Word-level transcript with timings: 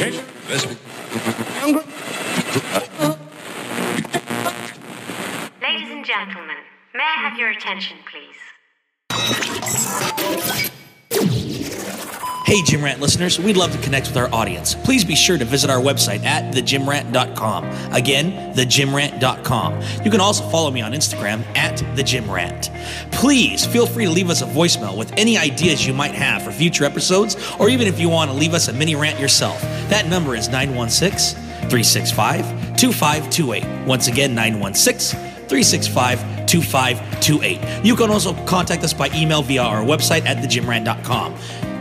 Ladies 0.00 0.22
and 5.90 6.06
gentlemen, 6.06 6.56
may 6.94 7.02
I 7.02 7.16
have 7.18 7.38
your 7.38 7.50
attention, 7.50 7.98
please? 8.10 8.40
Hey, 12.50 12.62
Gym 12.62 12.82
Rant 12.82 12.98
listeners, 12.98 13.38
we'd 13.38 13.56
love 13.56 13.70
to 13.70 13.78
connect 13.78 14.08
with 14.08 14.16
our 14.16 14.28
audience. 14.34 14.74
Please 14.74 15.04
be 15.04 15.14
sure 15.14 15.38
to 15.38 15.44
visit 15.44 15.70
our 15.70 15.78
website 15.78 16.24
at 16.24 16.52
thegymrant.com. 16.52 17.64
Again, 17.92 18.56
thegymrant.com. 18.56 19.80
You 20.04 20.10
can 20.10 20.20
also 20.20 20.42
follow 20.50 20.72
me 20.72 20.82
on 20.82 20.90
Instagram 20.90 21.44
at 21.56 21.78
thegymrant. 21.94 22.74
Please 23.12 23.64
feel 23.64 23.86
free 23.86 24.06
to 24.06 24.10
leave 24.10 24.30
us 24.30 24.42
a 24.42 24.46
voicemail 24.46 24.98
with 24.98 25.12
any 25.16 25.38
ideas 25.38 25.86
you 25.86 25.94
might 25.94 26.10
have 26.10 26.42
for 26.42 26.50
future 26.50 26.82
episodes, 26.82 27.36
or 27.60 27.68
even 27.68 27.86
if 27.86 28.00
you 28.00 28.08
want 28.08 28.32
to 28.32 28.36
leave 28.36 28.52
us 28.52 28.66
a 28.66 28.72
mini 28.72 28.96
rant 28.96 29.20
yourself. 29.20 29.60
That 29.88 30.08
number 30.08 30.34
is 30.34 30.48
916 30.48 31.40
365 31.70 32.76
2528. 32.76 33.86
Once 33.86 34.08
again, 34.08 34.34
916 34.34 35.20
365 35.20 36.46
2528. 36.46 37.84
You 37.84 37.94
can 37.94 38.10
also 38.10 38.34
contact 38.44 38.82
us 38.82 38.92
by 38.92 39.08
email 39.14 39.40
via 39.40 39.62
our 39.62 39.82
website 39.84 40.26
at 40.26 40.38
thegymrant.com. 40.38 41.36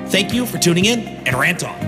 Thank 0.10 0.34
you 0.34 0.46
for 0.48 0.58
tuning 0.58 0.86
in 0.86 1.02
and 1.28 1.36
rant 1.36 1.64
on. 1.64 1.80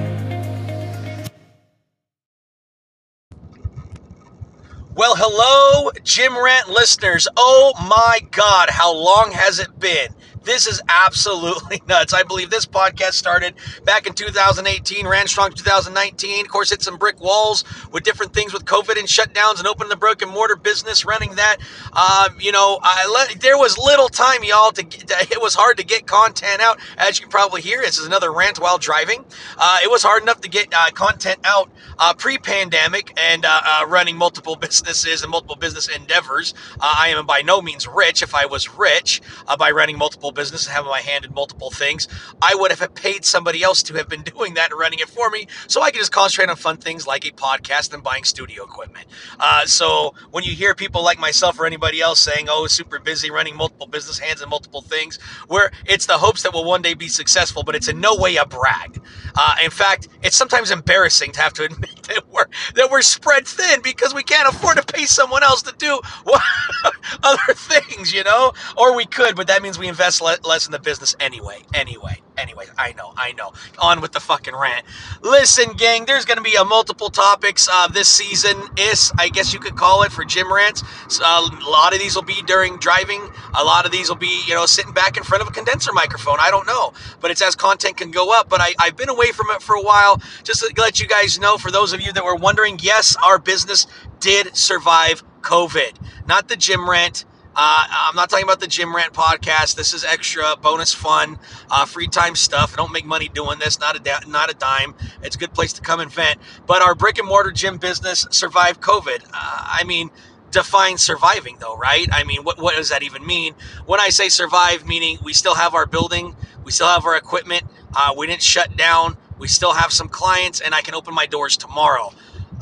Well, 4.93 5.15
hello, 5.15 5.89
Gym 6.03 6.37
Rant 6.37 6.69
listeners. 6.69 7.27
Oh 7.35 7.73
my 7.89 8.19
God, 8.29 8.69
how 8.69 8.93
long 8.93 9.31
has 9.31 9.57
it 9.57 9.79
been? 9.79 10.09
This 10.43 10.65
is 10.65 10.81
absolutely 10.89 11.81
nuts. 11.87 12.13
I 12.13 12.23
believe 12.23 12.49
this 12.49 12.65
podcast 12.65 13.13
started 13.13 13.53
back 13.85 14.07
in 14.07 14.13
2018, 14.13 15.07
ran 15.07 15.27
strong 15.27 15.51
2019. 15.51 16.45
Of 16.45 16.51
course, 16.51 16.71
hit 16.71 16.81
some 16.81 16.97
brick 16.97 17.19
walls 17.21 17.63
with 17.91 18.03
different 18.03 18.33
things 18.33 18.51
with 18.51 18.65
COVID 18.65 18.97
and 18.97 19.07
shutdowns 19.07 19.59
and 19.59 19.67
opening 19.67 19.89
the 19.89 19.95
brick 19.95 20.21
and 20.21 20.31
mortar 20.31 20.55
business, 20.55 21.05
running 21.05 21.35
that. 21.35 21.57
Um, 21.93 22.37
you 22.39 22.51
know, 22.51 22.79
let, 23.13 23.39
there 23.39 23.57
was 23.57 23.77
little 23.77 24.09
time, 24.09 24.43
y'all, 24.43 24.71
to, 24.71 24.83
get, 24.83 25.11
it 25.31 25.41
was 25.41 25.53
hard 25.53 25.77
to 25.77 25.85
get 25.85 26.07
content 26.07 26.61
out. 26.61 26.79
As 26.97 27.19
you 27.19 27.25
can 27.25 27.31
probably 27.31 27.61
hear, 27.61 27.81
this 27.81 27.99
is 27.99 28.05
another 28.07 28.31
rant 28.33 28.59
while 28.59 28.79
driving. 28.79 29.23
Uh, 29.57 29.79
it 29.83 29.91
was 29.91 30.01
hard 30.01 30.23
enough 30.23 30.41
to 30.41 30.49
get 30.49 30.73
uh, 30.73 30.89
content 30.91 31.39
out 31.43 31.69
uh, 31.99 32.13
pre-pandemic 32.13 33.13
and 33.17 33.45
uh, 33.45 33.61
uh, 33.63 33.85
running 33.87 34.17
multiple 34.17 34.55
businesses 34.61 35.21
and 35.21 35.29
multiple 35.29 35.55
business 35.55 35.87
endeavors. 35.87 36.55
Uh, 36.79 36.95
I 36.97 37.09
am 37.09 37.25
by 37.27 37.41
no 37.43 37.61
means 37.61 37.87
rich. 37.87 38.23
If 38.23 38.33
I 38.33 38.47
was 38.47 38.75
rich 38.75 39.21
by 39.59 39.69
running 39.69 39.97
multiple 39.97 40.30
business 40.31 40.65
and 40.65 40.73
having 40.75 40.89
my 40.89 41.01
hand 41.01 41.25
in 41.25 41.33
multiple 41.33 41.71
things, 41.71 42.07
I 42.41 42.55
would 42.55 42.71
have 42.71 42.95
paid 42.95 43.25
somebody 43.25 43.63
else 43.63 43.83
to 43.83 43.93
have 43.95 44.09
been 44.09 44.21
doing 44.35 44.55
that 44.55 44.71
and 44.71 44.79
running 44.79 44.99
it 44.99 45.09
for 45.09 45.29
me, 45.29 45.47
so 45.67 45.81
I 45.81 45.91
could 45.91 45.99
just 45.99 46.11
concentrate 46.11 46.49
on 46.49 46.55
fun 46.55 46.77
things 46.77 47.07
like 47.07 47.25
a 47.25 47.31
podcast 47.31 47.93
and 47.93 48.03
buying 48.03 48.23
studio 48.23 48.63
equipment. 48.63 49.07
Uh, 49.39 49.65
so 49.65 50.13
when 50.31 50.43
you 50.43 50.53
hear 50.53 50.75
people 50.75 51.03
like 51.03 51.19
myself 51.19 51.59
or 51.59 51.65
anybody 51.65 52.01
else 52.01 52.19
saying, 52.19 52.47
"Oh, 52.49 52.67
super 52.67 52.99
busy 52.99 53.31
running 53.31 53.55
multiple 53.55 53.87
business 53.87 54.19
hands 54.19 54.41
and 54.41 54.49
multiple 54.49 54.81
things," 54.81 55.19
where 55.47 55.71
it's 55.85 56.05
the 56.05 56.17
hopes 56.17 56.43
that 56.43 56.53
will 56.53 56.65
one 56.65 56.81
day 56.81 56.93
be 56.93 57.07
successful, 57.07 57.63
but 57.63 57.75
it's 57.75 57.87
in 57.87 57.99
no 57.99 58.15
way 58.15 58.35
a 58.37 58.45
brag. 58.45 59.01
Uh, 59.35 59.55
in 59.63 59.71
fact, 59.71 60.07
it's 60.23 60.35
sometimes 60.35 60.71
embarrassing 60.71 61.31
to 61.33 61.41
have 61.41 61.53
to 61.53 61.63
admit 61.69 62.03
that 62.03 62.23
we're 62.29 62.45
that 62.75 62.89
we're 62.89 63.01
spread 63.01 63.47
thin 63.47 63.81
because 63.81 64.13
we 64.13 64.23
can't 64.23 64.47
afford 64.47 64.77
to 64.77 64.83
pay 64.83 65.05
someone 65.05 65.43
else 65.43 65.61
to 65.63 65.73
do 65.77 65.99
other 67.23 67.53
things, 67.53 68.13
you 68.13 68.23
know. 68.23 68.53
Or 68.77 68.95
we 68.95 69.05
could, 69.05 69.35
but 69.35 69.47
that 69.47 69.61
means 69.61 69.77
we 69.79 69.87
invest 69.87 70.20
less 70.21 70.65
in 70.65 70.71
the 70.71 70.79
business 70.79 71.15
anyway. 71.19 71.59
Anyway, 71.73 72.21
anyway. 72.37 72.65
I 72.77 72.93
know, 72.93 73.13
I 73.17 73.33
know. 73.33 73.53
On 73.79 74.01
with 74.01 74.11
the 74.11 74.19
fucking 74.19 74.55
rant. 74.55 74.85
Listen, 75.21 75.73
gang. 75.73 76.05
There's 76.05 76.25
going 76.25 76.37
to 76.37 76.43
be 76.43 76.55
a 76.55 76.65
multiple 76.65 77.09
topics 77.09 77.67
uh, 77.71 77.87
this 77.87 78.07
season. 78.07 78.57
Is 78.77 79.11
I 79.17 79.29
guess 79.29 79.53
you 79.53 79.59
could 79.59 79.75
call 79.75 80.03
it 80.03 80.11
for 80.11 80.23
gym 80.23 80.51
rants. 80.51 80.83
So, 81.09 81.23
uh, 81.25 81.49
a 81.51 81.69
lot 81.69 81.93
of 81.93 81.99
these 81.99 82.15
will 82.15 82.23
be 82.23 82.41
during 82.43 82.77
driving. 82.77 83.29
A 83.57 83.63
lot 83.63 83.85
of 83.85 83.91
these 83.91 84.09
will 84.09 84.15
be, 84.15 84.43
you 84.47 84.55
know, 84.55 84.65
sitting 84.65 84.93
back 84.93 85.17
in 85.17 85.23
front 85.23 85.41
of 85.41 85.47
a 85.49 85.51
condenser 85.51 85.93
microphone. 85.93 86.37
I 86.39 86.49
don't 86.51 86.67
know, 86.67 86.93
but 87.19 87.31
it's 87.31 87.41
as 87.41 87.55
content 87.55 87.97
can 87.97 88.11
go 88.11 88.31
up. 88.31 88.49
But 88.49 88.61
I, 88.61 88.73
I've 88.79 88.95
been 88.97 89.09
away 89.09 89.31
from 89.31 89.47
it 89.51 89.61
for 89.61 89.75
a 89.75 89.81
while. 89.81 90.21
Just 90.43 90.61
to 90.61 90.73
let 90.77 90.99
you 90.99 91.07
guys 91.07 91.39
know, 91.39 91.57
for 91.57 91.71
those 91.71 91.93
of 91.93 92.01
you 92.01 92.13
that 92.13 92.23
were 92.23 92.35
wondering, 92.35 92.79
yes, 92.81 93.15
our 93.23 93.39
business 93.39 93.87
did 94.19 94.55
survive 94.55 95.23
COVID. 95.41 95.93
Not 96.27 96.47
the 96.47 96.55
gym 96.55 96.89
rant. 96.89 97.25
Uh, 97.55 97.85
I'm 97.89 98.15
not 98.15 98.29
talking 98.29 98.45
about 98.45 98.61
the 98.61 98.67
Gym 98.67 98.95
Rant 98.95 99.13
podcast. 99.13 99.75
This 99.75 99.93
is 99.93 100.05
extra 100.05 100.55
bonus 100.61 100.93
fun, 100.93 101.37
uh, 101.69 101.85
free 101.85 102.07
time 102.07 102.35
stuff. 102.35 102.73
I 102.73 102.77
don't 102.77 102.93
make 102.93 103.05
money 103.05 103.27
doing 103.27 103.59
this. 103.59 103.79
Not 103.79 103.95
a 103.97 103.99
da- 103.99 104.21
not 104.27 104.49
a 104.49 104.53
dime. 104.53 104.95
It's 105.21 105.35
a 105.35 105.39
good 105.39 105.53
place 105.53 105.73
to 105.73 105.81
come 105.81 105.99
and 105.99 106.09
vent. 106.11 106.39
But 106.65 106.81
our 106.81 106.95
brick 106.95 107.19
and 107.19 107.27
mortar 107.27 107.51
gym 107.51 107.77
business 107.77 108.25
survived 108.31 108.79
COVID. 108.79 109.25
Uh, 109.25 109.29
I 109.33 109.83
mean, 109.85 110.11
define 110.51 110.97
surviving 110.97 111.57
though, 111.59 111.75
right? 111.77 112.07
I 112.11 112.23
mean, 112.23 112.43
what 112.43 112.57
what 112.57 112.75
does 112.75 112.89
that 112.89 113.03
even 113.03 113.25
mean? 113.25 113.53
When 113.85 113.99
I 113.99 114.09
say 114.09 114.29
survive, 114.29 114.87
meaning 114.87 115.17
we 115.23 115.33
still 115.33 115.55
have 115.55 115.75
our 115.75 115.85
building, 115.85 116.35
we 116.63 116.71
still 116.71 116.87
have 116.87 117.05
our 117.05 117.17
equipment. 117.17 117.63
Uh, 117.93 118.13
we 118.17 118.27
didn't 118.27 118.43
shut 118.43 118.77
down. 118.77 119.17
We 119.37 119.47
still 119.49 119.73
have 119.73 119.91
some 119.91 120.07
clients, 120.07 120.61
and 120.61 120.73
I 120.73 120.81
can 120.81 120.95
open 120.95 121.13
my 121.13 121.25
doors 121.25 121.57
tomorrow. 121.57 122.13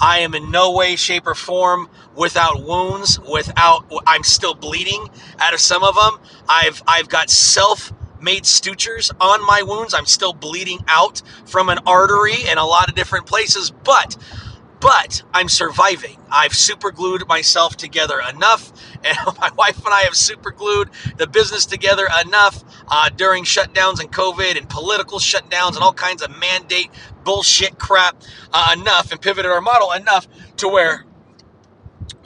I 0.02 0.20
am 0.20 0.34
in 0.36 0.52
no 0.52 0.72
way, 0.72 0.96
shape, 0.96 1.28
or 1.28 1.36
form 1.36 1.90
without 2.16 2.64
wounds. 2.64 3.20
Without, 3.20 3.86
I'm 4.08 4.24
still 4.24 4.54
bleeding 4.54 5.08
out 5.40 5.54
of 5.54 5.60
some 5.60 5.84
of 5.84 5.96
them. 5.96 6.20
I've 6.48 6.82
I've 6.88 7.10
got 7.10 7.30
self 7.30 7.94
made 8.22 8.46
sutures 8.46 9.12
on 9.20 9.46
my 9.46 9.64
wounds. 9.64 9.94
I'm 9.94 10.06
still 10.06 10.34
bleeding 10.34 10.80
out 10.88 11.22
from 11.46 11.70
an 11.70 11.80
artery 11.86 12.36
in 12.50 12.58
a 12.58 12.66
lot 12.66 12.90
of 12.90 12.96
different 12.96 13.26
places, 13.26 13.72
but 13.72 14.18
but 14.80 15.24
I'm 15.34 15.50
surviving. 15.50 16.18
I've 16.32 16.54
super 16.54 16.92
glued 16.92 17.28
myself 17.28 17.76
together 17.78 18.20
enough, 18.30 18.72
and 19.04 19.18
my 19.40 19.52
wife 19.58 19.78
and 19.86 19.94
I 19.94 20.02
have 20.02 20.16
super 20.16 20.52
glued 20.52 20.90
the 21.18 21.28
business 21.28 21.66
together 21.66 22.08
enough 22.26 22.64
uh, 22.88 23.10
during 23.10 23.44
shutdowns 23.44 24.00
and 24.00 24.12
COVID 24.12 24.58
and 24.58 24.70
political 24.70 25.20
shutdowns 25.20 25.76
and 25.76 25.80
all 25.80 25.94
kinds 25.94 26.22
of 26.22 26.38
mandate 26.40 26.90
bullshit 27.24 27.78
crap 27.78 28.22
uh, 28.54 28.76
enough 28.78 29.12
and 29.12 29.22
pivoted 29.22 29.52
our 29.52 29.62
model 29.62 29.92
enough 29.92 30.28
to 30.58 30.68
where 30.68 31.06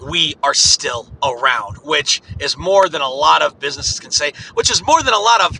we 0.09 0.35
are 0.43 0.53
still 0.53 1.11
around, 1.23 1.77
which 1.77 2.21
is 2.39 2.57
more 2.57 2.89
than 2.89 3.01
a 3.01 3.09
lot 3.09 3.41
of 3.41 3.59
businesses 3.59 3.99
can 3.99 4.11
say, 4.11 4.33
which 4.53 4.69
is 4.69 4.85
more 4.85 5.01
than 5.01 5.13
a 5.13 5.19
lot 5.19 5.41
of 5.41 5.59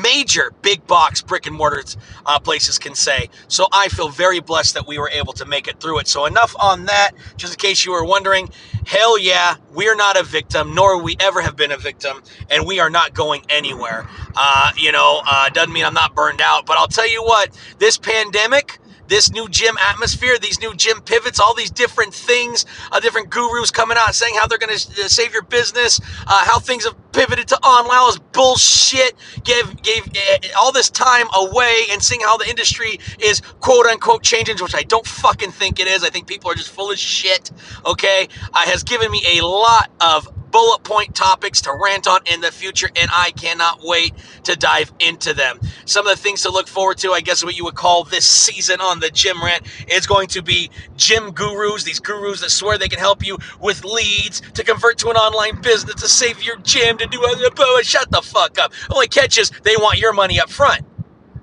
major 0.00 0.52
big 0.62 0.86
box 0.86 1.20
brick 1.22 1.46
and 1.46 1.56
mortar 1.56 1.82
uh, 2.26 2.38
places 2.38 2.78
can 2.78 2.94
say. 2.94 3.28
So 3.48 3.66
I 3.72 3.88
feel 3.88 4.08
very 4.08 4.40
blessed 4.40 4.74
that 4.74 4.86
we 4.86 4.98
were 4.98 5.10
able 5.10 5.32
to 5.34 5.44
make 5.44 5.68
it 5.68 5.80
through 5.80 6.00
it. 6.00 6.08
So 6.08 6.26
enough 6.26 6.54
on 6.60 6.86
that. 6.86 7.12
Just 7.36 7.54
in 7.54 7.58
case 7.58 7.84
you 7.84 7.92
were 7.92 8.04
wondering, 8.04 8.50
hell 8.86 9.18
yeah, 9.18 9.56
we're 9.72 9.96
not 9.96 10.18
a 10.18 10.22
victim, 10.22 10.74
nor 10.74 11.02
we 11.02 11.16
ever 11.20 11.40
have 11.40 11.56
been 11.56 11.72
a 11.72 11.76
victim, 11.76 12.22
and 12.50 12.66
we 12.66 12.80
are 12.80 12.90
not 12.90 13.14
going 13.14 13.42
anywhere. 13.48 14.06
Uh, 14.34 14.72
you 14.76 14.92
know, 14.92 15.22
uh, 15.26 15.48
doesn't 15.50 15.72
mean 15.72 15.84
I'm 15.84 15.94
not 15.94 16.14
burned 16.14 16.40
out, 16.40 16.66
but 16.66 16.76
I'll 16.78 16.88
tell 16.88 17.08
you 17.08 17.22
what, 17.22 17.50
this 17.78 17.98
pandemic 17.98 18.78
this 19.08 19.30
new 19.30 19.48
gym 19.48 19.76
atmosphere, 19.90 20.38
these 20.38 20.60
new 20.60 20.74
gym 20.74 21.00
pivots, 21.02 21.40
all 21.40 21.54
these 21.54 21.70
different 21.70 22.14
things, 22.14 22.64
uh, 22.90 23.00
different 23.00 23.30
gurus 23.30 23.70
coming 23.70 23.96
out 23.98 24.14
saying 24.14 24.34
how 24.36 24.46
they're 24.46 24.58
going 24.58 24.76
to 24.76 25.04
uh, 25.04 25.08
save 25.08 25.32
your 25.32 25.42
business, 25.42 26.00
uh, 26.26 26.44
how 26.44 26.58
things 26.58 26.84
have 26.84 26.94
pivoted 27.12 27.48
to 27.48 27.56
online, 27.58 28.06
this 28.06 28.18
bullshit, 28.32 29.14
gave 29.44 29.82
gave 29.82 30.06
uh, 30.08 30.48
all 30.58 30.72
this 30.72 30.90
time 30.90 31.26
away, 31.34 31.84
and 31.90 32.02
seeing 32.02 32.20
how 32.20 32.36
the 32.36 32.48
industry 32.48 32.98
is 33.18 33.40
quote 33.60 33.86
unquote 33.86 34.22
changing, 34.22 34.56
which 34.58 34.74
I 34.74 34.82
don't 34.82 35.06
fucking 35.06 35.50
think 35.52 35.80
it 35.80 35.86
is. 35.86 36.04
I 36.04 36.10
think 36.10 36.26
people 36.26 36.50
are 36.50 36.54
just 36.54 36.70
full 36.70 36.90
of 36.90 36.98
shit. 36.98 37.50
Okay, 37.84 38.28
uh, 38.52 38.66
has 38.66 38.82
given 38.82 39.10
me 39.10 39.22
a 39.38 39.44
lot 39.46 39.90
of 40.00 40.28
bullet 40.52 40.84
point 40.84 41.14
topics 41.14 41.62
to 41.62 41.72
rant 41.72 42.06
on 42.06 42.20
in 42.32 42.40
the 42.40 42.52
future, 42.52 42.88
and 42.94 43.10
I 43.12 43.32
cannot 43.32 43.80
wait 43.82 44.14
to 44.44 44.54
dive 44.54 44.92
into 45.00 45.34
them. 45.34 45.58
Some 45.86 46.06
of 46.06 46.16
the 46.16 46.22
things 46.22 46.42
to 46.42 46.50
look 46.50 46.68
forward 46.68 46.98
to, 46.98 47.12
I 47.12 47.20
guess, 47.20 47.42
what 47.42 47.56
you 47.56 47.64
would 47.64 47.74
call 47.74 48.04
this 48.04 48.28
season 48.28 48.80
on 48.80 49.00
the 49.00 49.10
Gym 49.10 49.42
Rant 49.42 49.66
is 49.88 50.06
going 50.06 50.28
to 50.28 50.42
be 50.42 50.70
gym 50.96 51.32
gurus, 51.32 51.84
these 51.84 52.00
gurus 52.00 52.40
that 52.42 52.50
swear 52.50 52.78
they 52.78 52.88
can 52.88 52.98
help 52.98 53.26
you 53.26 53.38
with 53.60 53.84
leads 53.84 54.40
to 54.52 54.62
convert 54.62 54.98
to 54.98 55.10
an 55.10 55.16
online 55.16 55.60
business, 55.60 55.96
to 55.96 56.08
save 56.08 56.42
your 56.42 56.56
gym, 56.58 56.98
to 56.98 57.06
do 57.06 57.24
other. 57.24 57.50
Shut 57.82 58.10
the 58.10 58.22
fuck 58.22 58.58
up. 58.58 58.72
Only 58.90 59.08
catch 59.08 59.38
is 59.38 59.50
they 59.62 59.76
want 59.76 59.98
your 59.98 60.12
money 60.12 60.40
up 60.40 60.50
front. 60.50 60.82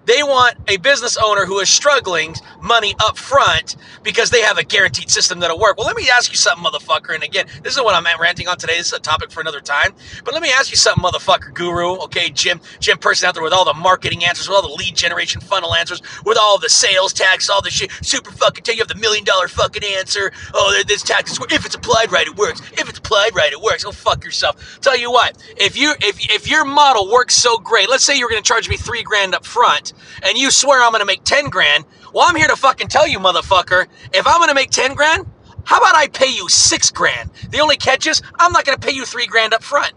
They 0.10 0.24
want 0.24 0.56
a 0.68 0.78
business 0.78 1.18
owner 1.18 1.46
who 1.46 1.60
is 1.60 1.70
struggling 1.70 2.34
money 2.64 2.96
up 3.00 3.16
front 3.16 3.76
because 4.02 4.32
they 4.32 4.42
have 4.42 4.58
a 4.58 4.64
guaranteed 4.64 5.12
system 5.12 5.40
that'll 5.40 5.60
work. 5.60 5.78
Well, 5.78 5.86
let 5.86 5.96
me 5.96 6.10
ask 6.10 6.32
you 6.32 6.38
something, 6.38 6.66
motherfucker. 6.66 7.14
And 7.14 7.24
again, 7.24 7.46
this 7.62 7.78
is 7.78 7.84
what 7.84 7.94
I'm 7.94 8.08
ranting 8.20 8.48
on 8.48 8.58
today. 8.58 8.78
This 8.78 8.88
is 8.88 8.94
a 8.94 9.00
topic 9.00 9.30
for 9.30 9.40
another 9.40 9.62
time. 9.62 9.94
But 10.26 10.34
let 10.34 10.42
me 10.42 10.50
ask 10.52 10.72
you 10.72 10.78
something, 10.78 11.04
motherfucker 11.04 11.54
guru. 11.54 11.98
Okay, 12.06 12.32
Jim, 12.32 12.60
Jim 12.80 12.98
person 12.98 13.28
out 13.28 13.36
there 13.36 13.44
with 13.44 13.54
all 13.54 13.66
the 13.66 13.74
marketing 13.76 14.26
answers, 14.26 14.50
with 14.50 14.56
all 14.56 14.68
the 14.68 14.74
lead 14.74 14.96
generation 14.96 15.42
funnel 15.42 15.76
answers, 15.76 16.02
with 16.26 16.40
all 16.40 16.58
the 16.58 16.70
sales 16.70 17.14
tax, 17.14 17.48
all 17.48 17.62
the 17.62 17.70
shit. 17.70 17.92
Super 18.02 18.32
fucking 18.32 18.64
tell 18.64 18.74
you 18.74 18.82
have 18.82 18.88
the 18.88 18.96
million 18.96 19.24
dollar 19.24 19.48
fucking 19.48 19.84
answer. 19.84 20.32
Oh, 20.56 20.82
this 20.88 21.04
tax 21.04 21.34
is 21.34 21.40
if 21.52 21.68
it's 21.68 21.76
applied 21.76 22.12
right, 22.12 22.26
it 22.26 22.36
works. 22.36 22.62
If 22.74 22.90
it's 22.90 22.98
applied 22.98 23.36
right, 23.36 23.52
it 23.52 23.62
works. 23.62 23.86
Oh, 23.86 23.92
fuck 23.92 24.24
yourself. 24.24 24.80
Tell 24.82 24.98
you 24.98 25.12
what, 25.12 25.38
if 25.58 25.78
you 25.78 25.94
if 26.02 26.18
if 26.32 26.50
your 26.50 26.66
model 26.66 27.12
works 27.12 27.36
so 27.36 27.60
great, 27.60 27.92
let's 27.92 28.04
say 28.04 28.18
you're 28.18 28.30
going 28.30 28.42
to 28.42 28.48
charge 28.48 28.68
me 28.68 28.76
three 28.76 29.04
grand 29.04 29.36
up 29.36 29.46
front 29.46 29.94
and 30.24 30.38
you 30.38 30.52
swear 30.52 30.84
I'm 30.84 30.92
gonna 30.92 31.06
make 31.06 31.24
10 31.24 31.50
grand, 31.50 31.86
well, 32.14 32.26
I'm 32.28 32.36
here 32.36 32.48
to 32.48 32.56
fucking 32.56 32.88
tell 32.88 33.08
you, 33.08 33.20
motherfucker, 33.20 33.88
if 34.14 34.28
I'm 34.28 34.40
gonna 34.40 34.54
make 34.54 34.72
10 34.72 34.96
grand, 34.96 35.26
how 35.64 35.78
about 35.78 35.96
I 35.96 36.08
pay 36.08 36.34
you 36.34 36.50
six 36.50 36.90
grand? 36.92 37.30
The 37.50 37.60
only 37.60 37.78
catch 37.78 38.08
is 38.08 38.22
I'm 38.40 38.52
not 38.52 38.66
gonna 38.66 38.78
pay 38.78 38.92
you 38.92 39.06
three 39.06 39.28
grand 39.28 39.54
up 39.54 39.64
front. 39.64 39.94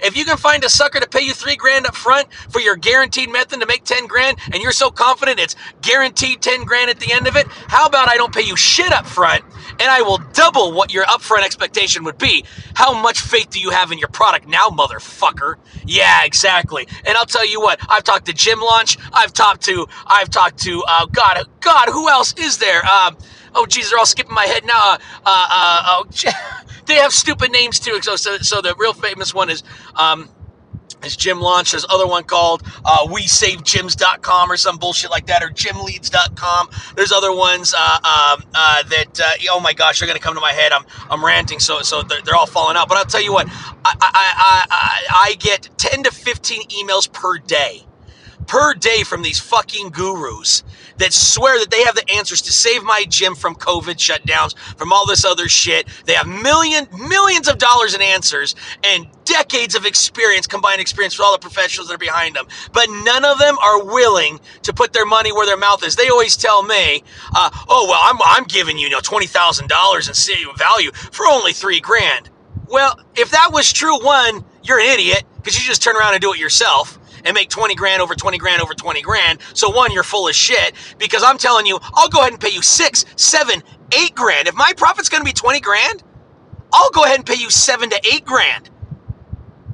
If 0.00 0.16
you 0.16 0.24
can 0.24 0.36
find 0.36 0.62
a 0.62 0.68
sucker 0.68 1.00
to 1.00 1.08
pay 1.08 1.22
you 1.22 1.34
three 1.34 1.56
grand 1.56 1.86
up 1.86 1.96
front 1.96 2.32
for 2.50 2.60
your 2.60 2.76
guaranteed 2.76 3.30
method 3.30 3.60
to 3.60 3.66
make 3.66 3.84
10 3.84 4.06
grand 4.06 4.38
and 4.52 4.62
you're 4.62 4.72
so 4.72 4.90
confident 4.90 5.40
it's 5.40 5.56
guaranteed 5.82 6.40
10 6.40 6.64
grand 6.64 6.90
at 6.90 7.00
the 7.00 7.12
end 7.12 7.26
of 7.26 7.36
it, 7.36 7.46
how 7.48 7.86
about 7.86 8.08
I 8.08 8.16
don't 8.16 8.32
pay 8.32 8.42
you 8.42 8.56
shit 8.56 8.92
up 8.92 9.06
front 9.06 9.44
and 9.80 9.90
I 9.90 10.02
will 10.02 10.18
double 10.32 10.72
what 10.72 10.92
your 10.92 11.04
upfront 11.04 11.44
expectation 11.44 12.04
would 12.04 12.18
be? 12.18 12.44
How 12.74 13.00
much 13.00 13.20
faith 13.20 13.50
do 13.50 13.60
you 13.60 13.70
have 13.70 13.92
in 13.92 13.98
your 13.98 14.08
product 14.08 14.48
now, 14.48 14.68
motherfucker? 14.68 15.56
Yeah, 15.86 16.24
exactly. 16.24 16.86
And 17.04 17.16
I'll 17.16 17.26
tell 17.26 17.46
you 17.46 17.60
what, 17.60 17.80
I've 17.88 18.04
talked 18.04 18.26
to 18.26 18.32
Gym 18.32 18.60
Launch, 18.60 18.98
I've 19.12 19.32
talked 19.32 19.62
to, 19.62 19.86
I've 20.06 20.30
talked 20.30 20.58
to, 20.60 20.84
uh, 20.88 21.06
God, 21.06 21.46
God, 21.60 21.88
who 21.88 22.08
else 22.08 22.34
is 22.38 22.58
there? 22.58 22.84
Um, 22.84 23.16
oh, 23.54 23.66
geez, 23.66 23.90
they're 23.90 23.98
all 23.98 24.06
skipping 24.06 24.34
my 24.34 24.46
head 24.46 24.64
now. 24.64 24.74
Uh, 24.94 24.98
uh, 25.24 25.46
uh, 25.50 26.02
oh, 26.04 26.06
they 26.86 26.94
have 26.94 27.12
stupid 27.12 27.52
names 27.52 27.78
too. 27.78 28.00
So, 28.02 28.16
so, 28.16 28.38
so 28.38 28.60
the 28.60 28.74
real 28.78 28.92
famous 28.92 29.34
one 29.34 29.50
is 29.50 29.62
um, 29.94 30.28
is 31.04 31.16
Gym 31.16 31.40
Launch. 31.40 31.72
There's 31.72 31.86
other 31.88 32.06
one 32.06 32.24
called 32.24 32.62
uh, 32.84 33.06
WeSaveGyms.com 33.06 34.50
or 34.50 34.56
some 34.56 34.78
bullshit 34.78 35.10
like 35.10 35.26
that, 35.26 35.42
or 35.42 35.48
GymLeads.com. 35.48 36.70
There's 36.96 37.12
other 37.12 37.32
ones 37.32 37.74
uh, 37.76 37.80
um, 37.80 38.44
uh, 38.54 38.82
that 38.84 39.20
uh, 39.20 39.50
oh 39.50 39.60
my 39.60 39.72
gosh, 39.72 40.00
they're 40.00 40.08
gonna 40.08 40.18
come 40.18 40.34
to 40.34 40.40
my 40.40 40.52
head. 40.52 40.72
I'm 40.72 40.84
I'm 41.10 41.24
ranting, 41.24 41.60
so 41.60 41.82
so 41.82 42.02
they're, 42.02 42.22
they're 42.22 42.36
all 42.36 42.46
falling 42.46 42.76
out. 42.76 42.88
But 42.88 42.98
I'll 42.98 43.04
tell 43.04 43.22
you 43.22 43.32
what, 43.32 43.48
I, 43.84 43.94
I 44.00 44.66
I 44.70 45.00
I 45.28 45.34
get 45.34 45.68
10 45.78 46.04
to 46.04 46.10
15 46.10 46.68
emails 46.68 47.10
per 47.12 47.38
day 47.38 47.84
per 48.46 48.74
day 48.74 49.02
from 49.04 49.22
these 49.22 49.38
fucking 49.38 49.90
gurus 49.90 50.64
that 50.98 51.12
swear 51.12 51.58
that 51.58 51.70
they 51.70 51.82
have 51.84 51.94
the 51.94 52.08
answers 52.10 52.42
to 52.42 52.52
save 52.52 52.82
my 52.84 53.04
gym 53.08 53.34
from 53.34 53.54
COVID 53.54 53.96
shutdowns, 53.96 54.56
from 54.76 54.92
all 54.92 55.06
this 55.06 55.24
other 55.24 55.48
shit. 55.48 55.88
They 56.04 56.14
have 56.14 56.26
million 56.26 56.86
millions 56.92 57.48
of 57.48 57.58
dollars 57.58 57.94
in 57.94 58.02
answers 58.02 58.54
and 58.84 59.06
decades 59.24 59.74
of 59.74 59.84
experience, 59.84 60.46
combined 60.46 60.80
experience 60.80 61.18
with 61.18 61.24
all 61.24 61.32
the 61.32 61.38
professionals 61.38 61.88
that 61.88 61.94
are 61.94 61.98
behind 61.98 62.36
them. 62.36 62.46
But 62.72 62.88
none 62.90 63.24
of 63.24 63.38
them 63.38 63.58
are 63.58 63.84
willing 63.84 64.40
to 64.62 64.72
put 64.72 64.92
their 64.92 65.06
money 65.06 65.32
where 65.32 65.46
their 65.46 65.56
mouth 65.56 65.84
is. 65.84 65.96
They 65.96 66.08
always 66.08 66.36
tell 66.36 66.62
me, 66.62 67.02
uh, 67.34 67.50
"Oh 67.68 67.86
well, 67.88 68.00
I'm 68.02 68.18
I'm 68.24 68.44
giving 68.44 68.78
you, 68.78 68.84
you 68.84 68.90
know 68.90 69.00
twenty 69.00 69.26
thousand 69.26 69.68
dollars 69.68 70.08
in 70.08 70.14
value 70.56 70.92
for 70.92 71.26
only 71.26 71.52
three 71.52 71.80
grand." 71.80 72.30
Well, 72.66 72.98
if 73.16 73.30
that 73.30 73.50
was 73.52 73.72
true, 73.72 73.98
one, 74.04 74.44
you're 74.62 74.80
an 74.80 74.86
idiot 74.86 75.24
because 75.36 75.58
you 75.58 75.66
just 75.66 75.82
turn 75.82 75.96
around 75.96 76.14
and 76.14 76.20
do 76.20 76.32
it 76.34 76.38
yourself 76.38 76.97
and 77.24 77.34
make 77.34 77.48
20 77.48 77.74
grand 77.74 78.02
over 78.02 78.14
20 78.14 78.38
grand 78.38 78.62
over 78.62 78.74
20 78.74 79.02
grand. 79.02 79.38
So 79.54 79.70
one, 79.70 79.92
you're 79.92 80.02
full 80.02 80.28
of 80.28 80.34
shit 80.34 80.74
because 80.98 81.22
I'm 81.22 81.38
telling 81.38 81.66
you, 81.66 81.78
I'll 81.94 82.08
go 82.08 82.20
ahead 82.20 82.32
and 82.32 82.40
pay 82.40 82.50
you 82.50 82.62
six, 82.62 83.04
seven, 83.16 83.62
eight 83.92 84.14
grand. 84.14 84.48
If 84.48 84.54
my 84.54 84.72
profit's 84.76 85.08
going 85.08 85.20
to 85.20 85.24
be 85.24 85.32
20 85.32 85.60
grand, 85.60 86.02
I'll 86.72 86.90
go 86.90 87.04
ahead 87.04 87.16
and 87.16 87.26
pay 87.26 87.36
you 87.36 87.50
seven 87.50 87.90
to 87.90 88.00
eight 88.12 88.24
grand. 88.24 88.70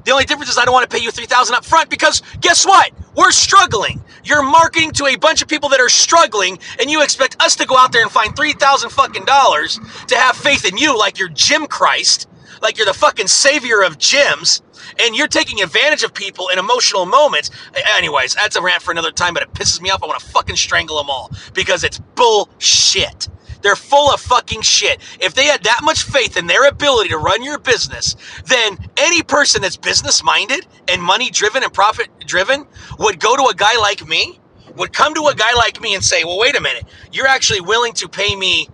The 0.05 0.11
only 0.11 0.25
difference 0.25 0.51
is 0.51 0.57
I 0.57 0.65
don't 0.65 0.73
want 0.73 0.89
to 0.89 0.95
pay 0.95 1.03
you 1.03 1.11
3000 1.11 1.55
up 1.55 1.65
front 1.65 1.89
because 1.89 2.21
guess 2.39 2.65
what? 2.65 2.91
We're 3.15 3.31
struggling. 3.31 4.03
You're 4.23 4.43
marketing 4.43 4.91
to 4.93 5.07
a 5.07 5.15
bunch 5.15 5.41
of 5.41 5.47
people 5.47 5.69
that 5.69 5.79
are 5.79 5.89
struggling 5.89 6.59
and 6.79 6.89
you 6.89 7.01
expect 7.01 7.41
us 7.41 7.55
to 7.57 7.65
go 7.65 7.77
out 7.77 7.91
there 7.91 8.03
and 8.03 8.11
find 8.11 8.35
3000 8.35 8.91
fucking 8.91 9.25
dollars 9.25 9.79
to 10.07 10.15
have 10.15 10.35
faith 10.35 10.65
in 10.65 10.77
you 10.77 10.97
like 10.97 11.17
you're 11.17 11.29
Jim 11.29 11.65
Christ, 11.65 12.27
like 12.65 12.77
you're 12.77 12.87
the 12.87 12.93
fucking 12.95 13.27
savior 13.27 13.83
of 13.83 13.99
gyms 13.99 14.61
and 14.99 15.15
you're 15.15 15.27
taking 15.27 15.61
advantage 15.61 16.03
of 16.03 16.13
people 16.15 16.49
in 16.49 16.57
emotional 16.57 17.05
moments. 17.05 17.51
Anyways, 17.95 18.33
that's 18.33 18.55
a 18.55 18.61
rant 18.61 18.81
for 18.81 18.91
another 18.91 19.11
time, 19.11 19.35
but 19.35 19.43
it 19.43 19.53
pisses 19.53 19.79
me 19.81 19.91
off. 19.91 20.03
I 20.03 20.07
want 20.07 20.19
to 20.19 20.25
fucking 20.25 20.55
strangle 20.55 20.97
them 20.97 21.09
all 21.09 21.31
because 21.53 21.83
it's 21.83 21.99
bullshit. 21.99 23.29
They're 23.61 23.75
full 23.75 24.11
of 24.11 24.19
fucking 24.19 24.61
shit. 24.61 24.99
If 25.19 25.35
they 25.35 25.45
had 25.45 25.63
that 25.63 25.81
much 25.83 26.03
faith 26.03 26.37
in 26.37 26.47
their 26.47 26.67
ability 26.67 27.09
to 27.09 27.19
run 27.19 27.43
your 27.43 27.59
business, 27.59 28.15
then 28.47 28.77
any 28.97 29.21
person 29.21 29.61
that's 29.61 29.77
business 29.77 30.23
minded 30.23 30.65
and 30.87 31.01
money 31.01 31.29
driven 31.29 31.63
and 31.63 31.71
profit 31.73 32.09
driven 32.25 32.65
would 32.97 33.19
go 33.19 33.35
to 33.35 33.43
a 33.51 33.55
guy 33.55 33.77
like 33.77 34.07
me, 34.07 34.39
would 34.75 34.91
come 34.91 35.13
to 35.13 35.27
a 35.27 35.35
guy 35.35 35.53
like 35.53 35.79
me 35.81 35.93
and 35.93 36.03
say, 36.03 36.23
well, 36.23 36.39
wait 36.39 36.55
a 36.57 36.61
minute, 36.61 36.85
you're 37.11 37.27
actually 37.27 37.61
willing 37.61 37.93
to 37.93 38.09
pay 38.09 38.35
me 38.35 38.67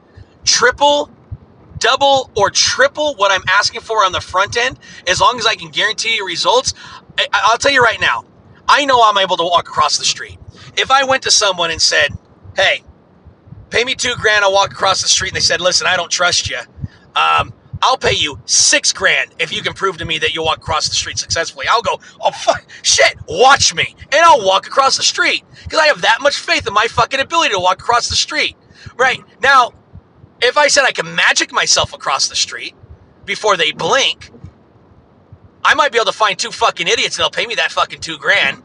triple 0.45 1.11
double 1.81 2.31
or 2.37 2.49
triple 2.49 3.15
what 3.15 3.31
I'm 3.31 3.43
asking 3.49 3.81
for 3.81 4.05
on 4.05 4.13
the 4.13 4.21
front 4.21 4.55
end, 4.55 4.79
as 5.07 5.19
long 5.19 5.37
as 5.37 5.45
I 5.45 5.55
can 5.55 5.69
guarantee 5.69 6.15
you 6.15 6.25
results, 6.25 6.73
I, 7.17 7.49
will 7.51 7.57
tell 7.57 7.71
you 7.73 7.83
right 7.83 7.99
now, 7.99 8.23
I 8.69 8.85
know 8.85 9.01
I'm 9.03 9.17
able 9.17 9.35
to 9.35 9.43
walk 9.43 9.67
across 9.67 9.97
the 9.97 10.05
street. 10.05 10.37
If 10.77 10.91
I 10.91 11.03
went 11.03 11.23
to 11.23 11.31
someone 11.31 11.71
and 11.71 11.81
said, 11.81 12.11
hey, 12.55 12.83
pay 13.69 13.83
me 13.83 13.95
two 13.95 14.13
grand, 14.15 14.45
I'll 14.45 14.53
walk 14.53 14.71
across 14.71 15.01
the 15.01 15.09
street, 15.09 15.29
and 15.29 15.35
they 15.35 15.41
said, 15.41 15.59
listen, 15.59 15.87
I 15.87 15.97
don't 15.97 16.11
trust 16.11 16.49
you. 16.49 16.59
Um, 17.15 17.53
I'll 17.81 17.97
pay 17.97 18.13
you 18.13 18.39
six 18.45 18.93
grand 18.93 19.33
if 19.39 19.51
you 19.51 19.63
can 19.63 19.73
prove 19.73 19.97
to 19.97 20.05
me 20.05 20.19
that 20.19 20.35
you'll 20.35 20.45
walk 20.45 20.59
across 20.59 20.87
the 20.87 20.95
street 20.95 21.17
successfully. 21.17 21.65
I'll 21.69 21.81
go, 21.81 21.99
oh, 22.21 22.31
fuck, 22.31 22.63
shit, 22.83 23.15
watch 23.27 23.73
me. 23.73 23.95
And 24.11 24.21
I'll 24.23 24.45
walk 24.45 24.67
across 24.67 24.97
the 24.97 25.03
street 25.03 25.43
because 25.63 25.79
I 25.79 25.87
have 25.87 26.01
that 26.01 26.19
much 26.21 26.37
faith 26.37 26.67
in 26.67 26.73
my 26.73 26.85
fucking 26.87 27.19
ability 27.19 27.55
to 27.55 27.59
walk 27.59 27.79
across 27.79 28.07
the 28.07 28.15
street. 28.15 28.55
Right. 28.95 29.19
Now, 29.41 29.71
if 30.41 30.57
I 30.57 30.67
said 30.67 30.83
I 30.85 30.91
can 30.91 31.15
magic 31.15 31.51
myself 31.51 31.93
across 31.93 32.27
the 32.27 32.35
street 32.35 32.75
before 33.25 33.57
they 33.57 33.71
blink, 33.71 34.31
I 35.63 35.75
might 35.75 35.91
be 35.91 35.97
able 35.97 36.11
to 36.11 36.17
find 36.17 36.37
two 36.37 36.51
fucking 36.51 36.87
idiots 36.87 37.17
and 37.17 37.23
they'll 37.23 37.29
pay 37.29 37.45
me 37.45 37.55
that 37.55 37.71
fucking 37.71 37.99
two 37.99 38.17
grand. 38.17 38.63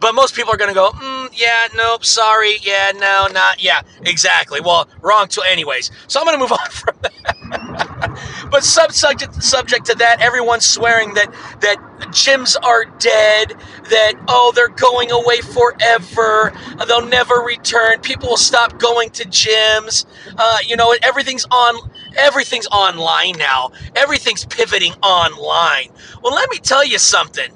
But 0.00 0.14
most 0.14 0.34
people 0.34 0.52
are 0.52 0.56
going 0.56 0.68
to 0.68 0.74
go, 0.74 0.90
mm, 0.90 1.13
yeah, 1.34 1.68
nope, 1.74 2.04
sorry, 2.04 2.56
yeah, 2.62 2.92
no, 2.94 3.28
not, 3.32 3.62
yeah, 3.62 3.82
exactly. 4.02 4.60
Well, 4.60 4.88
wrong 5.00 5.28
to, 5.28 5.42
anyways. 5.42 5.90
So 6.06 6.20
I'm 6.20 6.26
going 6.26 6.36
to 6.36 6.42
move 6.42 6.52
on 6.60 6.70
from 6.70 6.96
that. 7.02 8.48
but 8.50 8.62
sub 8.64 8.92
subject 8.92 9.42
subject 9.42 9.86
to 9.86 9.94
that, 9.96 10.20
everyone's 10.20 10.64
swearing 10.64 11.14
that 11.14 11.32
that 11.60 11.76
gyms 12.08 12.56
are 12.62 12.84
dead, 12.84 13.54
that 13.90 14.14
oh 14.28 14.52
they're 14.54 14.68
going 14.68 15.10
away 15.10 15.40
forever, 15.40 16.52
they'll 16.86 17.06
never 17.06 17.36
return. 17.36 18.00
People 18.00 18.30
will 18.30 18.36
stop 18.36 18.78
going 18.78 19.10
to 19.10 19.24
gyms. 19.24 20.06
Uh, 20.36 20.58
you 20.66 20.76
know, 20.76 20.94
everything's 21.02 21.46
on 21.50 21.90
everything's 22.16 22.66
online 22.68 23.36
now. 23.38 23.72
Everything's 23.96 24.44
pivoting 24.44 24.92
online. 25.02 25.88
Well, 26.22 26.34
let 26.34 26.50
me 26.50 26.58
tell 26.58 26.84
you 26.84 26.98
something. 26.98 27.50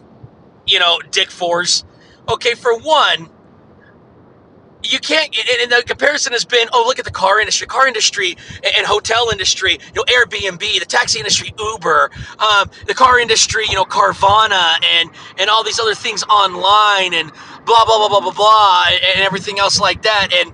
You 0.67 0.79
know, 0.79 1.01
Dick 1.11 1.31
Force 1.31 1.85
Okay, 2.29 2.55
for 2.55 2.77
one, 2.79 3.31
you 4.85 4.99
can't 5.01 5.35
and 5.63 5.71
the 5.73 5.83
comparison 5.87 6.33
has 6.33 6.45
been 6.45 6.69
oh 6.73 6.85
look 6.87 6.99
at 6.99 7.05
the 7.05 7.11
car 7.11 7.41
industry 7.41 7.67
car 7.67 7.89
industry 7.89 8.37
and 8.77 8.87
hotel 8.87 9.31
industry 9.31 9.73
you 9.73 9.93
know 9.97 10.05
airbnb 10.05 10.61
the 10.81 10.87
taxi 10.87 11.19
industry 11.19 11.53
uber 11.59 12.11
um, 12.39 12.71
the 12.87 12.95
car 12.95 13.19
industry 13.21 13.65
you 13.69 13.75
know 13.77 13.85
carvana 13.85 14.75
and 14.99 15.11
and 15.39 15.51
all 15.51 15.65
these 15.65 15.81
other 15.81 15.95
things 15.95 16.25
online 16.25 17.15
and 17.15 17.33
blah 17.67 17.85
blah 17.87 17.99
blah 17.99 18.09
blah 18.09 18.21
blah 18.21 18.33
blah 18.33 18.87
and 19.17 19.23
everything 19.25 19.59
else 19.61 19.81
like 19.81 20.03
that. 20.03 20.29
And 20.35 20.53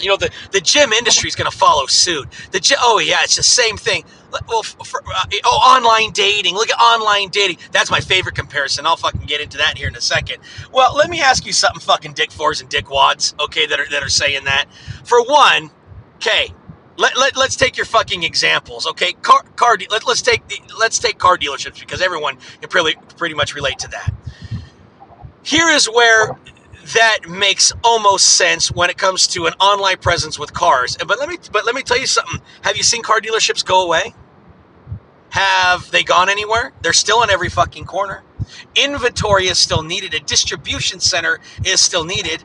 you 0.00 0.08
know 0.08 0.16
the 0.16 0.30
the 0.52 0.60
gym 0.60 0.92
industry 0.92 1.28
is 1.28 1.36
going 1.36 1.50
to 1.50 1.56
follow 1.56 1.86
suit 1.86 2.28
the 2.52 2.76
oh 2.80 2.98
yeah 2.98 3.18
it's 3.22 3.36
the 3.36 3.42
same 3.42 3.76
thing 3.76 4.04
well, 4.48 4.62
for, 4.62 5.02
uh, 5.06 5.24
oh, 5.44 5.76
online 5.76 6.12
dating. 6.12 6.54
Look 6.54 6.70
at 6.70 6.78
online 6.78 7.28
dating. 7.30 7.58
That's 7.72 7.90
my 7.90 8.00
favorite 8.00 8.34
comparison. 8.34 8.86
I'll 8.86 8.96
fucking 8.96 9.22
get 9.22 9.40
into 9.40 9.58
that 9.58 9.76
here 9.76 9.88
in 9.88 9.96
a 9.96 10.00
second. 10.00 10.38
Well, 10.72 10.94
let 10.96 11.10
me 11.10 11.20
ask 11.20 11.44
you 11.46 11.52
something, 11.52 11.80
fucking 11.80 12.12
Dick 12.12 12.30
Fours 12.30 12.60
and 12.60 12.70
Dick 12.70 12.90
Wads, 12.90 13.34
okay, 13.40 13.66
that 13.66 13.80
are, 13.80 13.88
that 13.90 14.02
are 14.02 14.08
saying 14.08 14.44
that. 14.44 14.66
For 15.04 15.22
one, 15.24 15.70
okay, 16.16 16.52
let, 16.96 17.16
let, 17.16 17.36
let's 17.36 17.56
take 17.56 17.76
your 17.76 17.86
fucking 17.86 18.22
examples, 18.22 18.86
okay? 18.86 19.12
Car, 19.14 19.42
car 19.56 19.76
let, 19.90 20.06
let's 20.06 20.22
take 20.22 20.46
the, 20.48 20.60
let's 20.78 20.98
take 20.98 21.18
car 21.18 21.36
dealerships 21.36 21.80
because 21.80 22.00
everyone 22.00 22.36
can 22.60 22.68
pretty, 22.68 22.98
pretty 23.16 23.34
much 23.34 23.54
relate 23.54 23.78
to 23.80 23.88
that. 23.88 24.12
Here 25.42 25.68
is 25.68 25.86
where 25.86 26.38
that 26.94 27.28
makes 27.28 27.72
almost 27.84 28.36
sense 28.38 28.70
when 28.72 28.90
it 28.90 28.98
comes 28.98 29.26
to 29.28 29.46
an 29.46 29.54
online 29.60 29.98
presence 29.98 30.38
with 30.38 30.52
cars. 30.54 30.96
But 30.98 31.18
let 31.18 31.28
me 31.28 31.38
but 31.52 31.66
let 31.66 31.74
me 31.74 31.82
tell 31.82 31.98
you 31.98 32.06
something. 32.06 32.40
Have 32.62 32.76
you 32.76 32.82
seen 32.82 33.02
car 33.02 33.20
dealerships 33.20 33.64
go 33.64 33.84
away? 33.84 34.14
Have 35.30 35.90
they 35.90 36.02
gone 36.02 36.28
anywhere? 36.30 36.72
They're 36.82 36.92
still 36.92 37.18
on 37.18 37.30
every 37.30 37.50
fucking 37.50 37.84
corner. 37.86 38.22
Inventory 38.76 39.46
is 39.46 39.58
still 39.58 39.82
needed. 39.82 40.14
A 40.14 40.20
distribution 40.20 41.00
center 41.00 41.40
is 41.64 41.80
still 41.80 42.04
needed. 42.04 42.44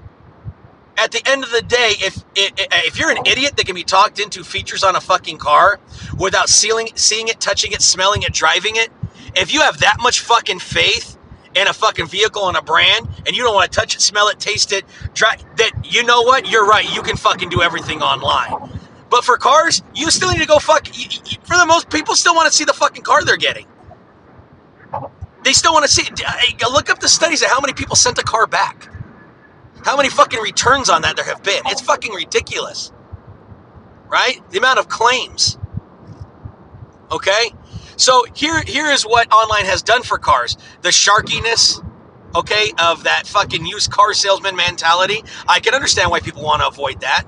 At 0.98 1.12
the 1.12 1.22
end 1.28 1.44
of 1.44 1.52
the 1.52 1.62
day, 1.62 1.94
if 2.00 2.24
if 2.36 3.00
you're 3.00 3.12
an 3.12 3.26
idiot 3.26 3.58
that 3.58 3.66
can 3.66 3.76
be 3.76 3.84
talked 3.84 4.20
into 4.20 4.44
features 4.44 4.84
on 4.84 4.96
a 4.96 5.02
fucking 5.02 5.40
car 5.40 5.80
without 6.20 6.50
seeing, 6.50 6.90
seeing 6.96 7.28
it, 7.30 7.40
touching 7.42 7.74
it, 7.74 7.82
smelling 7.82 8.24
it, 8.24 8.34
driving 8.34 8.76
it, 8.78 8.90
if 9.36 9.54
you 9.54 9.62
have 9.62 9.80
that 9.82 9.98
much 10.02 10.22
fucking 10.22 10.60
faith 10.60 11.18
in 11.56 11.68
a 11.68 11.74
fucking 11.74 12.08
vehicle 12.08 12.48
and 12.48 12.58
a 12.58 12.62
brand, 12.62 13.08
and 13.26 13.36
you 13.36 13.44
don't 13.44 13.56
want 13.56 13.72
to 13.72 13.80
touch 13.80 13.96
it, 13.96 14.02
smell 14.02 14.28
it, 14.30 14.40
taste 14.40 14.72
it, 14.74 14.86
try 15.14 15.38
that. 15.58 15.72
You 15.84 16.04
know 16.04 16.22
what? 16.24 16.50
You're 16.52 16.66
right. 16.68 16.86
You 16.94 17.02
can 17.02 17.18
fucking 17.18 17.50
do 17.50 17.62
everything 17.62 18.02
online. 18.02 18.70
But 19.10 19.24
for 19.24 19.38
cars, 19.38 19.82
you 19.94 20.12
still 20.12 20.32
need 20.32 20.42
to 20.42 20.48
go 20.48 20.60
fuck. 20.60 20.88
For 20.88 21.58
the 21.58 21.66
most 21.68 21.90
people, 21.90 22.16
still 22.16 22.36
want 22.36 22.52
to 22.52 22.58
see 22.58 22.66
the 22.66 22.74
fucking 22.74 23.04
car 23.04 23.24
they're 23.24 23.38
getting. 23.38 23.68
They 25.44 25.54
still 25.54 25.74
want 25.74 25.86
to 25.86 25.92
see. 25.92 26.04
Look 26.72 26.90
up 26.90 27.00
the 27.00 27.10
studies 27.10 27.42
of 27.42 27.50
how 27.50 27.62
many 27.62 27.74
people 27.74 27.96
sent 27.96 28.18
a 28.18 28.24
car 28.24 28.48
back. 28.48 28.90
how 29.86 29.96
many 29.96 30.10
fucking 30.10 30.40
returns 30.42 30.90
on 30.90 31.04
that 31.04 31.16
there 31.16 31.26
have 31.26 31.44
been. 31.44 31.62
It's 31.68 31.82
fucking 31.82 32.12
ridiculous. 32.14 32.92
Right? 34.10 34.40
The 34.52 34.58
amount 34.58 34.80
of 34.80 34.90
claims. 34.90 35.58
Okay? 37.12 37.52
So 37.98 38.26
here 38.36 38.62
here 38.62 38.88
is 38.88 39.04
what 39.04 39.32
online 39.34 39.66
has 39.66 39.82
done 39.82 40.04
for 40.04 40.18
cars. 40.18 40.58
The 40.82 40.90
sharkiness, 40.92 41.84
okay, 42.36 42.72
of 42.80 43.04
that 43.04 43.28
fucking 43.28 43.66
used 43.66 43.92
car 43.92 44.14
salesman 44.14 44.56
mentality. 44.56 45.24
I 45.48 45.60
can 45.60 45.74
understand 45.74 46.12
why 46.12 46.20
people 46.20 46.44
want 46.44 46.62
to 46.62 46.68
avoid 46.68 47.02
that. 47.02 47.26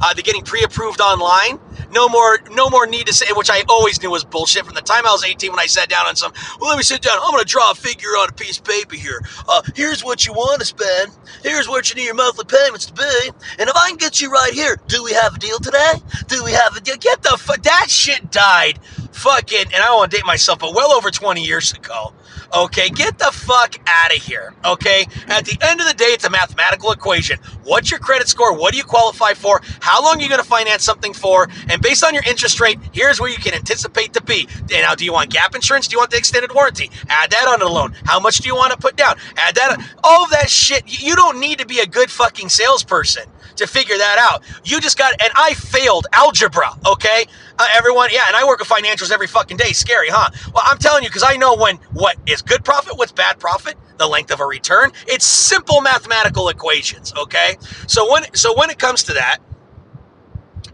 Uh, 0.00 0.14
they're 0.14 0.22
getting 0.22 0.42
pre-approved 0.42 1.00
online. 1.00 1.58
No 1.92 2.08
more, 2.08 2.38
no 2.52 2.70
more 2.70 2.86
need 2.86 3.06
to 3.06 3.12
say, 3.12 3.26
which 3.32 3.50
I 3.50 3.62
always 3.68 4.00
knew 4.00 4.10
was 4.10 4.24
bullshit 4.24 4.64
from 4.64 4.74
the 4.74 4.80
time 4.80 5.06
I 5.06 5.10
was 5.10 5.24
18 5.24 5.50
when 5.50 5.58
I 5.58 5.66
sat 5.66 5.88
down 5.88 6.06
on 6.06 6.16
some. 6.16 6.32
Well, 6.60 6.70
let 6.70 6.76
me 6.76 6.82
sit 6.82 7.02
down. 7.02 7.18
I'm 7.20 7.32
going 7.32 7.42
to 7.42 7.48
draw 7.48 7.70
a 7.72 7.74
figure 7.74 8.10
on 8.10 8.28
a 8.28 8.32
piece 8.32 8.58
of 8.58 8.64
paper 8.64 8.96
here. 8.96 9.20
Uh, 9.48 9.62
here's 9.74 10.04
what 10.04 10.26
you 10.26 10.32
want 10.32 10.60
to 10.60 10.66
spend. 10.66 11.10
Here's 11.42 11.68
what 11.68 11.90
you 11.90 11.96
need 11.96 12.06
your 12.06 12.14
monthly 12.14 12.44
payments 12.44 12.86
to 12.86 12.92
be. 12.92 13.30
And 13.58 13.68
if 13.68 13.76
I 13.76 13.88
can 13.88 13.96
get 13.96 14.20
you 14.20 14.30
right 14.30 14.52
here, 14.52 14.78
do 14.86 15.02
we 15.02 15.12
have 15.12 15.34
a 15.34 15.38
deal 15.38 15.58
today? 15.58 15.94
Do 16.28 16.44
we 16.44 16.52
have 16.52 16.76
a 16.76 16.80
deal? 16.80 16.96
Get 16.96 17.22
the 17.22 17.36
fuck. 17.38 17.62
That 17.62 17.86
shit 17.90 18.30
died 18.30 18.78
fucking, 19.12 19.66
and 19.66 19.74
I 19.74 19.86
don't 19.86 19.96
want 19.98 20.10
to 20.10 20.16
date 20.16 20.26
myself, 20.26 20.58
but 20.60 20.74
well 20.74 20.92
over 20.92 21.10
20 21.10 21.44
years 21.44 21.72
ago. 21.72 22.12
Okay, 22.52 22.88
get 22.88 23.18
the 23.18 23.30
fuck 23.32 23.76
out 23.86 24.14
of 24.14 24.22
here. 24.22 24.52
Okay, 24.64 25.06
at 25.28 25.44
the 25.44 25.56
end 25.62 25.80
of 25.80 25.86
the 25.86 25.94
day, 25.94 26.06
it's 26.06 26.24
a 26.24 26.30
mathematical 26.30 26.90
equation. 26.90 27.38
What's 27.62 27.90
your 27.90 28.00
credit 28.00 28.28
score? 28.28 28.56
What 28.56 28.72
do 28.72 28.78
you 28.78 28.84
qualify 28.84 29.34
for? 29.34 29.60
How 29.80 30.02
long 30.02 30.18
are 30.18 30.22
you 30.22 30.28
going 30.28 30.40
to 30.40 30.46
finance 30.46 30.82
something 30.82 31.12
for? 31.12 31.48
And 31.68 31.80
based 31.80 32.02
on 32.04 32.12
your 32.12 32.24
interest 32.26 32.58
rate, 32.60 32.78
here's 32.92 33.20
where 33.20 33.30
you 33.30 33.36
can 33.36 33.54
anticipate 33.54 34.14
to 34.14 34.22
be. 34.22 34.48
Now, 34.70 34.96
do 34.96 35.04
you 35.04 35.12
want 35.12 35.30
gap 35.30 35.54
insurance? 35.54 35.86
Do 35.86 35.94
you 35.94 35.98
want 35.98 36.10
the 36.10 36.18
extended 36.18 36.52
warranty? 36.52 36.90
Add 37.08 37.30
that 37.30 37.46
onto 37.46 37.64
the 37.66 37.70
loan. 37.70 37.94
How 38.04 38.18
much 38.18 38.38
do 38.38 38.48
you 38.48 38.56
want 38.56 38.72
to 38.72 38.78
put 38.78 38.96
down? 38.96 39.16
Add 39.36 39.54
that. 39.54 39.78
On. 39.78 39.84
All 40.02 40.24
of 40.24 40.30
that 40.30 40.50
shit. 40.50 41.02
You 41.02 41.14
don't 41.14 41.38
need 41.38 41.58
to 41.60 41.66
be 41.66 41.78
a 41.78 41.86
good 41.86 42.10
fucking 42.10 42.48
salesperson 42.48 43.24
to 43.60 43.66
figure 43.66 43.96
that 43.96 44.18
out. 44.18 44.42
You 44.64 44.80
just 44.80 44.98
got, 44.98 45.12
and 45.22 45.32
I 45.36 45.54
failed 45.54 46.06
algebra, 46.12 46.72
okay? 46.86 47.24
Uh, 47.58 47.66
everyone, 47.72 48.10
yeah, 48.12 48.24
and 48.26 48.36
I 48.36 48.44
work 48.44 48.58
with 48.58 48.68
financials 48.68 49.10
every 49.10 49.26
fucking 49.26 49.56
day. 49.56 49.72
Scary, 49.72 50.08
huh? 50.10 50.30
Well, 50.54 50.64
I'm 50.66 50.78
telling 50.78 51.04
you, 51.04 51.08
because 51.08 51.24
I 51.24 51.36
know 51.36 51.56
when 51.56 51.76
what 51.92 52.16
is 52.26 52.42
good 52.42 52.64
profit, 52.64 52.98
what's 52.98 53.12
bad 53.12 53.38
profit, 53.38 53.76
the 53.98 54.06
length 54.06 54.32
of 54.32 54.40
a 54.40 54.46
return. 54.46 54.92
It's 55.06 55.26
simple 55.26 55.80
mathematical 55.80 56.48
equations, 56.48 57.12
okay? 57.16 57.56
So 57.86 58.10
when 58.10 58.34
so 58.34 58.56
when 58.56 58.70
it 58.70 58.78
comes 58.78 59.04
to 59.04 59.12
that, 59.14 59.38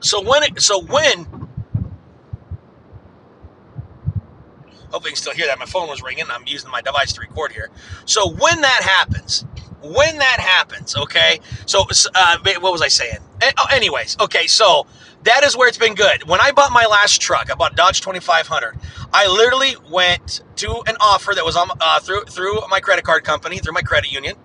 so 0.01 0.23
when 0.23 0.43
it 0.45 0.61
so 0.61 0.83
when 0.83 1.27
Hopefully 4.93 5.11
you 5.11 5.15
can 5.15 5.17
still 5.17 5.35
hear 5.35 5.47
that. 5.49 5.59
My 5.59 5.67
phone 5.67 5.89
was 5.89 6.03
ringing. 6.03 6.25
I'm 6.31 6.45
using 6.47 6.71
my 6.71 6.81
device 6.81 7.13
to 7.15 7.21
record 7.21 7.53
here. 7.53 7.69
So 8.07 8.31
when 8.31 8.61
that 8.63 8.83
happens, 8.83 9.45
when 9.83 10.19
that 10.19 10.41
happens, 10.41 10.97
okay? 10.97 11.41
So, 11.67 11.85
uh, 12.15 12.39
what 12.61 12.73
was 12.73 12.83
I 12.83 12.89
saying? 12.89 13.19
Oh, 13.59 13.67
anyways, 13.73 14.17
okay, 14.21 14.47
so 14.47 14.87
that 15.25 15.45
is 15.45 15.57
where 15.57 15.69
it's 15.69 15.79
been 15.79 15.95
good. 15.95 16.29
When 16.29 16.41
I 16.41 16.53
bought 16.53 16.73
my 16.73 16.87
last 16.87 17.21
truck, 17.21 17.51
I 17.51 17.55
bought 17.55 17.77
Dodge 17.77 18.01
2500. 18.01 18.77
I 19.13 19.27
literally 19.27 19.77
went 19.91 20.43
to 20.57 20.83
an 20.87 20.97
offer 21.01 21.35
that 21.35 21.45
was 21.45 21.57
on 21.57 21.69
uh, 21.81 22.01
through 22.01 22.25
through 22.25 22.61
my 22.69 22.81
credit 22.81 23.05
card 23.05 23.25
company, 23.25 23.59
through 23.59 23.73
my 23.75 23.83
credit 23.83 24.13
union. 24.13 24.37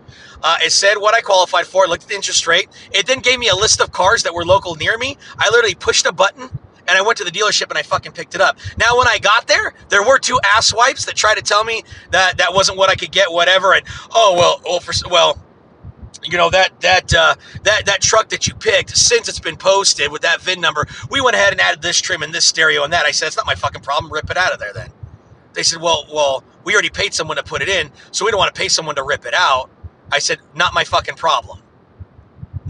Uh, 0.44 0.58
it 0.64 0.72
said 0.72 0.96
what 0.98 1.14
I 1.14 1.22
qualified 1.22 1.68
for. 1.68 1.88
Looked 1.88 2.04
at 2.04 2.10
the 2.10 2.16
interest 2.16 2.48
rate. 2.48 2.68
It 2.92 3.08
then 3.08 3.20
gave 3.20 3.40
me 3.40 3.50
a 3.50 3.56
list 3.56 3.80
of 3.82 3.92
cars 3.92 4.24
that 4.24 4.34
were 4.34 4.46
local 4.46 4.76
near 4.76 4.98
me. 4.98 5.18
I 5.38 5.50
literally 5.50 5.76
pushed 5.76 6.06
a 6.06 6.12
button 6.12 6.50
and 6.88 6.98
I 6.98 7.02
went 7.02 7.18
to 7.20 7.24
the 7.24 7.32
dealership 7.32 7.70
and 7.70 7.78
I 7.78 7.82
fucking 7.84 8.12
picked 8.14 8.36
it 8.36 8.42
up. 8.42 8.58
Now, 8.78 8.98
when 8.98 9.08
I 9.08 9.18
got 9.20 9.48
there, 9.48 9.74
there 9.90 10.04
were 10.04 10.20
two 10.20 10.40
ass 10.44 10.74
wipes 10.74 11.06
that 11.06 11.16
tried 11.16 11.36
to 11.36 11.42
tell 11.42 11.64
me 11.64 11.84
that 12.12 12.38
that 12.38 12.54
wasn't 12.54 12.78
what 12.78 12.90
I 12.90 12.96
could 12.96 13.12
get, 13.12 13.32
whatever. 13.32 13.74
And 13.74 13.86
oh 14.14 14.36
well, 14.38 14.62
well, 14.66 14.80
for, 14.80 14.94
well 15.10 15.44
you 16.24 16.38
know 16.38 16.50
that 16.50 16.80
that 16.82 17.14
uh, 17.14 17.36
that 17.64 17.86
that 17.86 18.02
truck 18.02 18.30
that 18.30 18.48
you 18.48 18.54
picked 18.54 18.96
since 18.96 19.28
it's 19.28 19.40
been 19.40 19.58
posted 19.58 20.12
with 20.12 20.22
that 20.22 20.42
VIN 20.42 20.62
number, 20.62 20.86
we 21.10 21.22
went 21.22 21.36
ahead 21.36 21.52
and 21.52 21.62
added 21.62 21.82
this 21.82 22.00
trim 22.00 22.22
and 22.24 22.34
this 22.34 22.46
stereo 22.46 22.84
and 22.84 22.94
that. 22.94 23.06
I 23.06 23.12
said 23.12 23.28
it's 23.28 23.38
not 23.38 23.46
my 23.46 23.56
fucking 23.56 23.82
problem. 23.82 24.12
Rip 24.12 24.30
it 24.30 24.38
out 24.38 24.54
of 24.54 24.60
there 24.60 24.74
then. 24.74 24.90
They 25.54 25.64
said, 25.64 25.82
well, 25.82 26.06
well, 26.14 26.44
we 26.64 26.74
already 26.74 26.90
paid 26.90 27.14
someone 27.14 27.38
to 27.38 27.44
put 27.44 27.62
it 27.62 27.70
in, 27.70 27.92
so 28.12 28.26
we 28.26 28.32
don't 28.32 28.38
want 28.38 28.54
to 28.54 28.60
pay 28.60 28.68
someone 28.68 28.96
to 28.96 29.04
rip 29.04 29.26
it 29.26 29.34
out. 29.34 29.70
I 30.12 30.20
said, 30.20 30.40
not 30.56 30.74
my 30.74 30.84
fucking 30.84 31.16
problem. 31.16 31.60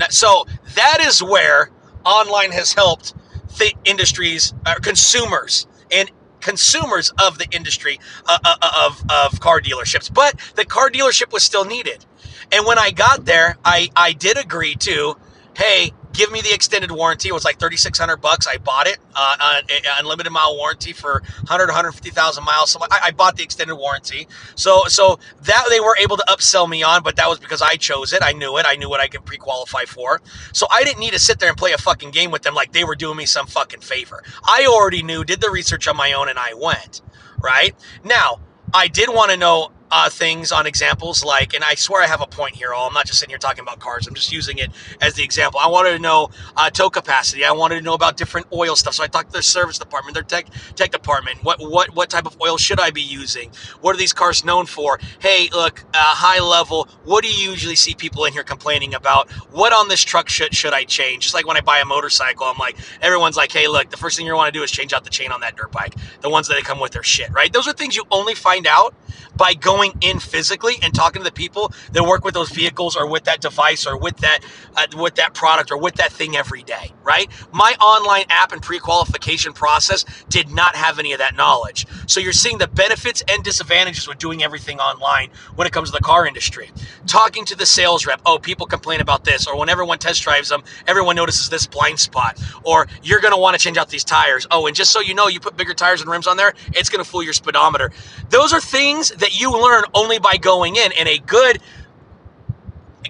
So 0.10 0.46
that 0.76 1.00
is 1.02 1.22
where 1.22 1.70
online 2.06 2.52
has 2.52 2.74
helped 2.74 3.14
the 3.58 3.74
industries, 3.86 4.54
uh, 4.66 4.76
consumers, 4.82 5.68
and 5.92 6.12
consumers 6.40 7.14
of 7.22 7.38
the 7.38 7.48
industry 7.52 8.00
uh, 8.26 8.38
uh, 8.44 8.56
uh, 8.62 8.88
of, 8.88 9.04
of 9.10 9.40
car 9.40 9.62
dealerships. 9.62 10.14
But 10.14 10.36
the 10.56 10.66
car 10.66 10.90
dealership 10.90 11.32
was 11.32 11.44
still 11.44 11.66
needed. 11.66 12.06
And 12.52 12.66
when 12.66 12.80
I 12.80 12.92
got 12.92 13.26
there, 13.26 13.58
I, 13.64 13.90
I 13.96 14.14
did 14.14 14.38
agree 14.38 14.76
to, 14.76 15.16
hey, 15.56 15.92
give 16.14 16.32
me 16.32 16.42
the 16.42 16.54
extended 16.54 16.92
warranty. 16.92 17.30
It 17.30 17.34
was 17.34 17.46
like 17.46 17.60
3600 17.60 18.18
bucks. 18.18 18.48
I 18.48 18.58
bought 18.58 18.88
it, 18.88 18.98
uh, 19.16 19.36
uh 19.40 19.62
unlimited 20.00 20.32
mile 20.32 20.56
warranty 20.56 20.94
for 20.94 21.22
100, 21.22 21.68
150,000 21.68 22.44
miles. 22.44 22.72
So 22.72 22.80
I, 22.90 23.00
I, 23.06 23.12
bought 23.12 23.36
the 23.36 23.44
extended 23.44 23.76
warranty. 23.76 24.28
So, 24.56 24.86
so 24.88 25.20
that 25.44 25.66
they 25.70 25.80
were 25.80 25.96
able 25.98 26.18
to 26.18 26.24
upsell 26.28 26.70
me 26.70 26.84
on, 26.84 27.04
but 27.04 27.16
that 27.18 27.28
was 27.30 27.40
because 27.40 27.62
I 27.62 27.76
chose 27.76 28.14
it. 28.14 28.22
I 28.24 28.32
knew 28.34 28.58
it. 28.58 28.66
I 28.68 28.76
knew 28.76 28.90
what 28.90 29.00
I 29.00 29.08
could 29.08 29.26
pre-qualify 29.26 29.84
for. 29.86 30.22
So 30.54 30.68
I 30.72 30.84
didn't 30.84 31.00
need 31.00 31.14
to 31.14 31.20
sit 31.20 31.40
there 31.40 31.50
and 31.50 31.58
play 31.58 31.74
a 31.74 31.78
fucking 31.78 32.12
game 32.12 32.32
with 32.32 32.44
them 32.44 32.54
like 32.54 32.72
they 32.72 32.84
were 32.84 32.96
doing 32.96 33.18
me 33.18 33.26
some 33.26 33.48
fucking 33.48 33.82
favor. 33.82 34.24
I 34.44 34.66
already 34.68 35.04
knew, 35.04 35.24
did 35.24 35.42
the 35.42 35.50
research 35.50 35.88
on 35.88 35.98
my 35.98 36.14
own, 36.14 36.30
and 36.30 36.40
I 36.40 36.54
went. 36.54 37.02
Right 37.40 37.76
now, 38.04 38.40
I 38.74 38.88
did 38.88 39.10
want 39.10 39.32
to 39.32 39.38
know 39.38 39.72
uh, 39.92 40.10
things 40.10 40.52
on 40.52 40.66
examples 40.68 41.24
like, 41.24 41.54
and 41.54 41.64
I 41.64 41.76
swear 41.76 42.04
I 42.04 42.08
have 42.08 42.22
a 42.22 42.28
point 42.28 42.56
here. 42.56 42.74
All 42.74 42.88
I'm 42.88 42.94
not 42.94 43.06
just 43.06 43.20
sitting 43.20 43.32
here 43.32 43.40
talking 43.40 43.62
about 43.62 43.80
cars. 43.80 44.08
I'm 44.08 44.14
just 44.16 44.32
using 44.32 44.58
it 44.58 44.72
as 45.02 45.16
the 45.16 45.24
example. 45.24 45.60
I 45.62 45.68
wanted 45.68 45.92
to 45.92 46.00
know 46.00 46.30
uh, 46.58 46.70
tow 46.70 46.90
capacity. 46.90 47.46
I 47.46 47.52
wanted 47.52 47.76
to 47.76 47.82
know 47.82 47.94
about 47.94 48.18
different 48.18 48.48
oil 48.54 48.76
stuff. 48.76 48.96
So 48.96 49.04
I 49.04 49.08
talked 49.08 49.30
to 49.30 49.34
their 49.34 49.42
service 49.42 49.78
department, 49.78 50.14
their 50.16 50.24
tech 50.24 50.48
tech 50.76 50.92
department. 50.92 51.44
What 51.44 51.60
what 51.60 51.96
what 51.96 52.10
type 52.10 52.26
of 52.26 52.40
oil 52.42 52.58
should 52.58 52.80
I 52.80 52.92
be 52.92 53.02
using? 53.02 53.52
What 53.82 53.96
are 53.96 53.98
these 54.00 54.14
cars 54.14 54.46
known 54.46 54.66
for? 54.66 55.00
Hey, 55.20 55.50
look, 55.54 55.84
uh, 55.94 55.98
high 55.98 56.40
level. 56.42 56.88
What 57.04 57.24
do 57.24 57.30
you 57.32 57.52
usually 57.52 57.76
see 57.76 57.94
people 57.96 58.26
in 58.26 58.34
here 58.34 58.44
complaining 58.44 58.94
about? 58.94 59.30
What 59.52 59.74
on 59.74 59.88
this 59.88 60.02
truck 60.02 60.30
should 60.30 60.56
should 60.56 60.74
I 60.74 60.84
change? 60.84 61.24
Just 61.24 61.36
like 61.36 61.48
when 61.48 61.58
I 61.58 61.62
buy 61.62 61.80
a 61.80 61.86
motorcycle, 61.86 62.46
I'm 62.46 62.58
like, 62.58 62.78
everyone's 63.02 63.38
like, 63.38 63.52
hey, 63.52 63.68
look, 63.68 63.90
the 63.90 63.98
first 63.98 64.18
thing 64.18 64.26
you 64.26 64.36
want 64.36 64.54
to 64.54 64.58
do 64.58 64.64
is 64.64 64.72
change 64.72 64.94
out 64.94 65.04
the 65.04 65.10
chain 65.10 65.32
on 65.32 65.42
that 65.42 65.56
dirt 65.56 65.72
bike. 65.72 65.96
The 66.22 66.30
ones 66.30 66.48
that 66.48 66.62
come 66.64 66.80
with 66.80 66.92
their 66.92 67.04
shit, 67.04 67.32
right? 67.32 67.52
Those 67.52 67.68
are 67.68 67.74
things 67.74 67.96
you 67.96 68.04
only 68.12 68.36
find 68.36 68.68
out 68.68 68.94
by 69.36 69.54
going 69.54 69.81
in 70.02 70.20
physically 70.20 70.76
and 70.82 70.94
talking 70.94 71.22
to 71.22 71.24
the 71.24 71.32
people 71.32 71.72
that 71.94 72.04
work 72.04 72.24
with 72.24 72.34
those 72.34 72.50
vehicles 72.50 72.96
or 72.96 73.08
with 73.08 73.24
that 73.26 73.42
device 73.42 73.86
or 73.88 73.98
with 73.98 74.18
that 74.18 74.40
uh, 74.76 74.88
with 74.98 75.16
that 75.16 75.34
product 75.34 75.72
or 75.72 75.78
with 75.78 75.96
that 75.96 76.12
thing 76.12 76.36
every 76.36 76.64
day, 76.64 76.92
right? 77.04 77.28
My 77.52 77.76
online 77.82 78.26
app 78.30 78.52
and 78.52 78.62
pre-qualification 78.62 79.54
process 79.54 80.06
did 80.30 80.50
not 80.50 80.76
have 80.76 81.00
any 81.00 81.14
of 81.14 81.20
that 81.20 81.36
knowledge. 81.36 81.86
So 82.08 82.20
you're 82.20 82.34
seeing 82.34 82.58
the 82.58 82.68
benefits 82.68 83.24
and 83.30 83.44
disadvantages 83.44 84.08
with 84.08 84.18
doing 84.18 84.44
everything 84.44 84.80
online 84.80 85.30
when 85.56 85.68
it 85.68 85.74
comes 85.74 85.90
to 85.90 85.98
the 85.98 86.04
car 86.04 86.26
industry. 86.26 86.70
Talking 87.08 87.46
to 87.46 87.56
the 87.56 87.66
sales 87.66 88.06
rep, 88.06 88.22
oh, 88.26 88.38
people 88.40 88.66
complain 88.66 89.02
about 89.02 89.24
this, 89.24 89.48
or 89.48 89.58
when 89.58 89.70
everyone 89.70 89.98
test 89.98 90.24
drives 90.24 90.50
them, 90.50 90.64
everyone 90.88 91.16
notices 91.16 91.50
this 91.50 91.68
blind 91.68 92.00
spot, 92.00 92.40
or 92.64 92.88
you're 93.04 93.22
going 93.22 93.34
to 93.34 93.40
want 93.40 93.58
to 93.58 93.64
change 93.64 93.78
out 93.78 93.90
these 93.90 94.04
tires. 94.04 94.48
Oh, 94.52 94.68
and 94.68 94.76
just 94.76 94.92
so 94.92 95.00
you 95.00 95.14
know, 95.14 95.28
you 95.28 95.40
put 95.40 95.58
bigger 95.58 95.74
tires 95.74 96.02
and 96.02 96.10
rims 96.10 96.28
on 96.28 96.38
there, 96.38 96.54
it's 96.74 96.90
going 96.90 97.04
to 97.04 97.10
fool 97.10 97.24
your 97.24 97.34
speedometer. 97.34 97.92
Those 98.30 98.54
are 98.54 98.62
things 98.62 99.10
that 99.12 99.40
you 99.40 99.52
learn 99.52 99.71
only 99.94 100.20
by 100.20 100.38
going 100.38 100.76
in. 100.76 100.92
And 100.98 101.08
a 101.08 101.18
good 101.20 101.60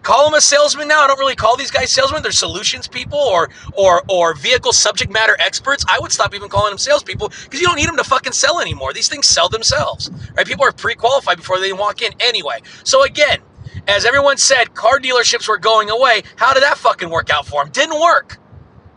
call 0.01 0.25
them 0.25 0.33
a 0.33 0.41
salesman 0.41 0.87
now. 0.87 1.03
I 1.03 1.07
don't 1.07 1.19
really 1.19 1.35
call 1.35 1.55
these 1.57 1.71
guys 1.71 1.91
salesmen. 1.91 2.23
They're 2.23 2.31
solutions 2.31 2.87
people 2.87 3.19
or 3.19 3.49
or 3.73 4.03
or 4.09 4.33
vehicle 4.35 4.73
subject 4.73 5.11
matter 5.11 5.35
experts. 5.39 5.85
I 5.89 5.99
would 5.99 6.11
stop 6.11 6.33
even 6.33 6.49
calling 6.49 6.71
them 6.71 6.77
salespeople 6.77 7.31
because 7.43 7.61
you 7.61 7.67
don't 7.67 7.75
need 7.75 7.87
them 7.87 7.97
to 7.97 8.03
fucking 8.03 8.33
sell 8.33 8.59
anymore. 8.59 8.93
These 8.93 9.09
things 9.09 9.27
sell 9.27 9.49
themselves, 9.49 10.09
right? 10.35 10.45
People 10.45 10.65
are 10.65 10.71
pre-qualified 10.71 11.37
before 11.37 11.59
they 11.59 11.73
walk 11.73 12.01
in 12.01 12.13
anyway. 12.19 12.59
So 12.83 13.03
again, 13.03 13.39
as 13.87 14.05
everyone 14.05 14.37
said, 14.37 14.73
car 14.73 14.99
dealerships 14.99 15.47
were 15.47 15.57
going 15.57 15.89
away. 15.89 16.23
How 16.35 16.53
did 16.53 16.63
that 16.63 16.77
fucking 16.77 17.09
work 17.09 17.29
out 17.29 17.45
for 17.45 17.63
them? 17.63 17.71
Didn't 17.71 17.99
work. 17.99 18.39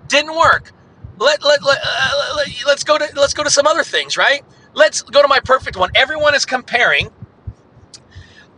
Didn't 0.09 0.37
work. 0.37 0.73
Let 1.19 1.45
let, 1.45 1.63
let, 1.63 1.79
uh, 1.85 2.35
let 2.37 2.49
let's 2.67 2.85
go 2.85 2.99
to 2.99 3.09
let's 3.15 3.35
go 3.35 3.45
to 3.45 3.51
some 3.51 3.67
other 3.67 3.85
things, 3.85 4.17
right? 4.17 4.43
Let's 4.75 5.03
go 5.03 5.23
to 5.23 5.29
my 5.29 5.41
perfect 5.41 5.77
one. 5.77 5.91
Everyone 5.95 6.35
is 6.35 6.45
comparing 6.45 7.11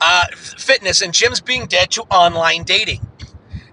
uh, 0.01 0.27
fitness 0.35 1.03
and 1.03 1.13
gyms 1.13 1.45
being 1.45 1.67
dead 1.67 1.91
to 1.93 2.03
online 2.03 2.65
dating. 2.65 3.01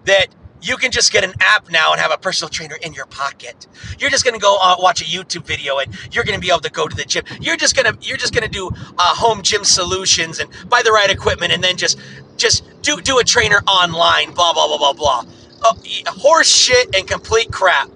That 0.05 0.27
you 0.63 0.77
can 0.77 0.91
just 0.91 1.11
get 1.11 1.23
an 1.23 1.33
app 1.39 1.69
now 1.69 1.91
and 1.91 1.99
have 1.99 2.11
a 2.11 2.17
personal 2.17 2.49
trainer 2.49 2.75
in 2.81 2.93
your 2.93 3.05
pocket. 3.05 3.67
You're 3.99 4.09
just 4.09 4.23
to 4.35 4.39
go 4.39 4.57
uh, 4.61 4.75
watch 4.79 5.01
a 5.01 5.05
YouTube 5.05 5.45
video 5.45 5.77
and 5.77 5.93
you're 6.13 6.23
to 6.35 6.41
be 6.41 6.49
able 6.49 6.61
to 6.61 6.71
go 6.71 6.87
to 6.87 6.95
the 6.95 7.03
gym. 7.03 7.23
You're 7.41 7.57
just 7.57 7.75
to 7.93 7.97
you're 8.01 8.17
just 8.17 8.33
to 8.45 8.49
do 8.49 8.69
uh, 8.97 9.15
home 9.15 9.41
gym 9.41 9.63
solutions 9.63 10.39
and 10.39 10.49
buy 10.69 10.81
the 10.81 10.91
right 10.91 11.09
equipment 11.09 11.51
and 11.51 11.63
then 11.63 11.77
just 11.77 11.99
just 12.37 12.63
do 12.81 12.99
do 13.01 13.19
a 13.19 13.23
trainer 13.23 13.57
online. 13.67 14.33
Blah 14.33 14.53
blah 14.53 14.67
blah 14.67 14.77
blah 14.77 14.93
blah. 14.93 15.25
Uh, 15.61 15.73
horse 16.07 16.53
shit 16.53 16.95
and 16.95 17.07
complete 17.07 17.51
crap. 17.51 17.89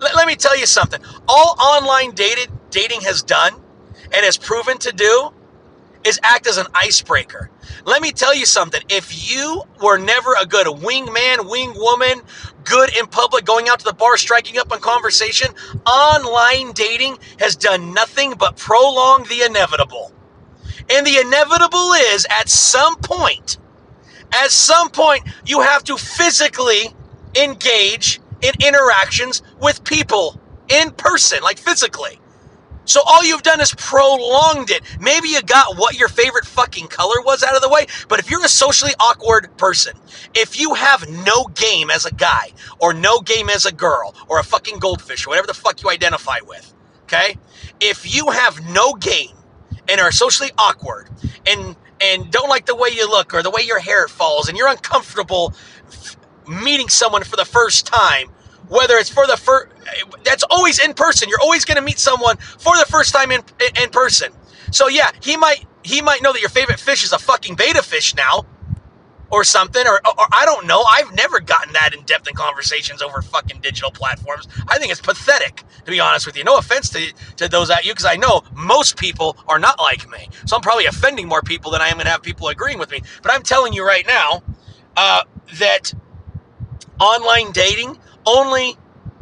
L- 0.00 0.14
let 0.14 0.26
me 0.26 0.36
tell 0.36 0.56
you 0.56 0.66
something. 0.66 1.00
All 1.26 1.56
online 1.58 2.12
dated 2.12 2.50
dating 2.70 3.00
has 3.02 3.22
done 3.22 3.54
and 4.12 4.24
has 4.24 4.36
proven 4.36 4.78
to 4.78 4.92
do 4.92 5.32
is 6.06 6.20
act 6.24 6.46
as 6.46 6.58
an 6.58 6.66
icebreaker. 6.74 7.50
Let 7.86 8.02
me 8.02 8.12
tell 8.12 8.34
you 8.34 8.46
something. 8.46 8.82
If 8.90 9.30
you 9.32 9.62
were 9.82 9.98
never 9.98 10.34
a 10.40 10.46
good 10.46 10.66
wingman, 10.68 11.50
wing 11.50 11.74
woman, 11.76 12.22
good 12.64 12.96
in 12.96 13.06
public, 13.06 13.44
going 13.44 13.68
out 13.68 13.80
to 13.80 13.84
the 13.84 13.94
bar, 13.94 14.16
striking 14.16 14.58
up 14.58 14.72
on 14.72 14.80
conversation, 14.80 15.48
online 15.86 16.72
dating 16.72 17.18
has 17.40 17.56
done 17.56 17.94
nothing 17.94 18.34
but 18.38 18.56
prolong 18.56 19.24
the 19.24 19.42
inevitable. 19.42 20.12
And 20.90 21.06
the 21.06 21.18
inevitable 21.18 21.92
is 22.14 22.26
at 22.30 22.48
some 22.48 22.96
point, 22.98 23.58
at 24.32 24.50
some 24.50 24.90
point, 24.90 25.24
you 25.46 25.62
have 25.62 25.84
to 25.84 25.96
physically 25.98 26.94
engage 27.36 28.20
in 28.42 28.52
interactions 28.66 29.42
with 29.60 29.84
people 29.84 30.40
in 30.68 30.92
person, 30.92 31.40
like 31.42 31.58
physically. 31.58 32.18
So 32.84 33.00
all 33.06 33.24
you've 33.24 33.42
done 33.42 33.60
is 33.60 33.74
prolonged 33.74 34.70
it. 34.70 34.82
Maybe 35.00 35.28
you 35.28 35.42
got 35.42 35.76
what 35.78 35.98
your 35.98 36.08
favorite 36.08 36.44
fucking 36.44 36.88
color 36.88 37.20
was 37.22 37.42
out 37.42 37.56
of 37.56 37.62
the 37.62 37.68
way, 37.68 37.86
but 38.08 38.18
if 38.18 38.30
you're 38.30 38.44
a 38.44 38.48
socially 38.48 38.92
awkward 39.00 39.56
person, 39.56 39.94
if 40.34 40.58
you 40.58 40.74
have 40.74 41.08
no 41.08 41.44
game 41.46 41.90
as 41.90 42.04
a 42.04 42.12
guy, 42.12 42.52
or 42.78 42.92
no 42.92 43.20
game 43.20 43.48
as 43.48 43.66
a 43.66 43.72
girl, 43.72 44.14
or 44.28 44.38
a 44.38 44.44
fucking 44.44 44.78
goldfish, 44.78 45.26
or 45.26 45.30
whatever 45.30 45.46
the 45.46 45.54
fuck 45.54 45.82
you 45.82 45.90
identify 45.90 46.38
with, 46.46 46.74
okay? 47.04 47.36
If 47.80 48.14
you 48.14 48.30
have 48.30 48.64
no 48.68 48.94
game 48.94 49.36
and 49.88 50.00
are 50.00 50.12
socially 50.12 50.50
awkward 50.58 51.08
and 51.46 51.76
and 52.00 52.30
don't 52.30 52.48
like 52.48 52.66
the 52.66 52.74
way 52.74 52.90
you 52.92 53.08
look 53.08 53.32
or 53.32 53.42
the 53.42 53.50
way 53.50 53.62
your 53.62 53.78
hair 53.78 54.08
falls 54.08 54.48
and 54.48 54.58
you're 54.58 54.68
uncomfortable 54.68 55.54
meeting 56.46 56.88
someone 56.88 57.22
for 57.22 57.36
the 57.36 57.44
first 57.44 57.86
time, 57.86 58.28
whether 58.68 58.96
it's 58.96 59.08
for 59.08 59.26
the 59.26 59.36
first 59.36 59.68
that's 60.24 60.44
always 60.50 60.78
in 60.78 60.94
person. 60.94 61.28
You're 61.28 61.40
always 61.40 61.64
going 61.64 61.76
to 61.76 61.82
meet 61.82 61.98
someone 61.98 62.36
for 62.38 62.76
the 62.76 62.86
first 62.88 63.12
time 63.14 63.30
in 63.30 63.42
in 63.82 63.90
person. 63.90 64.32
So 64.70 64.88
yeah 64.88 65.10
he 65.22 65.36
might 65.36 65.66
he 65.82 66.02
might 66.02 66.22
know 66.22 66.32
that 66.32 66.40
your 66.40 66.50
favorite 66.50 66.80
fish 66.80 67.04
is 67.04 67.12
a 67.12 67.18
fucking 67.18 67.56
betta 67.56 67.82
fish 67.82 68.14
now 68.14 68.46
or 69.30 69.44
something 69.44 69.86
or, 69.86 70.00
or 70.06 70.26
i 70.32 70.44
don't 70.44 70.66
know. 70.66 70.82
I've 70.82 71.14
never 71.14 71.40
gotten 71.40 71.72
that 71.74 71.94
in 71.94 72.02
depth 72.04 72.28
in 72.28 72.34
conversations 72.34 73.02
over 73.02 73.22
fucking 73.22 73.60
digital 73.60 73.90
platforms. 73.90 74.48
I 74.68 74.78
think 74.78 74.92
it's 74.92 75.00
pathetic 75.00 75.62
to 75.84 75.90
be 75.90 76.00
honest 76.00 76.26
with 76.26 76.36
you. 76.36 76.44
No 76.44 76.58
offense 76.58 76.90
to, 76.90 77.12
to 77.36 77.48
those 77.48 77.70
at 77.70 77.84
you 77.84 77.92
because 77.92 78.06
i 78.06 78.16
know 78.16 78.42
most 78.54 78.96
people 78.98 79.36
are 79.48 79.58
not 79.58 79.78
like 79.80 80.08
me. 80.10 80.28
So 80.46 80.56
i'm 80.56 80.62
probably 80.62 80.86
offending 80.86 81.28
more 81.28 81.42
people 81.42 81.70
than 81.72 81.82
i 81.82 81.88
am 81.88 81.94
going 81.94 82.06
to 82.06 82.12
have 82.12 82.22
people 82.22 82.48
agreeing 82.48 82.78
with 82.78 82.90
me. 82.90 83.02
But 83.22 83.32
i'm 83.32 83.42
telling 83.42 83.72
you 83.72 83.86
right 83.86 84.06
now 84.06 84.42
uh, 84.96 85.24
that 85.58 85.92
online 87.00 87.52
dating 87.52 87.98
only 88.26 88.76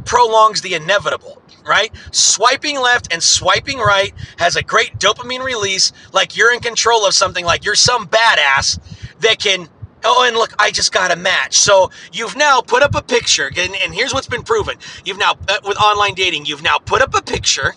prolongs 0.04 0.61
the 0.61 0.75
inevitable, 0.75 1.42
right? 1.66 1.92
Swiping 2.11 2.80
left 2.80 3.12
and 3.12 3.23
swiping 3.23 3.78
right 3.78 4.12
has 4.38 4.56
a 4.56 4.62
great 4.62 4.99
dopamine 4.99 5.44
release, 5.44 5.92
like 6.12 6.37
you're 6.37 6.52
in 6.52 6.61
control 6.61 7.06
of 7.06 7.14
something, 7.14 7.44
like 7.44 7.64
you're 7.64 7.75
some 7.75 8.06
badass 8.06 8.78
that 9.21 9.38
can. 9.38 9.68
Oh, 10.04 10.25
and 10.26 10.37
look, 10.37 10.52
I 10.59 10.73
just 10.73 10.92
got 10.92 11.12
a 11.12 11.16
match. 11.16 11.54
So 11.54 11.90
you've 12.12 12.37
now 12.37 12.61
put 12.61 12.82
up 12.82 12.97
a 12.97 13.02
picture, 13.02 13.49
and, 13.56 13.76
and 13.76 13.94
here's 13.94 14.12
what's 14.12 14.26
been 14.26 14.42
proven. 14.42 14.76
You've 15.04 15.18
now, 15.18 15.37
uh, 15.49 15.59
with 15.64 15.76
online 15.76 16.14
dating, 16.14 16.47
you've 16.47 16.62
now 16.62 16.78
put 16.78 17.02
up 17.02 17.14
a 17.14 17.23
picture 17.23 17.76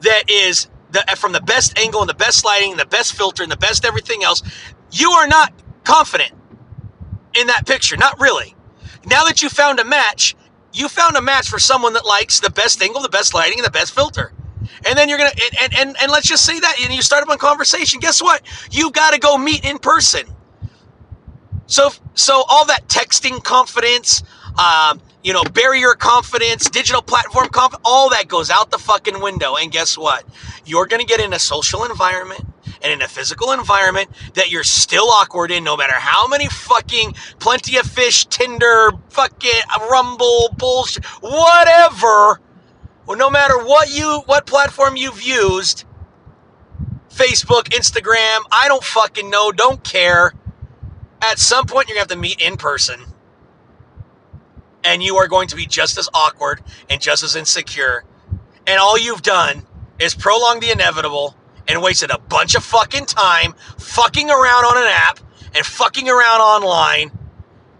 that 0.00 0.24
is 0.28 0.68
the, 0.90 1.04
from 1.16 1.32
the 1.32 1.40
best 1.40 1.78
angle 1.78 2.00
and 2.00 2.08
the 2.10 2.14
best 2.14 2.44
lighting 2.44 2.72
and 2.72 2.80
the 2.80 2.86
best 2.86 3.14
filter 3.14 3.44
and 3.44 3.52
the 3.52 3.56
best 3.56 3.84
everything 3.84 4.24
else. 4.24 4.42
You 4.90 5.10
are 5.12 5.28
not 5.28 5.52
confident 5.84 6.32
in 7.36 7.46
that 7.48 7.66
picture, 7.66 7.96
not 7.96 8.18
really. 8.20 8.54
Now 9.06 9.24
that 9.24 9.42
you 9.42 9.48
found 9.48 9.80
a 9.80 9.84
match, 9.84 10.34
you 10.74 10.88
found 10.88 11.16
a 11.16 11.22
match 11.22 11.48
for 11.48 11.58
someone 11.58 11.92
that 11.94 12.04
likes 12.04 12.40
the 12.40 12.50
best 12.50 12.82
angle, 12.82 13.00
the 13.02 13.08
best 13.08 13.34
lighting, 13.34 13.58
and 13.58 13.66
the 13.66 13.70
best 13.70 13.94
filter. 13.94 14.32
And 14.86 14.98
then 14.98 15.08
you're 15.08 15.18
gonna 15.18 15.30
and 15.60 15.74
and, 15.74 15.96
and 16.00 16.12
let's 16.12 16.26
just 16.26 16.44
say 16.44 16.58
that 16.58 16.76
and 16.80 16.92
you 16.92 17.02
start 17.02 17.22
up 17.22 17.34
a 17.34 17.38
conversation. 17.38 18.00
Guess 18.00 18.22
what? 18.22 18.42
You 18.70 18.90
got 18.90 19.12
to 19.12 19.20
go 19.20 19.38
meet 19.38 19.64
in 19.64 19.78
person. 19.78 20.26
So 21.66 21.90
so 22.14 22.44
all 22.48 22.66
that 22.66 22.88
texting 22.88 23.42
confidence, 23.42 24.22
um, 24.58 25.00
you 25.22 25.32
know, 25.32 25.44
barrier 25.44 25.94
confidence, 25.94 26.68
digital 26.68 27.02
platform 27.02 27.48
confidence, 27.48 27.82
all 27.84 28.10
that 28.10 28.28
goes 28.28 28.50
out 28.50 28.70
the 28.70 28.78
fucking 28.78 29.20
window. 29.20 29.56
And 29.56 29.72
guess 29.72 29.96
what? 29.96 30.24
You're 30.66 30.86
gonna 30.86 31.04
get 31.04 31.20
in 31.20 31.32
a 31.32 31.38
social 31.38 31.84
environment 31.84 32.44
and 32.84 32.92
in 32.92 33.02
a 33.02 33.08
physical 33.08 33.50
environment 33.52 34.10
that 34.34 34.50
you're 34.50 34.62
still 34.62 35.08
awkward 35.08 35.50
in, 35.50 35.64
no 35.64 35.76
matter 35.76 35.94
how 35.94 36.28
many 36.28 36.46
fucking 36.48 37.14
plenty 37.40 37.78
of 37.78 37.86
fish, 37.86 38.26
Tinder, 38.26 38.92
fucking 39.08 39.50
uh, 39.74 39.88
Bumble, 39.88 40.54
bullshit, 40.58 41.04
whatever. 41.22 42.40
Well, 43.06 43.16
no 43.16 43.30
matter 43.30 43.58
what 43.58 43.90
you, 43.90 44.22
what 44.26 44.46
platform 44.46 44.96
you've 44.96 45.22
used, 45.22 45.84
Facebook, 47.08 47.70
Instagram, 47.70 48.40
I 48.52 48.66
don't 48.68 48.84
fucking 48.84 49.30
know, 49.30 49.50
don't 49.50 49.82
care. 49.82 50.34
At 51.22 51.38
some 51.38 51.66
point, 51.66 51.88
you're 51.88 51.94
gonna 51.94 52.02
have 52.02 52.08
to 52.08 52.16
meet 52.16 52.40
in 52.40 52.56
person. 52.58 53.00
And 54.82 55.02
you 55.02 55.16
are 55.16 55.28
going 55.28 55.48
to 55.48 55.56
be 55.56 55.64
just 55.64 55.96
as 55.96 56.10
awkward 56.12 56.62
and 56.90 57.00
just 57.00 57.22
as 57.22 57.34
insecure. 57.34 58.04
And 58.66 58.78
all 58.78 58.98
you've 58.98 59.22
done 59.22 59.66
is 59.98 60.14
prolong 60.14 60.60
the 60.60 60.70
inevitable 60.70 61.34
and 61.68 61.82
wasted 61.82 62.10
a 62.10 62.18
bunch 62.18 62.54
of 62.54 62.64
fucking 62.64 63.06
time 63.06 63.54
fucking 63.78 64.30
around 64.30 64.64
on 64.64 64.76
an 64.76 64.88
app 64.88 65.20
and 65.54 65.64
fucking 65.64 66.08
around 66.08 66.40
online 66.40 67.10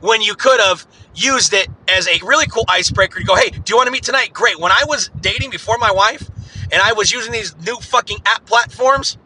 when 0.00 0.22
you 0.22 0.34
could 0.34 0.60
have 0.60 0.86
used 1.14 1.52
it 1.52 1.68
as 1.88 2.06
a 2.08 2.18
really 2.24 2.46
cool 2.46 2.64
icebreaker 2.68 3.20
to 3.20 3.24
go, 3.24 3.36
hey, 3.36 3.50
do 3.50 3.62
you 3.68 3.76
want 3.76 3.86
to 3.86 3.92
meet 3.92 4.02
tonight? 4.02 4.32
Great. 4.32 4.58
When 4.58 4.72
I 4.72 4.82
was 4.86 5.10
dating 5.20 5.50
before 5.50 5.78
my 5.78 5.90
wife 5.90 6.28
and 6.72 6.82
I 6.82 6.92
was 6.92 7.12
using 7.12 7.32
these 7.32 7.56
new 7.64 7.76
fucking 7.76 8.18
app 8.26 8.46
platforms, 8.46 9.18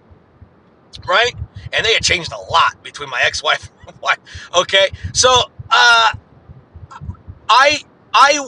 right? 1.07 1.35
And 1.73 1.85
they 1.85 1.93
had 1.93 2.03
changed 2.03 2.33
a 2.33 2.39
lot 2.39 2.83
between 2.83 3.11
my 3.11 3.21
ex-wife 3.25 3.71
and 3.87 4.01
wife. 4.01 4.19
Okay. 4.57 4.89
So 5.13 5.31
uh 5.71 6.13
I 7.49 7.81
I 8.13 8.47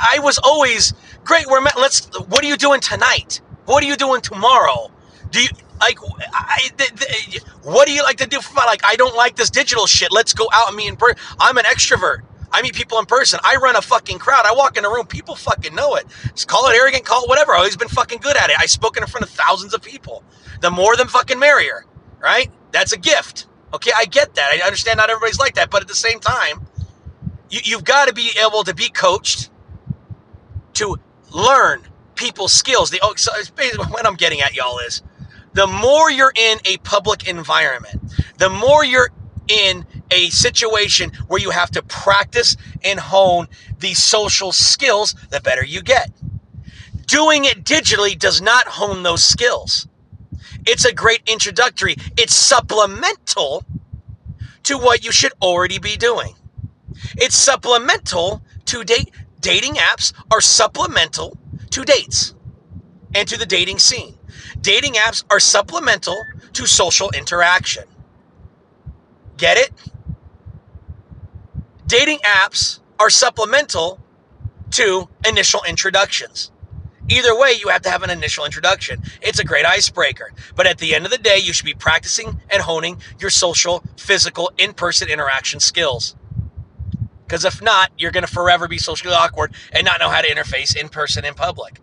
I 0.00 0.18
was 0.20 0.38
always 0.38 0.94
great, 1.24 1.46
we're 1.46 1.60
met 1.60 1.78
let's 1.78 2.06
what 2.18 2.44
are 2.44 2.46
you 2.46 2.56
doing 2.56 2.80
tonight? 2.80 3.40
What 3.66 3.84
are 3.84 3.86
you 3.86 3.96
doing 3.96 4.20
tomorrow? 4.20 4.90
Do 5.30 5.42
you 5.42 5.48
like? 5.80 5.98
I, 6.32 6.68
th- 6.76 6.94
th- 6.96 7.42
what 7.62 7.86
do 7.86 7.92
you 7.94 8.02
like 8.02 8.18
to 8.18 8.26
do 8.28 8.40
for? 8.40 8.54
Like, 8.56 8.82
I 8.84 8.96
don't 8.96 9.16
like 9.16 9.36
this 9.36 9.50
digital 9.50 9.86
shit. 9.86 10.12
Let's 10.12 10.34
go 10.34 10.48
out 10.52 10.68
and 10.68 10.76
meet 10.76 10.88
in 10.88 10.96
person. 10.96 11.18
I'm 11.40 11.56
an 11.58 11.64
extrovert. 11.64 12.20
I 12.52 12.62
meet 12.62 12.74
people 12.74 12.98
in 13.00 13.06
person. 13.06 13.40
I 13.44 13.56
run 13.56 13.76
a 13.76 13.82
fucking 13.82 14.18
crowd. 14.18 14.44
I 14.46 14.54
walk 14.54 14.76
in 14.76 14.84
a 14.84 14.88
room. 14.90 15.06
People 15.06 15.34
fucking 15.34 15.74
know 15.74 15.96
it. 15.96 16.06
Just 16.34 16.48
call 16.48 16.68
it 16.70 16.76
arrogant, 16.76 17.04
call 17.04 17.24
it 17.24 17.28
whatever. 17.28 17.52
I've 17.52 17.58
always 17.60 17.76
been 17.76 17.88
fucking 17.88 18.20
good 18.20 18.36
at 18.36 18.50
it. 18.50 18.56
I've 18.60 18.70
spoken 18.70 19.02
in 19.02 19.08
front 19.08 19.24
of 19.26 19.30
thousands 19.30 19.74
of 19.74 19.82
people. 19.82 20.22
The 20.60 20.70
more, 20.70 20.96
the 20.96 21.06
fucking 21.06 21.38
merrier, 21.40 21.86
right? 22.20 22.50
That's 22.72 22.92
a 22.92 22.98
gift. 22.98 23.46
Okay, 23.74 23.90
I 23.96 24.04
get 24.04 24.34
that. 24.36 24.52
I 24.52 24.64
understand 24.66 24.98
not 24.98 25.10
everybody's 25.10 25.40
like 25.40 25.56
that, 25.56 25.70
but 25.70 25.82
at 25.82 25.88
the 25.88 25.96
same 25.96 26.20
time, 26.20 26.66
you, 27.50 27.60
you've 27.64 27.84
got 27.84 28.08
to 28.08 28.14
be 28.14 28.30
able 28.44 28.64
to 28.64 28.74
be 28.74 28.88
coached 28.90 29.50
to 30.74 30.96
learn 31.32 31.82
people's 32.14 32.52
skills. 32.52 32.90
The 32.90 33.00
oh, 33.02 33.14
so 33.16 33.32
basically 33.54 33.86
what 33.90 34.06
I'm 34.06 34.16
getting 34.16 34.40
at, 34.40 34.54
y'all, 34.54 34.78
is 34.78 35.02
the 35.52 35.66
more 35.66 36.10
you're 36.10 36.32
in 36.34 36.58
a 36.64 36.78
public 36.78 37.28
environment, 37.28 38.00
the 38.38 38.50
more 38.50 38.84
you're 38.84 39.10
in 39.48 39.86
a 40.10 40.30
situation 40.30 41.12
where 41.28 41.40
you 41.40 41.50
have 41.50 41.70
to 41.72 41.82
practice 41.82 42.56
and 42.82 42.98
hone 42.98 43.46
these 43.78 44.02
social 44.02 44.52
skills, 44.52 45.14
the 45.30 45.40
better 45.40 45.64
you 45.64 45.82
get. 45.82 46.10
Doing 47.06 47.44
it 47.44 47.64
digitally 47.64 48.18
does 48.18 48.40
not 48.40 48.66
hone 48.66 49.02
those 49.02 49.24
skills. 49.24 49.86
It's 50.66 50.84
a 50.84 50.92
great 50.92 51.22
introductory. 51.26 51.96
It's 52.16 52.34
supplemental 52.34 53.64
to 54.64 54.78
what 54.78 55.04
you 55.04 55.12
should 55.12 55.32
already 55.42 55.78
be 55.78 55.96
doing. 55.96 56.34
It's 57.16 57.36
supplemental 57.36 58.42
to 58.66 58.82
date. 58.84 59.10
Dating 59.40 59.74
apps 59.74 60.14
are 60.30 60.40
supplemental 60.40 61.36
to 61.74 61.84
dates 61.84 62.36
and 63.16 63.26
to 63.26 63.36
the 63.36 63.44
dating 63.44 63.80
scene. 63.80 64.16
Dating 64.60 64.92
apps 64.92 65.24
are 65.28 65.40
supplemental 65.40 66.16
to 66.52 66.66
social 66.66 67.10
interaction. 67.10 67.82
Get 69.36 69.56
it? 69.56 69.72
Dating 71.88 72.18
apps 72.18 72.78
are 73.00 73.10
supplemental 73.10 73.98
to 74.70 75.08
initial 75.26 75.62
introductions. 75.68 76.52
Either 77.08 77.36
way, 77.36 77.54
you 77.58 77.68
have 77.68 77.82
to 77.82 77.90
have 77.90 78.04
an 78.04 78.10
initial 78.10 78.44
introduction. 78.44 79.02
It's 79.20 79.40
a 79.40 79.44
great 79.44 79.66
icebreaker. 79.66 80.32
But 80.54 80.68
at 80.68 80.78
the 80.78 80.94
end 80.94 81.04
of 81.04 81.10
the 81.10 81.18
day, 81.18 81.38
you 81.38 81.52
should 81.52 81.66
be 81.66 81.74
practicing 81.74 82.40
and 82.50 82.62
honing 82.62 83.00
your 83.18 83.30
social, 83.30 83.82
physical, 83.96 84.52
in 84.58 84.74
person 84.74 85.08
interaction 85.08 85.58
skills. 85.58 86.14
Because 87.26 87.44
if 87.44 87.62
not, 87.62 87.90
you're 87.98 88.12
going 88.12 88.26
to 88.26 88.32
forever 88.32 88.68
be 88.68 88.78
socially 88.78 89.14
awkward 89.14 89.54
and 89.72 89.84
not 89.84 90.00
know 90.00 90.10
how 90.10 90.20
to 90.20 90.28
interface 90.28 90.76
in 90.76 90.88
person 90.88 91.24
in 91.24 91.34
public. 91.34 91.80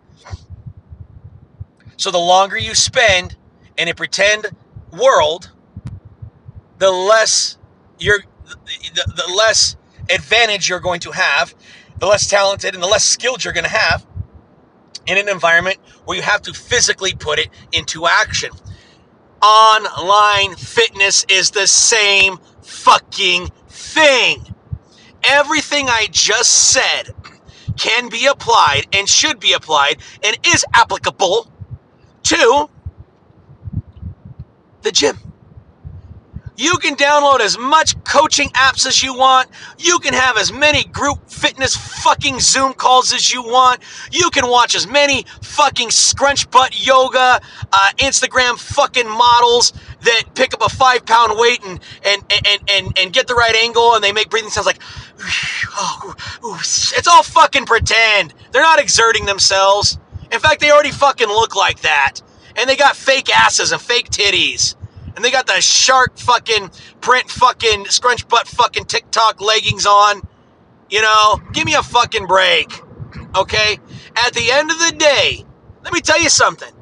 So 1.96 2.10
the 2.10 2.18
longer 2.18 2.58
you 2.58 2.74
spend 2.74 3.36
in 3.76 3.88
a 3.88 3.94
pretend 3.94 4.46
world, 4.92 5.52
the 6.78 6.90
less 6.90 7.58
you're 7.98 8.20
the, 8.46 9.12
the 9.16 9.34
less 9.36 9.76
advantage 10.10 10.68
you're 10.68 10.80
going 10.80 11.00
to 11.00 11.12
have, 11.12 11.54
the 11.98 12.06
less 12.06 12.28
talented 12.28 12.74
and 12.74 12.82
the 12.82 12.88
less 12.88 13.04
skilled 13.04 13.44
you're 13.44 13.54
going 13.54 13.64
to 13.64 13.70
have 13.70 14.06
in 15.06 15.18
an 15.18 15.28
environment 15.28 15.78
where 16.04 16.16
you 16.16 16.22
have 16.22 16.42
to 16.42 16.52
physically 16.52 17.14
put 17.14 17.38
it 17.38 17.48
into 17.72 18.06
action. 18.06 18.50
online 19.42 20.56
fitness 20.56 21.26
is 21.30 21.50
the 21.52 21.66
same 21.66 22.38
fucking 22.62 23.48
thing. 23.68 24.51
Everything 25.24 25.88
I 25.88 26.08
just 26.10 26.72
said 26.72 27.14
can 27.78 28.08
be 28.08 28.26
applied 28.26 28.86
and 28.92 29.08
should 29.08 29.40
be 29.40 29.52
applied 29.52 29.98
and 30.24 30.36
is 30.46 30.64
applicable 30.74 31.50
to 32.24 32.68
the 34.82 34.92
gym. 34.92 35.31
You 36.62 36.76
can 36.76 36.94
download 36.94 37.40
as 37.40 37.58
much 37.58 38.00
coaching 38.04 38.48
apps 38.50 38.86
as 38.86 39.02
you 39.02 39.14
want. 39.14 39.50
You 39.78 39.98
can 39.98 40.14
have 40.14 40.36
as 40.36 40.52
many 40.52 40.84
group 40.84 41.28
fitness 41.28 41.74
fucking 41.74 42.38
Zoom 42.38 42.72
calls 42.72 43.12
as 43.12 43.32
you 43.32 43.42
want. 43.42 43.80
You 44.12 44.30
can 44.30 44.46
watch 44.46 44.76
as 44.76 44.86
many 44.86 45.26
fucking 45.42 45.90
scrunch 45.90 46.48
butt 46.52 46.86
yoga, 46.86 47.40
uh, 47.72 47.90
Instagram 47.96 48.60
fucking 48.60 49.08
models 49.08 49.72
that 50.02 50.22
pick 50.36 50.54
up 50.54 50.62
a 50.62 50.68
five 50.68 51.04
pound 51.04 51.36
weight 51.36 51.64
and, 51.64 51.80
and, 52.04 52.22
and, 52.30 52.70
and, 52.70 52.96
and 52.96 53.12
get 53.12 53.26
the 53.26 53.34
right 53.34 53.56
angle 53.56 53.96
and 53.96 54.04
they 54.04 54.12
make 54.12 54.30
breathing 54.30 54.50
sounds 54.50 54.68
like, 54.68 54.78
oh, 55.18 56.14
it's 56.62 57.08
all 57.08 57.24
fucking 57.24 57.66
pretend. 57.66 58.34
They're 58.52 58.62
not 58.62 58.78
exerting 58.78 59.26
themselves. 59.26 59.98
In 60.30 60.38
fact, 60.38 60.60
they 60.60 60.70
already 60.70 60.92
fucking 60.92 61.26
look 61.26 61.56
like 61.56 61.80
that. 61.80 62.20
And 62.54 62.70
they 62.70 62.76
got 62.76 62.94
fake 62.94 63.36
asses 63.36 63.72
and 63.72 63.82
fake 63.82 64.10
titties 64.10 64.76
and 65.14 65.24
they 65.24 65.30
got 65.30 65.46
the 65.46 65.60
shark 65.60 66.16
fucking 66.18 66.70
print 67.00 67.30
fucking 67.30 67.86
scrunch 67.86 68.26
butt 68.28 68.46
fucking 68.46 68.84
TikTok 68.84 69.40
leggings 69.40 69.86
on. 69.86 70.22
You 70.90 71.02
know, 71.02 71.40
give 71.52 71.64
me 71.64 71.74
a 71.74 71.82
fucking 71.82 72.26
break. 72.26 72.72
Okay? 73.36 73.78
At 74.16 74.34
the 74.34 74.50
end 74.52 74.70
of 74.70 74.78
the 74.78 74.94
day, 74.98 75.44
let 75.82 75.92
me 75.92 76.00
tell 76.00 76.20
you 76.20 76.28
something. 76.28 76.72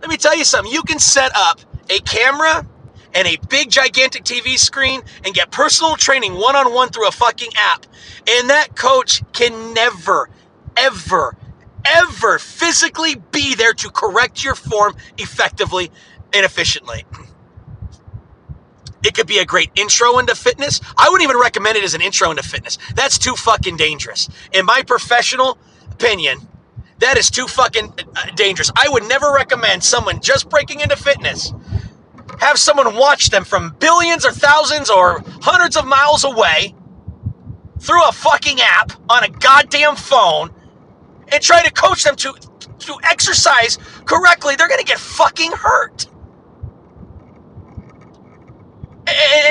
Let 0.00 0.10
me 0.10 0.16
tell 0.16 0.36
you 0.36 0.44
something. 0.44 0.72
You 0.72 0.82
can 0.82 0.98
set 0.98 1.30
up 1.34 1.60
a 1.88 2.00
camera 2.00 2.66
and 3.14 3.28
a 3.28 3.36
big 3.48 3.70
gigantic 3.70 4.24
TV 4.24 4.58
screen 4.58 5.02
and 5.24 5.34
get 5.34 5.50
personal 5.50 5.96
training 5.96 6.34
one 6.34 6.56
on 6.56 6.72
one 6.72 6.88
through 6.88 7.08
a 7.08 7.12
fucking 7.12 7.50
app. 7.56 7.86
And 8.28 8.50
that 8.50 8.74
coach 8.74 9.22
can 9.32 9.74
never, 9.74 10.28
ever, 10.76 11.36
ever 11.84 12.38
physically 12.38 13.16
be 13.30 13.54
there 13.54 13.74
to 13.74 13.90
correct 13.90 14.42
your 14.42 14.54
form 14.54 14.94
effectively 15.18 15.90
and 16.32 16.44
efficiently. 16.44 17.04
It 19.04 19.14
could 19.14 19.26
be 19.26 19.38
a 19.38 19.44
great 19.46 19.70
intro 19.76 20.18
into 20.18 20.34
fitness. 20.34 20.80
I 20.98 21.08
wouldn't 21.10 21.28
even 21.28 21.40
recommend 21.40 21.76
it 21.78 21.84
as 21.84 21.94
an 21.94 22.02
intro 22.02 22.30
into 22.30 22.42
fitness. 22.42 22.78
That's 22.94 23.18
too 23.18 23.34
fucking 23.36 23.76
dangerous. 23.76 24.28
In 24.52 24.66
my 24.66 24.82
professional 24.86 25.58
opinion, 25.92 26.38
that 27.00 27.18
is 27.18 27.30
too 27.30 27.46
fucking 27.48 27.94
uh, 28.16 28.26
dangerous. 28.36 28.70
I 28.76 28.88
would 28.90 29.04
never 29.04 29.32
recommend 29.32 29.84
someone 29.84 30.20
just 30.20 30.50
breaking 30.50 30.80
into 30.80 30.96
fitness 30.96 31.52
have 32.40 32.58
someone 32.58 32.96
watch 32.96 33.30
them 33.30 33.44
from 33.44 33.76
billions 33.80 34.26
or 34.26 34.32
thousands 34.32 34.90
or 34.90 35.22
hundreds 35.42 35.76
of 35.76 35.86
miles 35.86 36.24
away 36.24 36.74
through 37.80 38.04
a 38.08 38.12
fucking 38.12 38.60
app 38.60 38.92
on 39.10 39.24
a 39.24 39.28
goddamn 39.28 39.96
phone 39.96 40.50
and 41.32 41.42
try 41.42 41.62
to 41.62 41.72
coach 41.72 42.04
them 42.04 42.16
to 42.16 42.34
to 42.80 42.96
exercise 43.04 43.78
correctly. 44.06 44.56
They're 44.56 44.68
going 44.68 44.80
to 44.80 44.86
get 44.86 44.98
fucking 44.98 45.52
hurt 45.52 46.06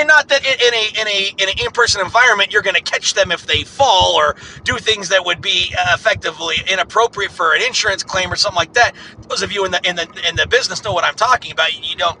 and 0.02 0.08
not 0.08 0.28
that 0.28 0.44
in 0.44 0.74
a 0.74 1.00
in 1.00 1.08
a 1.08 1.42
in 1.42 1.48
an 1.48 1.56
in-person 1.64 2.02
environment 2.02 2.52
you're 2.52 2.62
going 2.62 2.76
to 2.76 2.82
catch 2.82 3.14
them 3.14 3.32
if 3.32 3.46
they 3.46 3.64
fall 3.64 4.16
or 4.16 4.36
do 4.64 4.76
things 4.78 5.08
that 5.10 5.24
would 5.24 5.40
be 5.40 5.74
uh, 5.78 5.92
effectively 5.94 6.56
inappropriate 6.70 7.32
for 7.32 7.54
an 7.54 7.62
insurance 7.62 8.02
claim 8.02 8.32
or 8.32 8.36
something 8.36 8.56
like 8.56 8.74
that. 8.74 8.94
Those 9.28 9.42
of 9.42 9.52
you 9.52 9.64
in 9.64 9.70
the 9.72 9.80
in 9.88 9.96
the 9.96 10.08
in 10.28 10.36
the 10.36 10.46
business 10.48 10.84
know 10.84 10.92
what 10.92 11.04
I'm 11.04 11.14
talking 11.14 11.52
about. 11.52 11.72
You 11.88 11.96
don't 11.96 12.18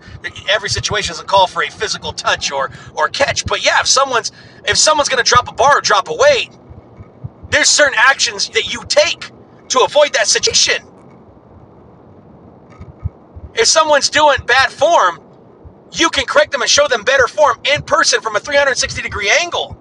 every 0.48 0.70
situation 0.70 1.12
is 1.12 1.20
a 1.20 1.24
call 1.24 1.48
for 1.48 1.64
a 1.64 1.70
physical 1.70 2.12
touch 2.14 2.52
or 2.52 2.70
or 2.94 3.08
catch. 3.08 3.44
But 3.46 3.64
yeah, 3.64 3.80
if 3.80 3.88
someone's 3.88 4.32
if 4.66 4.78
someone's 4.78 5.10
going 5.10 5.22
to 5.22 5.28
drop 5.28 5.48
a 5.48 5.54
bar 5.54 5.78
or 5.78 5.82
drop 5.82 6.08
a 6.08 6.14
weight, 6.14 6.50
there's 7.50 7.68
certain 7.68 7.98
actions 7.98 8.50
that 8.50 8.72
you 8.72 8.82
take 8.88 9.30
to 9.70 9.80
avoid 9.80 10.14
that 10.14 10.28
situation. 10.28 10.76
If 13.54 13.68
someone's 13.68 14.10
doing 14.10 14.38
bad 14.46 14.70
form, 14.72 15.20
you 15.92 16.10
can 16.10 16.26
correct 16.26 16.52
them 16.52 16.62
and 16.62 16.70
show 16.70 16.88
them 16.88 17.04
better 17.04 17.26
form 17.26 17.58
in 17.72 17.82
person 17.82 18.20
from 18.20 18.36
a 18.36 18.40
360 18.40 19.02
degree 19.02 19.30
angle. 19.40 19.76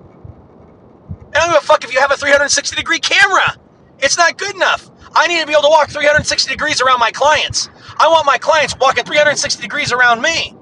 I 1.33 1.39
don't 1.39 1.49
give 1.49 1.63
a 1.63 1.65
fuck 1.65 1.83
if 1.83 1.93
you 1.93 1.99
have 1.99 2.11
a 2.11 2.17
360 2.17 2.75
degree 2.75 2.99
camera. 2.99 3.57
It's 3.99 4.17
not 4.17 4.37
good 4.37 4.55
enough. 4.55 4.89
I 5.13 5.27
need 5.27 5.41
to 5.41 5.47
be 5.47 5.53
able 5.53 5.63
to 5.63 5.69
walk 5.69 5.89
360 5.89 6.49
degrees 6.51 6.81
around 6.81 6.99
my 6.99 7.11
clients. 7.11 7.69
I 7.97 8.07
want 8.07 8.25
my 8.25 8.37
clients 8.37 8.75
walking 8.79 9.03
360 9.03 9.61
degrees 9.61 9.91
around 9.91 10.21
me. 10.21 10.55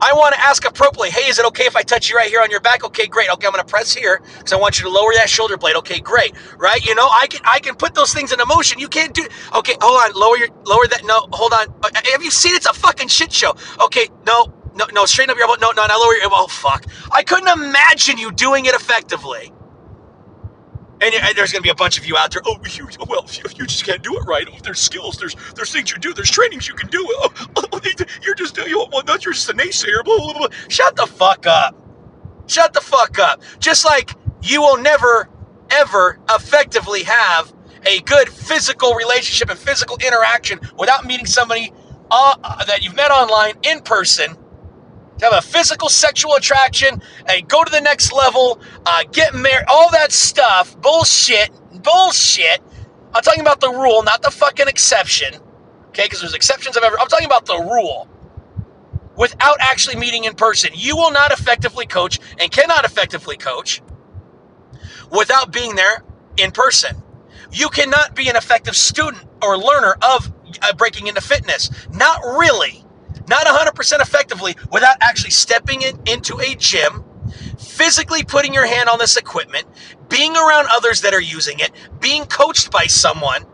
I 0.00 0.12
want 0.12 0.34
to 0.34 0.40
ask 0.40 0.64
appropriately, 0.64 1.10
hey, 1.10 1.28
is 1.28 1.38
it 1.38 1.46
okay 1.46 1.64
if 1.64 1.76
I 1.76 1.82
touch 1.82 2.10
you 2.10 2.16
right 2.16 2.28
here 2.28 2.40
on 2.40 2.50
your 2.50 2.60
back? 2.60 2.84
Okay, 2.84 3.06
great. 3.06 3.30
Okay, 3.30 3.46
I'm 3.46 3.52
going 3.52 3.64
to 3.64 3.70
press 3.70 3.94
here 3.94 4.20
because 4.38 4.52
I 4.52 4.56
want 4.56 4.78
you 4.78 4.84
to 4.84 4.90
lower 4.90 5.12
that 5.14 5.28
shoulder 5.28 5.56
blade. 5.56 5.76
Okay, 5.76 6.00
great. 6.00 6.34
Right? 6.56 6.84
You 6.84 6.94
know, 6.94 7.08
I 7.08 7.26
can 7.28 7.40
I 7.44 7.60
can 7.60 7.74
put 7.74 7.94
those 7.94 8.14
things 8.14 8.32
into 8.32 8.46
motion. 8.46 8.78
You 8.78 8.88
can't 8.88 9.14
do. 9.14 9.26
Okay, 9.56 9.74
hold 9.80 10.00
on. 10.02 10.20
Lower 10.20 10.36
your 10.38 10.48
lower 10.66 10.86
that. 10.88 11.04
No, 11.04 11.26
hold 11.32 11.52
on. 11.52 11.68
Uh, 11.82 11.90
have 12.12 12.22
you 12.22 12.30
seen? 12.30 12.54
It's 12.54 12.66
a 12.66 12.74
fucking 12.74 13.08
shit 13.08 13.32
show. 13.32 13.56
Okay, 13.82 14.08
no, 14.26 14.52
no, 14.76 14.86
no. 14.92 15.04
Straighten 15.06 15.32
up 15.32 15.38
your 15.38 15.48
elbow. 15.48 15.60
No, 15.60 15.72
no, 15.72 15.86
now 15.86 16.00
lower 16.00 16.14
your. 16.14 16.30
Oh 16.32 16.46
fuck. 16.48 16.84
I 17.12 17.22
couldn't 17.24 17.48
imagine 17.48 18.18
you 18.18 18.32
doing 18.32 18.66
it 18.66 18.74
effectively. 18.74 19.52
And, 21.00 21.14
there's 21.36 21.52
going 21.52 21.62
to 21.62 21.66
be 21.66 21.70
a 21.70 21.74
bunch 21.74 21.98
of 21.98 22.06
you 22.06 22.16
out 22.16 22.32
there. 22.32 22.42
Oh, 22.44 22.58
you, 22.70 22.88
well, 23.08 23.24
you 23.56 23.66
just 23.66 23.84
can't 23.84 24.02
do 24.02 24.16
it 24.16 24.24
right. 24.24 24.46
Oh, 24.50 24.58
there's 24.62 24.80
skills. 24.80 25.16
There's 25.16 25.36
there's 25.54 25.72
things 25.72 25.92
you 25.92 25.98
do. 25.98 26.12
There's 26.12 26.30
trainings 26.30 26.66
you 26.68 26.74
can 26.74 26.88
do. 26.88 27.06
Oh, 27.10 27.46
oh, 27.56 27.80
you're 28.22 28.34
just 28.34 28.56
you 28.56 28.86
well, 28.92 29.02
not 29.06 29.24
you're 29.24 29.34
just 29.34 29.48
a 29.48 29.52
naysayer. 29.52 30.04
Blah, 30.04 30.18
blah, 30.18 30.32
blah. 30.32 30.48
Shut 30.68 30.96
the 30.96 31.06
fuck 31.06 31.46
up. 31.46 31.76
Shut 32.46 32.72
the 32.72 32.80
fuck 32.80 33.18
up. 33.18 33.42
Just 33.60 33.84
like 33.84 34.12
you 34.42 34.60
will 34.60 34.78
never 34.78 35.28
ever 35.70 36.18
effectively 36.30 37.02
have 37.04 37.52
a 37.86 38.00
good 38.00 38.28
physical 38.28 38.94
relationship 38.94 39.50
and 39.50 39.58
physical 39.58 39.96
interaction 40.04 40.58
without 40.78 41.04
meeting 41.04 41.26
somebody 41.26 41.72
uh, 42.10 42.64
that 42.64 42.82
you've 42.82 42.96
met 42.96 43.10
online 43.10 43.54
in 43.62 43.80
person 43.80 44.36
to 45.18 45.24
have 45.24 45.34
a 45.34 45.42
physical 45.42 45.88
sexual 45.88 46.34
attraction, 46.34 47.00
and 47.26 47.48
go 47.48 47.64
to 47.64 47.70
the 47.70 47.80
next 47.80 48.12
level, 48.12 48.60
uh, 48.86 49.04
get 49.12 49.34
married, 49.34 49.64
all 49.68 49.90
that 49.92 50.12
stuff, 50.12 50.80
bullshit, 50.80 51.50
bullshit. 51.82 52.60
I'm 53.14 53.22
talking 53.22 53.40
about 53.40 53.60
the 53.60 53.70
rule, 53.70 54.02
not 54.02 54.22
the 54.22 54.30
fucking 54.30 54.68
exception. 54.68 55.34
Okay, 55.88 56.04
because 56.04 56.20
there's 56.20 56.34
exceptions 56.34 56.76
of 56.76 56.82
every. 56.82 56.98
I'm 56.98 57.08
talking 57.08 57.26
about 57.26 57.46
the 57.46 57.58
rule. 57.58 58.08
Without 59.16 59.56
actually 59.60 59.96
meeting 59.96 60.24
in 60.24 60.34
person, 60.34 60.70
you 60.74 60.96
will 60.96 61.10
not 61.10 61.32
effectively 61.32 61.86
coach 61.86 62.20
and 62.38 62.50
cannot 62.50 62.84
effectively 62.84 63.36
coach 63.36 63.82
without 65.10 65.52
being 65.52 65.74
there 65.74 66.04
in 66.36 66.52
person. 66.52 67.02
You 67.52 67.68
cannot 67.68 68.14
be 68.14 68.28
an 68.28 68.36
effective 68.36 68.76
student 68.76 69.24
or 69.42 69.58
learner 69.58 69.96
of 70.02 70.32
uh, 70.62 70.72
breaking 70.74 71.08
into 71.08 71.20
fitness. 71.20 71.70
Not 71.92 72.20
really 72.22 72.84
not 73.28 73.46
100% 73.46 74.00
effectively 74.00 74.56
without 74.72 74.96
actually 75.00 75.30
stepping 75.30 75.82
in, 75.82 75.98
into 76.06 76.38
a 76.40 76.54
gym, 76.54 77.04
physically 77.58 78.24
putting 78.24 78.54
your 78.54 78.66
hand 78.66 78.88
on 78.88 78.98
this 78.98 79.16
equipment, 79.16 79.66
being 80.08 80.36
around 80.36 80.68
others 80.70 81.02
that 81.02 81.14
are 81.14 81.20
using 81.20 81.60
it, 81.60 81.70
being 82.00 82.24
coached 82.26 82.70
by 82.70 82.86
someone 82.86 83.46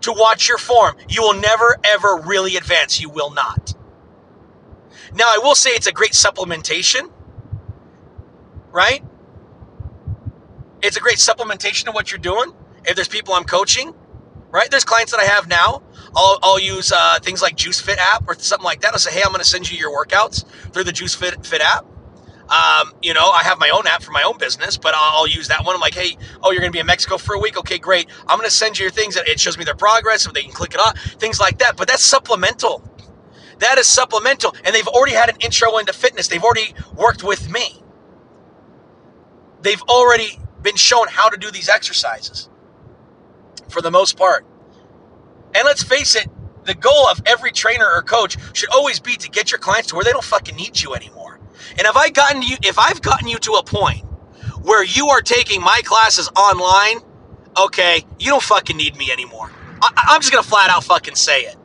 to 0.00 0.12
watch 0.12 0.48
your 0.48 0.58
form. 0.58 0.96
You 1.08 1.22
will 1.22 1.40
never, 1.40 1.78
ever 1.84 2.22
really 2.26 2.56
advance. 2.56 3.00
You 3.00 3.10
will 3.10 3.30
not. 3.30 3.74
Now, 5.14 5.26
I 5.26 5.38
will 5.42 5.54
say 5.54 5.70
it's 5.70 5.86
a 5.86 5.92
great 5.92 6.12
supplementation, 6.12 7.10
right? 8.70 9.04
It's 10.82 10.96
a 10.96 11.00
great 11.00 11.18
supplementation 11.18 11.88
of 11.88 11.94
what 11.94 12.10
you're 12.10 12.18
doing. 12.18 12.52
If 12.84 12.96
there's 12.96 13.08
people 13.08 13.34
I'm 13.34 13.44
coaching, 13.44 13.94
right? 14.50 14.70
There's 14.70 14.84
clients 14.84 15.12
that 15.12 15.20
I 15.20 15.24
have 15.24 15.48
now 15.48 15.82
I'll, 16.14 16.38
I'll 16.42 16.60
use 16.60 16.92
uh, 16.92 17.18
things 17.20 17.42
like 17.42 17.56
Juice 17.56 17.80
Fit 17.80 17.98
app 17.98 18.28
or 18.28 18.34
something 18.34 18.64
like 18.64 18.80
that. 18.82 18.92
I'll 18.92 18.98
say, 18.98 19.12
hey, 19.12 19.22
I'm 19.22 19.30
going 19.30 19.40
to 19.40 19.48
send 19.48 19.70
you 19.70 19.78
your 19.78 19.90
workouts 19.90 20.46
through 20.72 20.84
the 20.84 20.92
JuiceFit 20.92 21.46
Fit 21.46 21.60
app. 21.62 21.86
Um, 22.48 22.92
you 23.00 23.14
know, 23.14 23.30
I 23.30 23.42
have 23.44 23.58
my 23.58 23.70
own 23.70 23.86
app 23.86 24.02
for 24.02 24.10
my 24.10 24.22
own 24.22 24.36
business, 24.36 24.76
but 24.76 24.94
I'll, 24.94 25.20
I'll 25.20 25.28
use 25.28 25.48
that 25.48 25.64
one. 25.64 25.74
I'm 25.74 25.80
like, 25.80 25.94
hey, 25.94 26.18
oh, 26.42 26.50
you're 26.50 26.60
going 26.60 26.72
to 26.72 26.76
be 26.76 26.80
in 26.80 26.86
Mexico 26.86 27.16
for 27.16 27.34
a 27.34 27.38
week? 27.38 27.56
Okay, 27.56 27.78
great. 27.78 28.08
I'm 28.26 28.36
going 28.36 28.48
to 28.48 28.54
send 28.54 28.78
you 28.78 28.82
your 28.82 28.90
things. 28.90 29.16
It 29.16 29.40
shows 29.40 29.56
me 29.56 29.64
their 29.64 29.74
progress, 29.74 30.22
so 30.22 30.32
they 30.32 30.42
can 30.42 30.52
click 30.52 30.74
it 30.74 30.80
on, 30.80 30.94
things 31.18 31.40
like 31.40 31.58
that. 31.60 31.76
But 31.76 31.88
that's 31.88 32.02
supplemental. 32.02 32.86
That 33.60 33.78
is 33.78 33.86
supplemental. 33.86 34.54
And 34.64 34.74
they've 34.74 34.88
already 34.88 35.14
had 35.14 35.30
an 35.30 35.36
intro 35.40 35.78
into 35.78 35.92
fitness. 35.94 36.28
They've 36.28 36.42
already 36.42 36.74
worked 36.94 37.24
with 37.24 37.50
me. 37.50 37.82
They've 39.62 39.82
already 39.82 40.38
been 40.60 40.76
shown 40.76 41.06
how 41.08 41.30
to 41.30 41.38
do 41.38 41.50
these 41.50 41.68
exercises 41.68 42.50
for 43.68 43.80
the 43.80 43.90
most 43.90 44.18
part. 44.18 44.44
And 45.54 45.64
let's 45.64 45.82
face 45.82 46.14
it, 46.14 46.28
the 46.64 46.74
goal 46.74 47.08
of 47.08 47.20
every 47.26 47.52
trainer 47.52 47.86
or 47.86 48.02
coach 48.02 48.36
should 48.52 48.70
always 48.70 49.00
be 49.00 49.16
to 49.16 49.28
get 49.28 49.50
your 49.50 49.58
clients 49.58 49.88
to 49.88 49.96
where 49.96 50.04
they 50.04 50.12
don't 50.12 50.24
fucking 50.24 50.56
need 50.56 50.80
you 50.80 50.94
anymore. 50.94 51.40
And 51.78 51.86
if 51.86 51.96
I 51.96 52.10
gotten 52.10 52.42
you 52.42 52.56
if 52.62 52.78
I've 52.78 53.02
gotten 53.02 53.28
you 53.28 53.38
to 53.38 53.52
a 53.52 53.62
point 53.62 54.04
where 54.62 54.84
you 54.84 55.08
are 55.08 55.20
taking 55.20 55.60
my 55.60 55.80
classes 55.84 56.28
online, 56.36 56.98
okay, 57.56 58.04
you 58.18 58.30
don't 58.30 58.42
fucking 58.42 58.76
need 58.76 58.96
me 58.96 59.10
anymore. 59.10 59.50
I, 59.82 60.14
am 60.14 60.20
just 60.20 60.32
gonna 60.32 60.42
flat 60.42 60.70
out 60.70 60.84
fucking 60.84 61.16
say 61.16 61.42
it. 61.42 61.56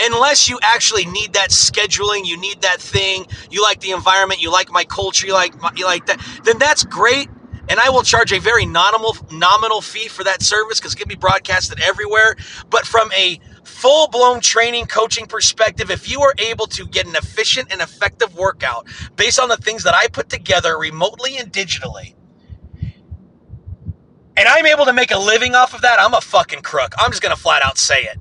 unless 0.00 0.48
you 0.48 0.58
actually 0.62 1.06
need 1.06 1.32
that 1.34 1.50
scheduling, 1.50 2.24
you 2.24 2.38
need 2.40 2.62
that 2.62 2.80
thing, 2.80 3.26
you 3.50 3.62
like 3.62 3.80
the 3.80 3.90
environment, 3.90 4.40
you 4.40 4.50
like 4.50 4.70
my 4.70 4.84
culture, 4.84 5.26
you 5.26 5.34
like 5.34 5.54
you 5.76 5.84
like 5.84 6.06
that, 6.06 6.20
then 6.44 6.58
that's 6.58 6.84
great. 6.84 7.28
And 7.68 7.78
I 7.78 7.90
will 7.90 8.02
charge 8.02 8.32
a 8.32 8.40
very 8.40 8.64
nominal 8.64 9.16
nominal 9.30 9.80
fee 9.80 10.08
for 10.08 10.24
that 10.24 10.42
service 10.42 10.80
because 10.80 10.94
it 10.94 10.98
can 10.98 11.08
be 11.08 11.14
broadcasted 11.14 11.80
everywhere. 11.80 12.36
But 12.70 12.86
from 12.86 13.12
a 13.12 13.40
full 13.64 14.08
blown 14.08 14.40
training 14.40 14.86
coaching 14.86 15.26
perspective, 15.26 15.90
if 15.90 16.10
you 16.10 16.22
are 16.22 16.34
able 16.38 16.66
to 16.68 16.86
get 16.86 17.06
an 17.06 17.14
efficient 17.14 17.70
and 17.70 17.80
effective 17.80 18.34
workout 18.36 18.86
based 19.16 19.38
on 19.38 19.48
the 19.48 19.56
things 19.58 19.84
that 19.84 19.94
I 19.94 20.08
put 20.08 20.28
together 20.28 20.78
remotely 20.78 21.36
and 21.36 21.52
digitally, 21.52 22.14
and 24.38 24.46
I'm 24.46 24.66
able 24.66 24.84
to 24.84 24.92
make 24.92 25.10
a 25.10 25.18
living 25.18 25.54
off 25.54 25.74
of 25.74 25.82
that, 25.82 25.98
I'm 26.00 26.14
a 26.14 26.20
fucking 26.20 26.62
crook. 26.62 26.94
I'm 26.98 27.10
just 27.10 27.22
to 27.22 27.36
flat 27.36 27.62
out 27.62 27.76
say 27.76 28.04
it. 28.04 28.20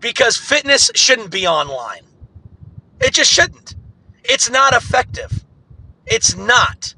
Because 0.00 0.36
fitness 0.36 0.90
shouldn't 0.94 1.30
be 1.30 1.46
online. 1.46 2.02
It 3.00 3.12
just 3.12 3.32
shouldn't. 3.32 3.74
It's 4.22 4.48
not 4.48 4.72
effective. 4.72 5.44
It's 6.06 6.36
not. 6.36 6.94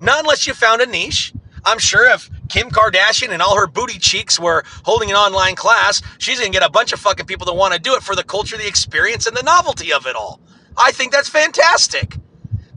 Not 0.00 0.20
unless 0.20 0.46
you 0.46 0.54
found 0.54 0.80
a 0.80 0.86
niche. 0.86 1.32
I'm 1.64 1.78
sure 1.78 2.08
if 2.08 2.30
Kim 2.48 2.70
Kardashian 2.70 3.30
and 3.30 3.42
all 3.42 3.56
her 3.56 3.66
booty 3.66 3.98
cheeks 3.98 4.38
were 4.38 4.64
holding 4.84 5.10
an 5.10 5.16
online 5.16 5.54
class, 5.54 6.00
she's 6.18 6.38
going 6.38 6.52
to 6.52 6.58
get 6.58 6.66
a 6.66 6.70
bunch 6.70 6.92
of 6.92 7.00
fucking 7.00 7.26
people 7.26 7.46
that 7.46 7.54
want 7.54 7.74
to 7.74 7.80
do 7.80 7.94
it 7.94 8.02
for 8.02 8.14
the 8.16 8.24
culture, 8.24 8.56
the 8.56 8.66
experience, 8.66 9.26
and 9.26 9.36
the 9.36 9.42
novelty 9.42 9.92
of 9.92 10.06
it 10.06 10.16
all. 10.16 10.40
I 10.76 10.92
think 10.92 11.12
that's 11.12 11.28
fantastic. 11.28 12.16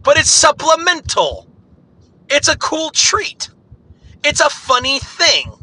But 0.04 0.18
it's 0.18 0.30
supplemental. 0.30 1.48
It's 2.30 2.48
a 2.48 2.58
cool 2.58 2.90
treat. 2.90 3.50
It's 4.24 4.42
a 4.42 4.50
funny 4.50 5.00
thing. 5.00 5.54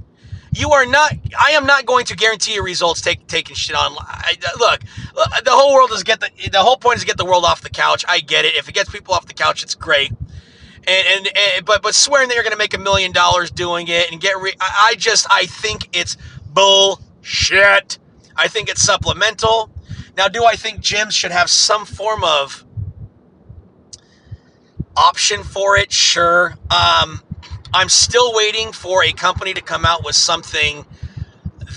You 0.54 0.70
are 0.72 0.86
not. 0.86 1.12
I 1.38 1.50
am 1.52 1.66
not 1.66 1.86
going 1.86 2.04
to 2.06 2.16
guarantee 2.16 2.54
you 2.54 2.64
results 2.64 3.00
take, 3.00 3.26
taking 3.26 3.54
shit 3.54 3.76
on. 3.76 3.92
Look, 3.92 4.82
uh, 5.16 5.40
the 5.42 5.50
whole 5.50 5.74
world 5.74 5.92
is 5.92 6.02
get 6.02 6.20
the 6.20 6.30
the 6.50 6.60
whole 6.60 6.76
point 6.76 6.98
is 6.98 7.04
get 7.04 7.16
the 7.16 7.24
world 7.24 7.44
off 7.44 7.60
the 7.60 7.70
couch. 7.70 8.04
I 8.08 8.20
get 8.20 8.44
it. 8.44 8.54
If 8.54 8.68
it 8.68 8.74
gets 8.74 8.90
people 8.90 9.14
off 9.14 9.26
the 9.26 9.34
couch, 9.34 9.62
it's 9.62 9.74
great. 9.74 10.12
And, 10.88 11.06
and, 11.06 11.28
and 11.36 11.66
but 11.66 11.82
but 11.82 11.94
swearing 11.94 12.28
that 12.28 12.34
you're 12.34 12.44
going 12.44 12.52
to 12.52 12.58
make 12.58 12.74
a 12.74 12.78
million 12.78 13.12
dollars 13.12 13.50
doing 13.50 13.88
it 13.88 14.10
and 14.10 14.20
get 14.20 14.40
re, 14.40 14.54
I, 14.60 14.90
I 14.92 14.94
just 14.94 15.26
I 15.30 15.44
think 15.46 15.88
it's 15.92 16.16
bullshit. 16.46 17.98
I 18.34 18.48
think 18.48 18.70
it's 18.70 18.82
supplemental. 18.82 19.70
Now, 20.16 20.28
do 20.28 20.44
I 20.44 20.56
think 20.56 20.80
gyms 20.80 21.12
should 21.12 21.30
have 21.30 21.50
some 21.50 21.84
form 21.84 22.24
of 22.24 22.64
option 24.96 25.42
for 25.42 25.76
it? 25.76 25.92
Sure. 25.92 26.56
Um, 26.70 27.20
I'm 27.74 27.88
still 27.88 28.34
waiting 28.34 28.72
for 28.72 29.04
a 29.04 29.12
company 29.12 29.52
to 29.54 29.60
come 29.60 29.84
out 29.84 30.04
with 30.04 30.16
something 30.16 30.86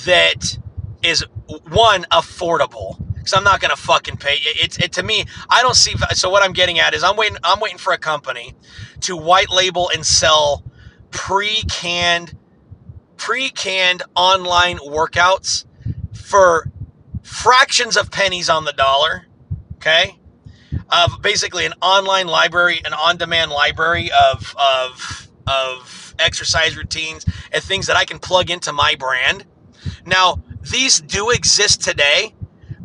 that 0.06 0.58
is 1.04 1.26
one 1.69 2.06
affordable 2.12 3.11
because 3.21 3.34
I'm 3.34 3.43
not 3.43 3.62
gonna 3.62 3.75
fucking 3.75 4.17
pay. 4.17 4.38
It's 4.41 4.77
it, 4.77 4.86
it, 4.86 4.91
to 4.93 5.03
me. 5.03 5.25
I 5.49 5.62
don't 5.62 5.75
see. 5.75 5.93
So 6.13 6.29
what 6.29 6.43
I'm 6.43 6.53
getting 6.53 6.79
at 6.79 6.93
is 6.93 7.03
I'm 7.03 7.15
waiting. 7.15 7.38
I'm 7.43 7.60
waiting 7.60 7.77
for 7.77 7.93
a 7.93 7.97
company 7.97 8.55
to 9.01 9.15
white 9.15 9.49
label 9.49 9.89
and 9.93 10.05
sell 10.05 10.63
pre-canned, 11.12 12.36
pre-canned 13.17 14.03
online 14.15 14.77
workouts 14.77 15.65
for 16.13 16.69
fractions 17.21 17.95
of 17.97 18.12
pennies 18.12 18.49
on 18.49 18.65
the 18.65 18.73
dollar. 18.73 19.27
Okay, 19.75 20.19
of 20.89 21.21
basically 21.21 21.65
an 21.65 21.73
online 21.81 22.27
library, 22.27 22.81
an 22.86 22.93
on-demand 22.93 23.51
library 23.51 24.10
of 24.12 24.55
of 24.57 25.27
of 25.47 26.15
exercise 26.19 26.75
routines 26.77 27.25
and 27.51 27.63
things 27.63 27.88
that 27.88 27.95
I 27.95 28.05
can 28.05 28.19
plug 28.19 28.49
into 28.49 28.71
my 28.73 28.95
brand. 28.95 29.45
Now, 30.05 30.41
these 30.62 31.01
do 31.01 31.31
exist 31.31 31.81
today, 31.81 32.34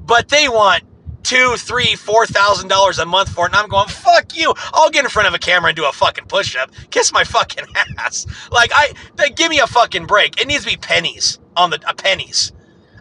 but 0.07 0.29
they 0.29 0.49
want 0.49 0.85
two, 1.23 1.57
three, 1.57 1.97
four 1.97 2.27
thousand 2.27 2.69
dollars 2.69 2.99
a 2.99 3.07
month 3.07 3.31
for 3.31 3.47
it. 3.47 3.53
And 3.53 3.57
I'm 3.57 3.69
going, 3.69 3.89
fuck 3.89 4.37
you. 4.37 4.55
I'll 4.73 4.91
get 4.91 5.05
in 5.05 5.11
front 5.11 5.29
of 5.29 5.35
a 5.35 5.39
camera 5.39 5.71
and 5.71 5.77
do 5.77 5.87
a 5.87 5.93
fucking 5.93 6.27
push-up. 6.27 6.71
Kiss 6.91 7.13
my 7.13 7.25
fucking 7.25 7.65
ass. 7.99 8.27
Like 8.53 8.71
I 8.75 8.93
give 9.35 9.51
me 9.51 9.61
a 9.61 9.67
fucking 9.67 10.07
break. 10.07 10.41
It 10.41 10.47
needs 10.49 10.65
to 10.65 10.71
be 10.71 10.77
pennies 10.77 11.39
on 11.57 11.71
the 11.71 11.81
uh, 11.89 11.95
pennies. 11.95 12.53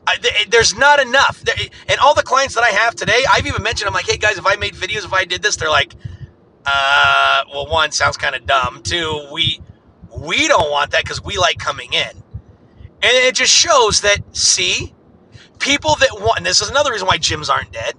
I, 0.08 0.18
th- 0.18 0.50
there's 0.50 0.76
not 0.76 1.00
enough. 1.02 1.44
And 1.90 2.00
all 2.00 2.16
the 2.16 2.24
clients 2.24 2.56
that 2.56 2.64
I 2.64 2.70
have 2.70 2.96
today, 2.96 3.24
I've 3.34 3.48
even 3.48 3.64
mentioned, 3.64 3.88
I'm 3.88 3.94
like, 3.94 4.08
hey 4.08 4.18
guys, 4.18 4.38
if 4.38 4.46
I 4.46 4.56
made 4.56 4.74
videos, 4.76 5.06
if 5.06 5.14
I 5.14 5.26
did 5.26 5.42
this, 5.44 5.56
they're 5.58 5.70
like, 5.70 5.96
uh, 6.66 7.44
well, 7.54 7.68
one 7.68 7.92
sounds 7.92 8.18
kind 8.18 8.36
of 8.36 8.46
dumb. 8.48 8.82
Two, 8.84 9.28
we 9.34 9.62
we 10.18 10.48
don't 10.48 10.72
want 10.72 10.92
that 10.92 11.04
because 11.04 11.24
we 11.24 11.38
like 11.38 11.60
coming 11.60 11.94
in, 11.94 12.10
and 12.10 13.04
it 13.04 13.36
just 13.36 13.54
shows 13.54 14.02
that 14.02 14.20
see, 14.36 14.95
people 15.60 15.96
that 15.96 16.10
want. 16.14 16.38
And 16.38 16.46
this 16.46 16.62
is 16.62 16.70
another 16.70 16.92
reason 16.92 17.08
why 17.08 17.18
gyms 17.18 17.50
aren't 17.50 17.72
dead. 17.72 17.94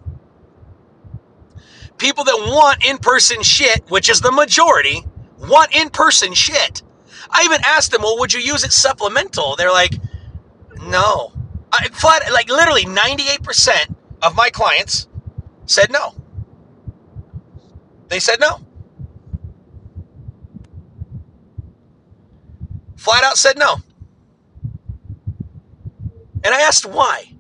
People 1.98 2.24
that 2.24 2.36
want 2.36 2.84
in-person 2.84 3.42
shit, 3.42 3.82
which 3.88 4.10
is 4.10 4.20
the 4.20 4.30
majority, 4.30 5.04
want 5.38 5.74
in-person 5.74 6.34
shit. 6.34 6.82
I 7.30 7.42
even 7.44 7.60
asked 7.64 7.90
them, 7.90 8.02
well, 8.02 8.18
would 8.18 8.32
you 8.32 8.40
use 8.40 8.64
it 8.64 8.72
supplemental? 8.72 9.56
They're 9.56 9.72
like, 9.72 9.94
no. 10.82 11.32
I, 11.72 11.88
flat, 11.88 12.30
like 12.32 12.48
literally 12.48 12.84
98% 12.84 13.94
of 14.22 14.36
my 14.36 14.50
clients 14.50 15.08
said 15.66 15.90
no. 15.90 16.14
They 18.08 18.20
said 18.20 18.40
no. 18.40 18.60
Flat 22.96 23.24
out 23.24 23.36
said 23.36 23.58
no. 23.58 23.76
And 26.44 26.54
I 26.54 26.60
asked 26.60 26.86
why. 26.86 27.32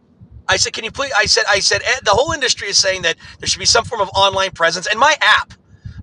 I 0.48 0.56
said, 0.56 0.72
"Can 0.72 0.84
you 0.84 0.92
please?" 0.92 1.12
I 1.16 1.26
said, 1.26 1.44
"I 1.48 1.60
said 1.60 1.82
eh, 1.84 2.00
the 2.04 2.12
whole 2.12 2.32
industry 2.32 2.68
is 2.68 2.78
saying 2.78 3.02
that 3.02 3.16
there 3.40 3.48
should 3.48 3.58
be 3.58 3.66
some 3.66 3.84
form 3.84 4.00
of 4.00 4.08
online 4.14 4.52
presence." 4.52 4.86
And 4.86 4.98
my 4.98 5.16
app, 5.20 5.54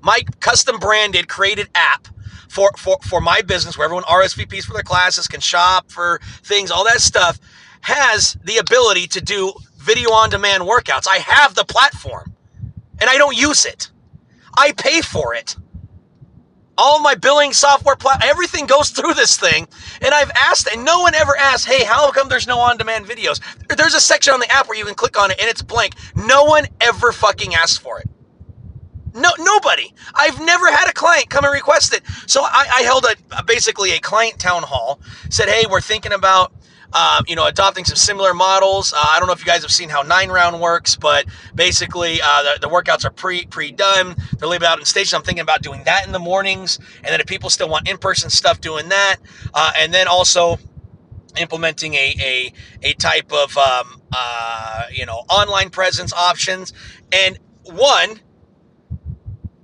my 0.02 0.22
custom 0.40 0.80
branded, 0.80 1.28
created 1.30 1.70
app 1.76 2.08
for 2.50 2.72
for 2.78 2.98
for 3.04 3.22
my 3.22 3.42
business, 3.42 3.78
where 3.78 3.86
everyone 3.86 4.04
RSVPs 4.06 4.66
for 4.66 4.74
their 4.74 4.84
classes, 4.84 5.28
can 5.28 5.42
shop 5.42 5.92
for 5.92 6.20
things, 6.44 6.72
all 6.72 6.86
that 6.86 7.02
stuff, 7.02 7.40
has 7.82 8.38
the 8.44 8.58
ability 8.58 9.08
to 9.08 9.22
do 9.22 9.54
video 9.78 10.12
on 10.12 10.30
demand 10.30 10.64
workouts. 10.64 11.08
I 11.10 11.18
have 11.18 11.56
the 11.56 11.66
platform, 11.66 12.34
and 13.00 13.10
I 13.10 13.18
don't 13.18 13.38
use 13.38 13.66
it. 13.66 13.92
I 14.58 14.74
pay 14.74 15.02
for 15.02 15.34
it. 15.36 15.56
All 16.78 17.00
my 17.02 17.16
billing 17.16 17.54
software, 17.54 17.96
everything 18.24 18.66
goes 18.66 18.90
through 18.96 19.14
this 19.16 19.38
thing. 19.38 19.68
And 20.02 20.14
I've 20.14 20.32
asked, 20.36 20.68
and 20.74 20.86
no 20.86 21.02
one 21.02 21.16
ever 21.16 21.38
asked, 21.38 21.68
hey, 21.68 21.84
how 21.86 22.12
come 22.12 22.30
there's 22.30 22.48
no 22.48 22.60
on 22.60 22.78
demand 22.78 23.06
videos? 23.06 23.42
There's 23.76 23.94
a 23.96 24.00
section 24.02 24.34
on 24.34 24.40
the 24.40 24.52
app 24.52 24.68
where 24.68 24.78
you 24.78 24.86
can 24.86 24.96
click 24.96 25.20
on 25.20 25.32
it 25.32 25.40
and 25.40 25.50
it's 25.50 25.62
blank. 25.62 25.96
No 26.16 26.46
one 26.46 26.68
ever 26.82 27.12
fucking 27.12 27.56
asked 27.56 27.82
for 27.82 28.00
it. 28.00 28.10
No, 29.14 29.30
nobody. 29.40 29.94
I've 30.16 30.40
never 30.42 30.72
had 30.72 30.90
a 30.90 30.94
client 30.94 31.30
come 31.30 31.46
and 31.46 31.54
request 31.54 31.94
it. 31.94 32.02
So 32.28 32.42
I, 32.44 32.68
I 32.78 32.82
held 32.84 33.06
a 33.06 33.44
basically 33.44 33.92
a 33.92 34.00
client 34.00 34.40
town 34.40 34.64
hall. 34.64 35.00
Said, 35.30 35.50
hey, 35.50 35.66
we're 35.70 35.82
thinking 35.82 36.14
about 36.14 36.54
um, 36.94 37.26
you 37.28 37.36
know, 37.36 37.48
adopting 37.48 37.86
some 37.86 37.96
similar 37.96 38.34
models. 38.34 38.94
Uh, 38.94 38.98
I 39.02 39.20
don't 39.20 39.28
know 39.28 39.34
if 39.34 39.40
you 39.40 39.46
guys 39.46 39.64
have 39.64 39.72
seen 39.72 39.90
how 39.90 40.04
nine 40.04 40.30
round 40.30 40.62
works, 40.62 40.96
but 40.96 41.26
basically 41.56 42.20
uh, 42.24 42.44
the, 42.44 42.60
the, 42.62 42.68
workouts 42.68 43.04
are 43.04 43.10
pre 43.10 43.46
pre 43.46 43.72
done. 43.72 44.16
They're 44.38 44.48
laid 44.48 44.64
out 44.64 44.80
in 44.80 44.86
stations. 44.86 45.14
I'm 45.14 45.24
thinking 45.24 45.42
about 45.42 45.62
doing 45.62 45.84
that 45.86 46.06
in 46.06 46.12
the 46.12 46.20
mornings, 46.20 46.80
and 46.98 47.08
then 47.08 47.20
if 47.20 47.26
people 47.26 47.50
still 47.50 47.70
want 47.70 47.90
in 47.90 47.98
person 47.98 48.30
stuff, 48.30 48.62
doing 48.62 48.90
that, 48.90 49.18
uh, 49.54 49.72
and 49.78 49.94
then 49.94 50.08
also 50.08 50.58
implementing 51.40 51.96
a 51.96 52.16
a, 52.22 52.54
a 52.84 52.94
type 52.94 53.32
of 53.34 53.58
um, 53.58 54.02
uh, 54.16 54.84
you 54.92 55.06
know 55.06 55.24
online 55.30 55.70
presence 55.70 56.14
options. 56.14 56.74
And 57.12 57.40
one, 57.64 58.20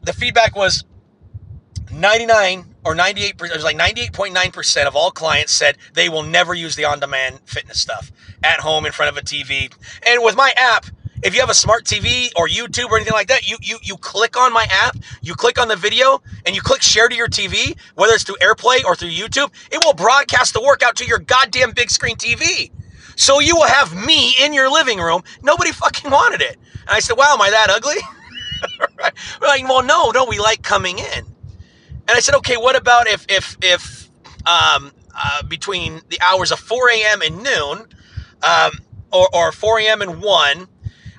the 0.02 0.14
feedback 0.14 0.56
was 0.56 0.84
99 1.92 2.76
or 2.84 2.96
98 2.96 3.38
percent, 3.38 3.56
it 3.56 3.58
was 3.58 3.66
like 3.66 3.78
98.9% 3.78 4.86
of 4.88 4.96
all 4.96 5.12
clients 5.12 5.52
said 5.52 5.78
they 5.94 6.10
will 6.10 6.24
never 6.24 6.54
use 6.54 6.76
the 6.76 6.86
on-demand 6.86 7.40
fitness 7.46 7.80
stuff 7.80 8.12
at 8.44 8.60
home 8.60 8.86
in 8.86 8.92
front 8.92 9.16
of 9.16 9.18
a 9.18 9.26
TV. 9.26 9.74
And 10.06 10.24
with 10.24 10.36
my 10.36 10.54
app, 10.58 10.86
if 11.22 11.34
you 11.34 11.42
have 11.42 11.50
a 11.50 11.56
smart 11.56 11.84
TV 11.84 12.30
or 12.36 12.48
YouTube 12.48 12.90
or 12.90 12.96
anything 12.96 13.14
like 13.14 13.28
that, 13.28 13.50
you 13.50 13.58
you 13.62 13.78
you 13.82 13.98
click 13.98 14.38
on 14.38 14.54
my 14.54 14.66
app, 14.70 14.98
you 15.22 15.36
click 15.36 15.60
on 15.60 15.68
the 15.68 15.76
video, 15.76 16.22
and 16.46 16.56
you 16.56 16.62
click 16.62 16.82
share 16.82 17.10
to 17.10 17.16
your 17.16 17.28
TV, 17.28 17.78
whether 17.96 18.14
it's 18.14 18.24
through 18.24 18.38
AirPlay 18.42 18.86
or 18.86 18.96
through 18.96 19.10
YouTube, 19.10 19.52
it 19.72 19.84
will 19.84 19.94
broadcast 19.94 20.54
the 20.54 20.62
workout 20.62 20.96
to 20.98 21.06
your 21.06 21.20
goddamn 21.20 21.72
big 21.72 21.90
screen 21.90 22.16
TV. 22.16 22.72
So 23.18 23.40
you 23.40 23.56
will 23.56 23.68
have 23.68 23.94
me 23.94 24.34
in 24.42 24.54
your 24.54 24.72
living 24.72 25.00
room. 25.00 25.24
Nobody 25.44 25.74
fucking 25.74 26.10
wanted 26.10 26.42
it. 26.42 26.58
And 26.82 26.90
I 26.92 27.00
said, 27.00 27.18
"Wow, 27.18 27.34
am 27.34 27.42
I 27.42 27.50
that 27.50 27.70
ugly?" 27.70 27.98
We're 29.42 29.48
like, 29.48 29.68
"Well, 29.68 29.84
no, 29.84 30.12
no, 30.12 30.26
we 30.26 30.40
like 30.40 30.64
coming 30.64 31.00
in." 31.00 31.39
And 32.10 32.18
I 32.18 32.22
said, 32.22 32.34
okay, 32.38 32.58
what 32.58 32.76
about 32.76 33.08
if 33.08 33.24
if 33.30 33.56
if 33.62 34.10
um, 34.48 34.92
uh, 35.16 35.44
between 35.44 36.02
the 36.10 36.20
hours 36.22 36.52
of 36.52 36.58
4 36.58 36.90
a.m. 36.90 37.22
and 37.22 37.44
noon, 37.44 37.86
um, 38.42 38.72
or, 39.14 39.30
or 39.32 39.52
4 39.52 39.80
a.m. 39.82 40.02
and 40.02 40.20
1, 40.20 40.68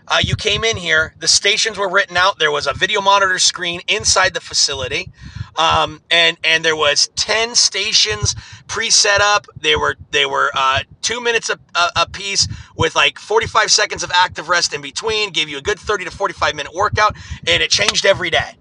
uh, 0.08 0.18
you 0.20 0.34
came 0.34 0.64
in 0.64 0.76
here, 0.76 1.14
the 1.20 1.28
stations 1.28 1.78
were 1.78 1.88
written 1.88 2.16
out, 2.16 2.40
there 2.40 2.50
was 2.50 2.66
a 2.66 2.72
video 2.72 3.00
monitor 3.00 3.38
screen 3.38 3.80
inside 3.86 4.34
the 4.34 4.40
facility. 4.40 5.12
Um, 5.56 6.00
and 6.10 6.36
and 6.42 6.64
there 6.64 6.74
was 6.74 7.08
10 7.14 7.54
stations 7.54 8.34
pre-set 8.66 9.20
up. 9.20 9.46
They 9.60 9.76
were 9.76 9.96
they 10.10 10.26
were 10.26 10.50
uh, 10.54 10.80
two 11.02 11.20
minutes 11.20 11.50
a, 11.50 11.58
a, 11.76 12.02
a 12.02 12.08
piece 12.08 12.48
with 12.76 12.96
like 12.96 13.18
45 13.20 13.70
seconds 13.70 14.02
of 14.02 14.10
active 14.12 14.48
rest 14.48 14.74
in 14.74 14.80
between. 14.80 15.30
Gave 15.30 15.48
you 15.48 15.58
a 15.58 15.62
good 15.62 15.78
30 15.78 16.06
to 16.06 16.10
45 16.10 16.56
minute 16.56 16.74
workout, 16.74 17.14
and 17.46 17.62
it 17.62 17.70
changed 17.70 18.06
every 18.06 18.30
day. 18.30 18.59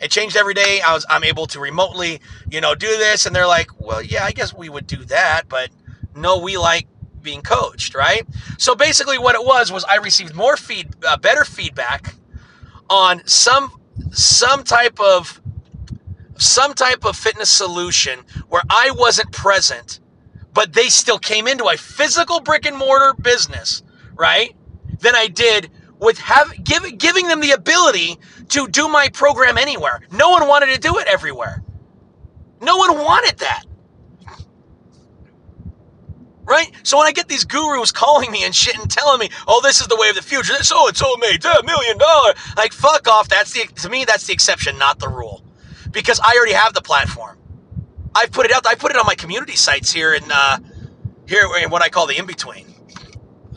It 0.00 0.10
changed 0.10 0.36
every 0.36 0.54
day. 0.54 0.80
I 0.80 0.94
was 0.94 1.06
I'm 1.10 1.24
able 1.24 1.46
to 1.48 1.60
remotely, 1.60 2.20
you 2.50 2.60
know, 2.60 2.74
do 2.74 2.88
this, 2.88 3.26
and 3.26 3.36
they're 3.36 3.46
like, 3.46 3.68
well, 3.78 4.02
yeah, 4.02 4.24
I 4.24 4.32
guess 4.32 4.54
we 4.54 4.68
would 4.68 4.86
do 4.86 5.04
that, 5.06 5.44
but 5.48 5.70
no, 6.16 6.38
we 6.38 6.56
like 6.56 6.86
being 7.22 7.42
coached, 7.42 7.94
right? 7.94 8.26
So 8.58 8.74
basically, 8.74 9.18
what 9.18 9.34
it 9.34 9.44
was 9.44 9.70
was 9.72 9.84
I 9.84 9.96
received 9.96 10.34
more 10.34 10.56
feed, 10.56 10.88
uh, 11.06 11.16
better 11.18 11.44
feedback 11.44 12.14
on 12.88 13.22
some 13.26 13.72
some 14.12 14.64
type 14.64 14.98
of 15.00 15.40
some 16.38 16.74
type 16.74 17.04
of 17.04 17.16
fitness 17.16 17.50
solution 17.50 18.20
where 18.48 18.62
I 18.70 18.92
wasn't 18.92 19.32
present, 19.32 20.00
but 20.54 20.72
they 20.72 20.88
still 20.88 21.18
came 21.18 21.46
into 21.46 21.66
a 21.68 21.76
physical 21.76 22.40
brick 22.40 22.66
and 22.66 22.76
mortar 22.76 23.14
business, 23.20 23.82
right? 24.14 24.54
Than 25.00 25.14
I 25.14 25.28
did 25.28 25.70
with 26.00 26.18
have 26.18 26.52
give, 26.64 26.98
giving 26.98 27.28
them 27.28 27.40
the 27.40 27.52
ability 27.52 28.18
to 28.48 28.66
do 28.68 28.88
my 28.88 29.08
program 29.10 29.58
anywhere. 29.58 30.00
No 30.10 30.30
one 30.30 30.48
wanted 30.48 30.74
to 30.74 30.80
do 30.80 30.98
it 30.98 31.06
everywhere. 31.06 31.62
No 32.60 32.76
one 32.76 32.98
wanted 32.98 33.38
that. 33.38 33.64
Right? 36.44 36.72
So 36.82 36.98
when 36.98 37.06
I 37.06 37.12
get 37.12 37.28
these 37.28 37.44
gurus 37.44 37.92
calling 37.92 38.32
me 38.32 38.44
and 38.44 38.54
shit 38.54 38.76
and 38.76 38.90
telling 38.90 39.20
me, 39.20 39.30
oh, 39.46 39.60
this 39.62 39.80
is 39.80 39.86
the 39.86 39.96
way 39.96 40.08
of 40.08 40.16
the 40.16 40.22
future, 40.22 40.54
this 40.54 40.68
so 40.68 40.88
it's 40.88 40.98
so 40.98 41.16
made 41.18 41.44
a 41.44 41.62
million 41.64 41.96
dollar. 41.98 42.34
Like, 42.56 42.72
fuck 42.72 43.06
off. 43.06 43.28
That's 43.28 43.52
the 43.52 43.66
to 43.82 43.88
me, 43.88 44.04
that's 44.04 44.26
the 44.26 44.32
exception, 44.32 44.78
not 44.78 44.98
the 44.98 45.08
rule. 45.08 45.44
Because 45.92 46.18
I 46.20 46.34
already 46.36 46.54
have 46.54 46.74
the 46.74 46.82
platform. 46.82 47.38
I've 48.14 48.32
put 48.32 48.46
it 48.46 48.52
out, 48.52 48.66
I 48.66 48.74
put 48.74 48.90
it 48.90 48.96
on 48.96 49.06
my 49.06 49.14
community 49.14 49.54
sites 49.56 49.92
here 49.92 50.14
in 50.14 50.24
uh 50.32 50.58
here 51.26 51.46
in 51.62 51.70
what 51.70 51.82
I 51.82 51.88
call 51.88 52.06
the 52.08 52.18
in-between. 52.18 52.69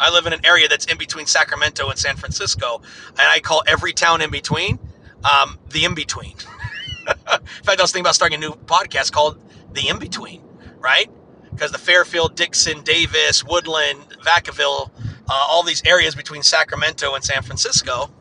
I 0.04 0.10
live 0.10 0.26
in 0.26 0.34
an 0.34 0.46
area 0.46 0.68
that's 0.68 0.86
in 0.86 0.98
between 0.98 1.26
Sacramento 1.26 1.90
and 1.90 1.98
San 1.98 2.18
Francisco, 2.18 2.82
and 3.08 3.22
I 3.22 3.40
call 3.40 3.64
every 3.66 3.94
town 3.94 4.22
in 4.22 4.30
between 4.30 4.78
um, 5.24 5.58
the 5.70 5.86
in 5.86 5.96
between. 5.96 6.36
in 7.08 7.16
fact, 7.64 7.80
I 7.80 7.82
was 7.82 7.92
thinking 7.92 8.02
about 8.02 8.16
starting 8.16 8.38
a 8.38 8.42
new 8.42 8.52
podcast 8.52 9.14
called 9.14 9.42
The 9.74 9.88
In 9.88 10.00
Between, 10.00 10.44
right? 10.80 11.10
Because 11.52 11.72
the 11.72 11.78
Fairfield, 11.78 12.36
Dixon, 12.36 12.82
Davis, 12.82 13.46
Woodland, 13.46 14.00
Vacaville, 14.26 14.90
uh, 15.30 15.48
all 15.50 15.64
these 15.64 15.82
areas 15.86 16.16
between 16.16 16.44
Sacramento 16.44 17.14
and 17.14 17.24
San 17.24 17.42
Francisco 17.42 18.12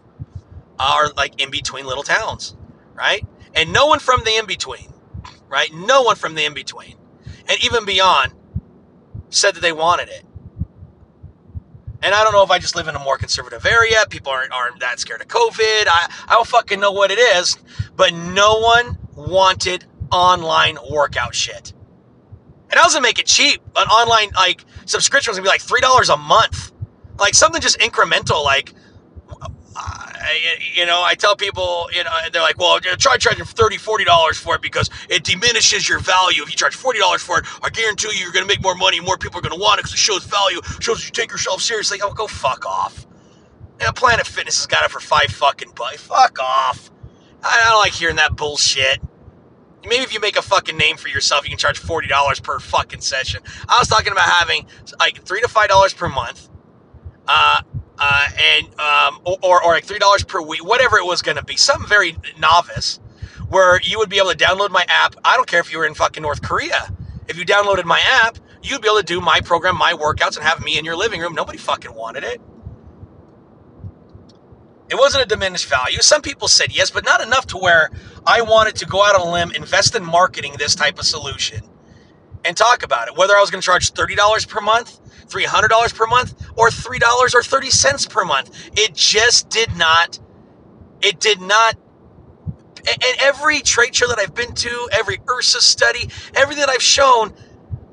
are 0.78 1.10
like 1.16 1.40
in 1.40 1.50
between 1.50 1.84
little 1.84 2.04
towns, 2.04 2.54
right? 2.94 3.26
And 3.54 3.72
no 3.72 3.86
one 3.86 3.98
from 3.98 4.22
the 4.24 4.36
in 4.36 4.46
between, 4.46 4.92
right? 5.48 5.72
No 5.74 6.02
one 6.02 6.16
from 6.16 6.36
the 6.36 6.44
in 6.44 6.54
between, 6.54 6.94
and 7.48 7.64
even 7.64 7.84
beyond, 7.84 8.34
said 9.30 9.54
that 9.56 9.60
they 9.60 9.72
wanted 9.72 10.08
it. 10.08 10.24
And 12.02 12.14
I 12.14 12.24
don't 12.24 12.32
know 12.32 12.42
if 12.42 12.50
I 12.50 12.58
just 12.58 12.74
live 12.74 12.88
in 12.88 12.96
a 12.96 12.98
more 12.98 13.16
conservative 13.16 13.64
area. 13.64 14.04
People 14.10 14.32
aren't, 14.32 14.52
aren't 14.52 14.80
that 14.80 14.98
scared 14.98 15.20
of 15.20 15.28
COVID. 15.28 15.86
I, 15.86 16.12
I 16.28 16.34
don't 16.34 16.46
fucking 16.46 16.80
know 16.80 16.90
what 16.92 17.10
it 17.10 17.18
is. 17.18 17.56
But 17.96 18.12
no 18.12 18.58
one 18.58 18.98
wanted 19.14 19.84
online 20.10 20.78
workout 20.90 21.34
shit. 21.34 21.72
And 22.70 22.80
I 22.80 22.84
was 22.84 22.94
gonna 22.94 23.02
make 23.02 23.18
it 23.18 23.26
cheap. 23.26 23.60
An 23.76 23.86
online 23.88 24.30
like 24.34 24.64
subscription 24.86 25.30
was 25.30 25.38
gonna 25.38 25.44
be 25.44 25.50
like 25.50 25.60
three 25.60 25.80
dollars 25.80 26.08
a 26.08 26.16
month. 26.16 26.72
Like 27.18 27.34
something 27.34 27.60
just 27.60 27.78
incremental, 27.78 28.42
like 28.42 28.74
You 30.74 30.86
know, 30.86 31.02
I 31.02 31.14
tell 31.14 31.36
people, 31.36 31.88
you 31.92 32.04
know, 32.04 32.10
they're 32.32 32.42
like, 32.42 32.58
well, 32.58 32.78
try 32.80 33.16
charging 33.16 33.44
$30, 33.44 33.78
$40 33.78 34.34
for 34.34 34.54
it 34.56 34.62
because 34.62 34.88
it 35.08 35.24
diminishes 35.24 35.88
your 35.88 35.98
value. 36.00 36.42
If 36.42 36.50
you 36.50 36.56
charge 36.56 36.76
$40 36.76 37.18
for 37.18 37.38
it, 37.38 37.46
I 37.62 37.70
guarantee 37.70 38.08
you 38.12 38.22
you're 38.22 38.32
going 38.32 38.44
to 38.44 38.48
make 38.48 38.62
more 38.62 38.74
money. 38.74 39.00
More 39.00 39.18
people 39.18 39.38
are 39.38 39.42
going 39.42 39.58
to 39.58 39.60
want 39.60 39.80
it 39.80 39.84
because 39.84 39.94
it 39.94 39.98
shows 39.98 40.24
value, 40.24 40.60
shows 40.80 41.04
you 41.04 41.10
take 41.10 41.30
yourself 41.30 41.60
seriously. 41.60 41.98
Oh, 42.02 42.12
go 42.12 42.26
fuck 42.26 42.64
off. 42.66 43.06
Yeah, 43.80 43.90
Planet 43.90 44.26
Fitness 44.26 44.58
has 44.58 44.66
got 44.66 44.84
it 44.84 44.90
for 44.90 45.00
five 45.00 45.30
fucking 45.30 45.72
bucks. 45.74 46.02
Fuck 46.02 46.38
off. 46.40 46.90
I 47.42 47.68
don't 47.68 47.80
like 47.80 47.92
hearing 47.92 48.16
that 48.16 48.36
bullshit. 48.36 49.00
Maybe 49.84 50.04
if 50.04 50.14
you 50.14 50.20
make 50.20 50.36
a 50.36 50.42
fucking 50.42 50.76
name 50.76 50.96
for 50.96 51.08
yourself, 51.08 51.44
you 51.44 51.50
can 51.50 51.58
charge 51.58 51.82
$40 51.82 52.42
per 52.42 52.60
fucking 52.60 53.00
session. 53.00 53.42
I 53.68 53.78
was 53.80 53.88
talking 53.88 54.12
about 54.12 54.28
having 54.28 54.66
like 55.00 55.24
3 55.24 55.40
to 55.40 55.48
$5 55.48 55.96
per 55.96 56.08
month. 56.08 56.48
Uh, 57.26 57.62
uh, 57.98 58.28
and 58.36 58.66
um, 58.80 59.20
or, 59.42 59.62
or 59.64 59.72
like 59.72 59.84
three 59.84 59.98
dollars 59.98 60.24
per 60.24 60.40
week, 60.42 60.64
whatever 60.64 60.98
it 60.98 61.06
was 61.06 61.22
going 61.22 61.36
to 61.36 61.44
be, 61.44 61.56
something 61.56 61.88
very 61.88 62.16
novice, 62.38 63.00
where 63.48 63.80
you 63.82 63.98
would 63.98 64.08
be 64.10 64.18
able 64.18 64.30
to 64.30 64.36
download 64.36 64.70
my 64.70 64.84
app. 64.88 65.14
I 65.24 65.36
don't 65.36 65.46
care 65.48 65.60
if 65.60 65.72
you 65.72 65.78
were 65.78 65.86
in 65.86 65.94
fucking 65.94 66.22
North 66.22 66.42
Korea. 66.42 66.92
If 67.28 67.38
you 67.38 67.44
downloaded 67.44 67.84
my 67.84 68.00
app, 68.24 68.38
you'd 68.62 68.82
be 68.82 68.88
able 68.88 68.98
to 68.98 69.04
do 69.04 69.20
my 69.20 69.40
program, 69.40 69.76
my 69.76 69.92
workouts, 69.92 70.36
and 70.36 70.44
have 70.44 70.62
me 70.62 70.78
in 70.78 70.84
your 70.84 70.96
living 70.96 71.20
room. 71.20 71.34
Nobody 71.34 71.58
fucking 71.58 71.94
wanted 71.94 72.24
it. 72.24 72.40
It 74.90 74.96
wasn't 74.98 75.24
a 75.24 75.26
diminished 75.26 75.66
value. 75.66 76.00
Some 76.00 76.22
people 76.22 76.48
said 76.48 76.76
yes, 76.76 76.90
but 76.90 77.04
not 77.04 77.22
enough 77.22 77.46
to 77.48 77.58
where 77.58 77.90
I 78.26 78.42
wanted 78.42 78.76
to 78.76 78.86
go 78.86 79.02
out 79.04 79.14
on 79.14 79.26
a 79.26 79.30
limb, 79.32 79.52
invest 79.52 79.96
in 79.96 80.04
marketing 80.04 80.54
this 80.58 80.74
type 80.74 80.98
of 80.98 81.06
solution, 81.06 81.62
and 82.44 82.56
talk 82.56 82.82
about 82.82 83.08
it. 83.08 83.16
Whether 83.16 83.34
I 83.36 83.40
was 83.40 83.50
going 83.50 83.62
to 83.62 83.64
charge 83.64 83.92
$30 83.92 84.48
per 84.48 84.60
month, 84.60 84.98
$300 85.32 85.94
per 85.94 86.06
month, 86.06 86.34
or 86.56 86.70
$3 86.70 87.34
or 87.34 87.42
30 87.42 87.70
cents 87.70 88.06
per 88.06 88.24
month. 88.24 88.70
It 88.76 88.94
just 88.94 89.50
did 89.50 89.76
not, 89.76 90.18
it 91.02 91.20
did 91.20 91.40
not 91.40 91.76
and 92.86 93.20
every 93.20 93.60
trade 93.60 93.94
show 93.96 94.08
that 94.08 94.18
I've 94.18 94.34
been 94.34 94.54
to, 94.54 94.88
every 94.92 95.18
IHRSA 95.18 95.58
study, 95.60 96.10
everything 96.34 96.62
that 96.62 96.70
I've 96.70 96.82
shown, 96.82 97.34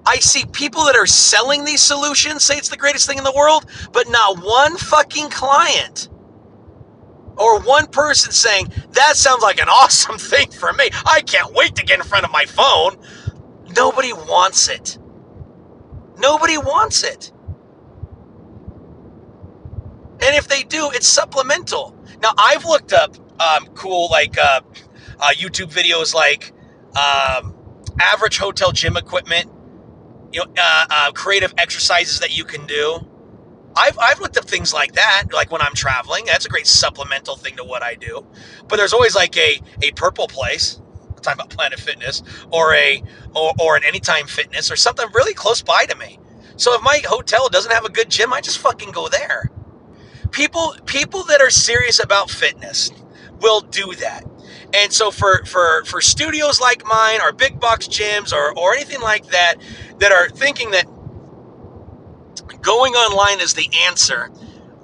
I 0.05 0.17
see 0.17 0.45
people 0.47 0.85
that 0.85 0.97
are 0.97 1.07
selling 1.07 1.65
these 1.65 1.81
solutions 1.81 2.43
say 2.43 2.57
it's 2.57 2.69
the 2.69 2.77
greatest 2.77 3.07
thing 3.07 3.19
in 3.19 3.25
the 3.25 3.33
world, 3.33 3.65
but 3.93 4.09
not 4.09 4.39
one 4.43 4.77
fucking 4.77 5.31
client 5.31 6.09
or 7.37 7.61
one 7.61 7.87
person 7.87 8.33
saying, 8.33 8.69
that 8.93 9.17
sounds 9.17 9.43
like 9.43 9.61
an 9.61 9.69
awesome 9.71 10.19
thing 10.19 10.51
for 10.51 10.73
me. 10.73 10.89
I 11.05 11.21
can't 11.21 11.53
wait 11.53 11.75
to 11.77 11.85
get 11.85 11.99
in 11.99 12.05
front 12.05 12.25
of 12.25 12.31
my 12.31 12.45
phone. 12.45 12.97
Nobody 13.77 14.13
wants 14.13 14.69
it. 14.69 14.98
Nobody 16.19 16.57
wants 16.57 17.03
it. 17.03 17.31
And 20.21 20.35
if 20.35 20.47
they 20.47 20.63
do, 20.63 20.91
it's 20.93 21.07
supplemental. 21.07 21.95
Now, 22.21 22.31
I've 22.37 22.65
looked 22.65 22.93
up 22.93 23.15
um, 23.41 23.67
cool, 23.75 24.09
like 24.11 24.37
uh, 24.37 24.61
uh, 25.19 25.29
YouTube 25.35 25.71
videos 25.73 26.13
like 26.13 26.53
um, 26.97 27.55
average 28.01 28.37
hotel 28.37 28.71
gym 28.71 28.97
equipment, 28.97 29.49
you 30.33 30.41
know, 30.43 30.51
uh, 30.57 30.85
uh, 30.89 31.11
creative 31.13 31.53
exercises 31.57 32.19
that 32.19 32.35
you 32.37 32.43
can 32.43 32.65
do. 32.65 32.99
I've, 33.75 33.97
I've 33.99 34.19
looked 34.19 34.37
up 34.37 34.45
things 34.45 34.73
like 34.73 34.93
that, 34.93 35.25
like 35.33 35.51
when 35.51 35.61
I'm 35.61 35.73
traveling. 35.73 36.25
That's 36.25 36.45
a 36.45 36.49
great 36.49 36.67
supplemental 36.67 37.37
thing 37.37 37.55
to 37.57 37.63
what 37.63 37.83
I 37.83 37.95
do. 37.95 38.25
But 38.67 38.77
there's 38.77 38.93
always 38.93 39.15
like 39.15 39.37
a, 39.37 39.61
a 39.83 39.91
purple 39.91 40.27
place, 40.27 40.81
I'm 41.19 41.23
talking 41.23 41.41
about 41.41 41.51
Planet 41.51 41.79
Fitness, 41.79 42.23
or 42.51 42.75
a 42.75 43.03
or, 43.35 43.53
or 43.59 43.77
an 43.77 43.83
Anytime 43.85 44.27
Fitness, 44.27 44.71
or 44.71 44.77
something 44.77 45.07
really 45.13 45.35
close 45.35 45.61
by 45.61 45.85
to 45.85 45.95
me. 45.97 46.19
So 46.57 46.73
if 46.75 46.81
my 46.83 47.01
hotel 47.07 47.49
doesn't 47.49 47.71
have 47.73 47.85
a 47.85 47.91
good 47.91 48.09
gym, 48.09 48.33
I 48.33 48.41
just 48.41 48.59
fucking 48.59 48.91
go 48.91 49.09
there. 49.09 49.51
People 50.31 50.75
people 50.85 51.23
that 51.25 51.41
are 51.41 51.51
serious 51.51 52.03
about 52.03 52.31
fitness 52.31 52.91
will 53.41 53.61
do 53.61 53.93
that. 53.95 54.23
And 54.73 54.93
so 54.93 55.11
for 55.11 55.45
for 55.45 55.83
for 55.85 56.01
studios 56.01 56.61
like 56.61 56.85
mine 56.85 57.21
or 57.21 57.31
big 57.33 57.59
box 57.59 57.87
gyms 57.87 58.33
or 58.33 58.57
or 58.57 58.75
anything 58.75 59.01
like 59.01 59.27
that 59.27 59.55
that 59.99 60.11
are 60.11 60.29
thinking 60.29 60.71
that 60.71 60.85
going 62.61 62.93
online 62.93 63.41
is 63.41 63.53
the 63.55 63.69
answer, 63.87 64.27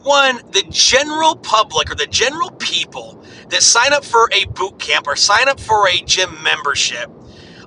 one, 0.03 0.37
the 0.51 0.63
general 0.69 1.35
public 1.35 1.91
or 1.91 1.95
the 1.95 2.07
general 2.07 2.51
people 2.51 3.23
that 3.49 3.63
sign 3.63 3.93
up 3.93 4.05
for 4.05 4.29
a 4.33 4.45
boot 4.45 4.79
camp 4.79 5.07
or 5.07 5.15
sign 5.15 5.49
up 5.49 5.59
for 5.59 5.87
a 5.87 5.97
gym 6.05 6.41
membership 6.43 7.09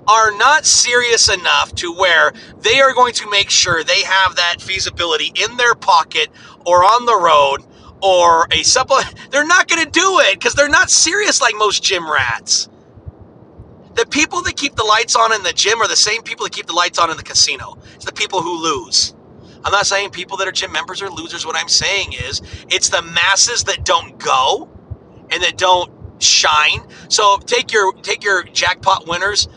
are 0.09 0.33
not 0.33 0.65
serious 0.65 1.29
enough 1.29 1.75
to 1.75 1.93
where 1.93 2.33
they 2.61 2.81
are 2.81 2.95
going 2.95 3.13
to 3.13 3.29
make 3.31 3.51
sure 3.51 3.85
they 3.85 4.03
have 4.03 4.37
that 4.37 4.61
feasibility 4.61 5.33
in 5.35 5.57
their 5.57 5.75
pocket 5.75 6.29
or 6.67 6.85
on 6.85 7.05
the 7.05 7.17
road 7.21 7.63
or 8.03 8.49
a 8.51 8.63
supplement. 8.63 9.15
They're 9.31 9.47
not 9.47 9.69
going 9.69 9.85
to 9.85 9.91
do 9.91 10.21
it 10.21 10.35
because 10.35 10.55
they're 10.55 10.69
not 10.69 10.91
serious 10.91 11.41
like 11.41 11.55
most 11.57 11.83
gym 11.83 12.11
rats. 12.11 12.69
The 13.95 14.07
people 14.07 14.43
that 14.43 14.57
keep 14.57 14.77
the 14.77 14.85
lights 14.85 15.17
on 15.17 15.33
in 15.33 15.43
the 15.43 15.53
gym 15.53 15.83
are 15.83 15.89
the 15.89 15.97
same 15.97 16.23
people 16.23 16.45
that 16.45 16.53
keep 16.53 16.67
the 16.67 16.73
lights 16.73 16.99
on 16.99 17.11
in 17.11 17.17
the 17.17 17.25
casino. 17.25 17.77
It's 17.97 18.05
the 18.05 18.13
people 18.13 18.41
who 18.41 18.63
lose. 18.63 19.15
I'm 19.65 19.73
not 19.73 19.87
saying 19.87 20.11
people 20.11 20.37
that 20.37 20.47
are 20.49 20.53
gym 20.53 20.71
members 20.73 21.03
are 21.03 21.11
losers. 21.11 21.45
What 21.45 21.57
I'm 21.57 21.69
saying 21.69 22.13
is 22.13 22.41
it's 22.69 22.89
the 22.89 23.03
masses 23.03 23.65
that 23.65 23.85
don't 23.85 24.19
go 24.19 24.71
and 25.31 25.43
that 25.43 25.57
don't 25.57 25.93
shine. 26.23 26.81
So 27.09 27.39
take 27.39 27.73
your 27.73 27.93
take 27.95 28.25
your 28.25 28.43
jackpot 28.45 29.07
winners 29.09 29.49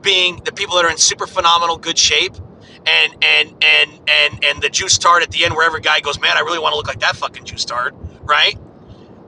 being 0.00 0.40
the 0.44 0.52
people 0.52 0.76
that 0.76 0.84
are 0.84 0.90
in 0.90 0.98
super 0.98 1.26
phenomenal 1.26 1.76
good 1.76 1.98
shape 1.98 2.34
and 2.86 3.24
and 3.24 3.54
and 3.62 4.00
and 4.08 4.44
and 4.44 4.62
the 4.62 4.68
juice 4.68 4.98
tart 4.98 5.22
at 5.22 5.30
the 5.30 5.44
end 5.44 5.54
where 5.54 5.66
every 5.66 5.80
guy 5.80 6.00
goes, 6.00 6.20
man, 6.20 6.36
I 6.36 6.40
really 6.40 6.58
want 6.58 6.72
to 6.72 6.76
look 6.76 6.88
like 6.88 7.00
that 7.00 7.16
fucking 7.16 7.44
juice 7.44 7.64
tart, 7.64 7.94
right? 8.22 8.56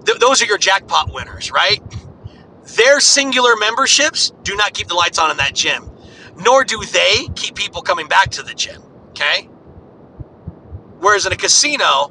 Th- 0.04 0.18
those 0.18 0.42
are 0.42 0.46
your 0.46 0.58
jackpot 0.58 1.12
winners, 1.12 1.50
right? 1.50 1.80
Their 2.76 3.00
singular 3.00 3.56
memberships 3.56 4.32
do 4.42 4.56
not 4.56 4.74
keep 4.74 4.88
the 4.88 4.94
lights 4.94 5.18
on 5.18 5.30
in 5.30 5.36
that 5.36 5.54
gym, 5.54 5.90
nor 6.36 6.64
do 6.64 6.80
they 6.80 7.28
keep 7.34 7.54
people 7.54 7.82
coming 7.82 8.08
back 8.08 8.30
to 8.32 8.42
the 8.42 8.54
gym. 8.54 8.82
Okay? 9.10 9.48
Whereas 10.98 11.26
in 11.26 11.32
a 11.32 11.36
casino, 11.36 12.10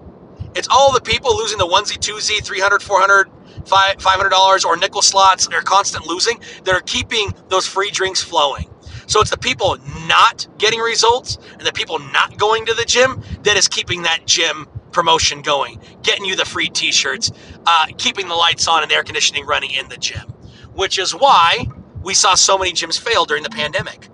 it's 0.55 0.67
all 0.69 0.93
the 0.93 1.01
people 1.01 1.35
losing 1.35 1.57
the 1.57 1.65
onesie, 1.65 1.97
twosie, 1.97 2.43
300, 2.43 2.81
400, 2.83 3.29
$500 3.65 4.65
or 4.65 4.77
nickel 4.77 5.01
slots, 5.01 5.47
they're 5.47 5.61
constant 5.61 6.05
losing, 6.05 6.39
that 6.63 6.73
are 6.73 6.81
keeping 6.81 7.33
those 7.49 7.67
free 7.67 7.91
drinks 7.91 8.21
flowing. 8.21 8.69
So 9.07 9.19
it's 9.21 9.29
the 9.29 9.37
people 9.37 9.77
not 10.07 10.47
getting 10.57 10.79
results 10.79 11.37
and 11.57 11.61
the 11.61 11.73
people 11.73 11.99
not 11.99 12.37
going 12.37 12.65
to 12.65 12.73
the 12.73 12.85
gym 12.85 13.21
that 13.43 13.57
is 13.57 13.67
keeping 13.67 14.03
that 14.03 14.25
gym 14.25 14.67
promotion 14.91 15.41
going, 15.41 15.81
getting 16.03 16.25
you 16.25 16.35
the 16.35 16.45
free 16.45 16.69
t 16.69 16.91
shirts, 16.91 17.31
uh, 17.65 17.87
keeping 17.97 18.27
the 18.27 18.35
lights 18.35 18.67
on 18.67 18.81
and 18.81 18.91
the 18.91 18.95
air 18.95 19.03
conditioning 19.03 19.45
running 19.45 19.71
in 19.71 19.89
the 19.89 19.97
gym, 19.97 20.29
which 20.73 20.97
is 20.97 21.11
why 21.11 21.65
we 22.03 22.13
saw 22.13 22.35
so 22.35 22.57
many 22.57 22.71
gyms 22.71 22.99
fail 22.99 23.25
during 23.25 23.43
the 23.43 23.49
pandemic. 23.49 24.09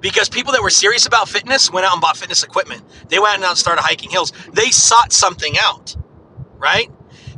Because 0.00 0.28
people 0.28 0.52
that 0.52 0.62
were 0.62 0.70
serious 0.70 1.06
about 1.06 1.28
fitness 1.28 1.70
went 1.70 1.86
out 1.86 1.92
and 1.92 2.00
bought 2.00 2.16
fitness 2.16 2.42
equipment. 2.42 2.82
They 3.08 3.20
went 3.20 3.42
out 3.42 3.50
and 3.50 3.58
started 3.58 3.82
hiking 3.82 4.10
hills. 4.10 4.32
They 4.52 4.70
sought 4.70 5.12
something 5.12 5.54
out, 5.60 5.94
right? 6.58 6.90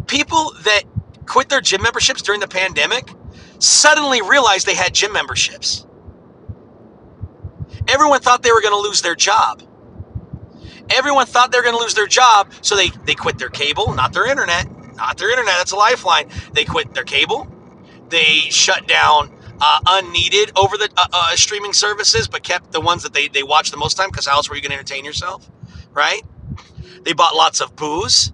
People 0.06 0.52
that 0.64 0.82
quit 1.26 1.48
their 1.48 1.60
gym 1.60 1.82
memberships 1.82 2.22
during 2.22 2.40
the 2.40 2.48
pandemic 2.48 3.08
suddenly 3.58 4.22
realized 4.22 4.66
they 4.66 4.74
had 4.74 4.94
gym 4.94 5.12
memberships. 5.12 5.86
Everyone 7.88 8.20
thought 8.20 8.42
they 8.42 8.52
were 8.52 8.62
going 8.62 8.74
to 8.74 8.80
lose 8.80 9.02
their 9.02 9.14
job. 9.14 9.62
Everyone 10.90 11.26
thought 11.26 11.50
they 11.50 11.58
were 11.58 11.64
going 11.64 11.76
to 11.76 11.80
lose 11.80 11.94
their 11.94 12.06
job, 12.06 12.52
so 12.60 12.76
they, 12.76 12.90
they 13.04 13.14
quit 13.14 13.38
their 13.38 13.48
cable, 13.48 13.92
not 13.94 14.12
their 14.12 14.26
internet. 14.26 14.66
Not 14.96 15.18
their 15.18 15.30
internet, 15.30 15.54
that's 15.58 15.72
a 15.72 15.76
lifeline. 15.76 16.28
They 16.52 16.64
quit 16.64 16.94
their 16.94 17.04
cable. 17.04 17.48
They 18.08 18.48
shut 18.50 18.86
down 18.86 19.34
uh, 19.60 19.80
unneeded 19.86 20.52
over 20.56 20.76
the 20.76 20.88
uh, 20.96 21.06
uh, 21.12 21.36
streaming 21.36 21.72
services, 21.72 22.28
but 22.28 22.42
kept 22.42 22.72
the 22.72 22.80
ones 22.80 23.02
that 23.02 23.12
they, 23.12 23.28
they 23.28 23.42
watch 23.42 23.70
the 23.70 23.76
most 23.76 23.96
time 23.96 24.10
because 24.10 24.26
how 24.26 24.36
else 24.36 24.48
were 24.48 24.56
you 24.56 24.62
going 24.62 24.70
to 24.70 24.76
entertain 24.76 25.04
yourself? 25.04 25.50
Right? 25.92 26.22
They 27.02 27.12
bought 27.12 27.34
lots 27.34 27.60
of 27.60 27.74
booze. 27.76 28.32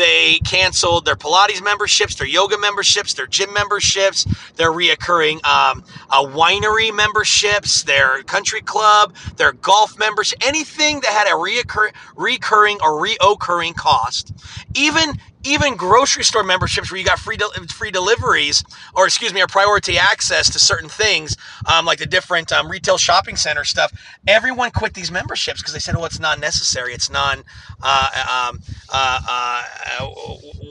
They 0.00 0.38
canceled 0.46 1.04
their 1.04 1.14
Pilates 1.14 1.62
memberships, 1.62 2.14
their 2.14 2.26
yoga 2.26 2.56
memberships, 2.56 3.12
their 3.12 3.26
gym 3.26 3.52
memberships, 3.52 4.24
their 4.56 4.72
reoccurring 4.72 5.44
um, 5.46 5.84
winery 6.10 6.90
memberships, 6.94 7.82
their 7.82 8.22
country 8.22 8.62
club, 8.62 9.14
their 9.36 9.52
golf 9.52 9.98
membership, 9.98 10.38
anything 10.40 11.00
that 11.00 11.12
had 11.12 11.26
a 11.26 11.32
reoccur- 11.32 11.92
recurring 12.16 12.78
or 12.82 12.92
reoccurring 13.06 13.76
cost. 13.76 14.32
Even 14.74 15.18
even 15.44 15.76
grocery 15.76 16.24
store 16.24 16.42
memberships 16.42 16.90
where 16.90 16.98
you 16.98 17.04
got 17.04 17.18
free 17.18 17.36
de- 17.36 17.48
free 17.68 17.90
deliveries 17.90 18.62
or 18.94 19.06
excuse 19.06 19.32
me 19.32 19.42
or 19.42 19.46
priority 19.46 19.98
access 19.98 20.50
to 20.50 20.58
certain 20.58 20.88
things 20.88 21.36
um, 21.66 21.86
like 21.86 21.98
the 21.98 22.06
different 22.06 22.52
um, 22.52 22.70
retail 22.70 22.98
shopping 22.98 23.36
center 23.36 23.64
stuff 23.64 23.92
everyone 24.26 24.70
quit 24.70 24.94
these 24.94 25.10
memberships 25.10 25.60
because 25.60 25.72
they 25.72 25.78
said 25.78 25.94
oh 25.96 26.04
it's 26.04 26.20
not 26.20 26.38
necessary. 26.38 26.92
It's 26.92 27.10
non 27.10 27.44
uh, 27.82 28.48
um, 28.50 28.60
uh, 28.92 29.20
uh, 29.28 30.06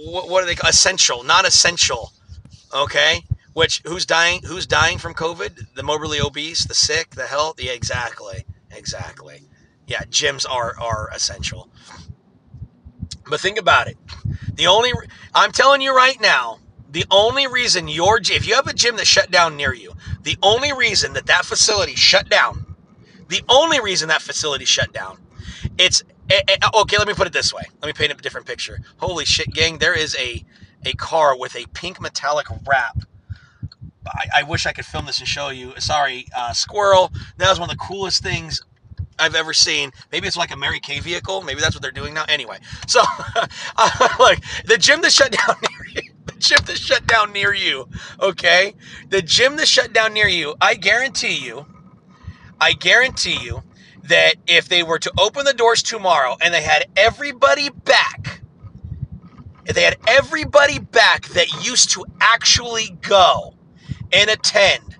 what, 0.05 0.29
what 0.29 0.43
are 0.43 0.45
they 0.45 0.57
essential 0.67 1.23
not 1.23 1.47
essential. 1.47 2.11
Okay? 2.73 3.23
Which 3.53 3.81
who's 3.85 4.05
dying 4.05 4.41
who's 4.45 4.67
dying 4.67 4.97
from 4.97 5.13
covid? 5.13 5.73
The 5.75 5.83
morbidly 5.83 6.21
obese 6.21 6.65
the 6.65 6.75
sick 6.75 7.11
the 7.11 7.27
health 7.27 7.61
yeah 7.61 7.71
exactly 7.71 8.45
exactly. 8.71 9.43
Yeah 9.87 10.01
gyms 10.03 10.45
are 10.49 10.75
are 10.79 11.09
essential 11.13 11.69
but 13.29 13.39
think 13.39 13.59
about 13.59 13.87
it 13.87 13.97
the 14.59 14.67
only, 14.67 14.91
I'm 15.33 15.53
telling 15.53 15.81
you 15.81 15.95
right 15.95 16.19
now, 16.19 16.59
the 16.89 17.05
only 17.09 17.47
reason 17.47 17.87
your, 17.87 18.19
if 18.19 18.45
you 18.45 18.55
have 18.55 18.67
a 18.67 18.73
gym 18.73 18.97
that 18.97 19.07
shut 19.07 19.31
down 19.31 19.55
near 19.55 19.73
you, 19.73 19.93
the 20.23 20.37
only 20.43 20.73
reason 20.73 21.13
that 21.13 21.27
that 21.27 21.45
facility 21.45 21.95
shut 21.95 22.29
down, 22.29 22.75
the 23.29 23.41
only 23.47 23.79
reason 23.79 24.09
that 24.09 24.21
facility 24.21 24.65
shut 24.65 24.91
down, 24.91 25.17
it's, 25.77 26.03
eh, 26.29 26.41
eh, 26.47 26.57
okay, 26.75 26.97
let 26.97 27.07
me 27.07 27.13
put 27.13 27.27
it 27.27 27.33
this 27.33 27.53
way. 27.53 27.63
Let 27.81 27.87
me 27.87 27.93
paint 27.93 28.11
a 28.11 28.15
different 28.15 28.47
picture. 28.47 28.79
Holy 28.97 29.23
shit, 29.23 29.51
gang, 29.53 29.77
there 29.77 29.97
is 29.97 30.13
a, 30.17 30.43
a 30.85 30.93
car 30.93 31.37
with 31.37 31.55
a 31.55 31.65
pink 31.67 32.01
metallic 32.01 32.47
wrap 32.67 32.97
I, 34.07 34.39
I, 34.39 34.43
wish 34.43 34.65
I 34.65 34.73
could 34.73 34.85
film 34.85 35.05
this 35.05 35.19
and 35.19 35.27
show 35.27 35.49
you. 35.49 35.73
Sorry, 35.79 36.25
uh, 36.35 36.53
squirrel. 36.53 37.11
That 37.37 37.49
was 37.49 37.59
one 37.59 37.69
of 37.69 37.77
the 37.77 37.83
coolest 37.83 38.23
things 38.23 38.61
I've 39.19 39.35
ever 39.35 39.53
seen. 39.53 39.91
Maybe 40.11 40.27
it's 40.27 40.37
like 40.37 40.51
a 40.51 40.57
Mary 40.57 40.79
Kay 40.79 40.99
vehicle. 40.99 41.41
Maybe 41.41 41.61
that's 41.61 41.75
what 41.75 41.81
they're 41.81 41.91
doing 41.91 42.13
now. 42.13 42.25
Anyway, 42.27 42.57
so 42.87 43.01
uh, 43.77 44.09
like 44.19 44.43
the 44.65 44.77
gym 44.77 45.01
that 45.01 45.11
shut 45.11 45.31
down 45.31 45.55
near 45.69 46.03
you, 46.03 46.11
the 46.25 46.33
gym 46.39 46.59
that 46.65 46.77
shut 46.77 47.05
down 47.07 47.33
near 47.33 47.53
you. 47.53 47.87
Okay, 48.21 48.75
the 49.09 49.21
gym 49.21 49.55
that 49.57 49.67
shut 49.67 49.93
down 49.93 50.13
near 50.13 50.27
you. 50.27 50.55
I 50.61 50.75
guarantee 50.75 51.37
you, 51.37 51.65
I 52.59 52.73
guarantee 52.73 53.37
you 53.41 53.63
that 54.03 54.35
if 54.47 54.67
they 54.67 54.83
were 54.83 54.99
to 54.99 55.11
open 55.19 55.45
the 55.45 55.53
doors 55.53 55.83
tomorrow 55.83 56.35
and 56.41 56.53
they 56.53 56.63
had 56.63 56.85
everybody 56.95 57.69
back, 57.69 58.41
if 59.65 59.75
they 59.75 59.83
had 59.83 59.97
everybody 60.07 60.79
back 60.79 61.27
that 61.29 61.63
used 61.63 61.91
to 61.91 62.03
actually 62.19 62.97
go 63.01 63.53
and 64.11 64.29
attend, 64.29 64.97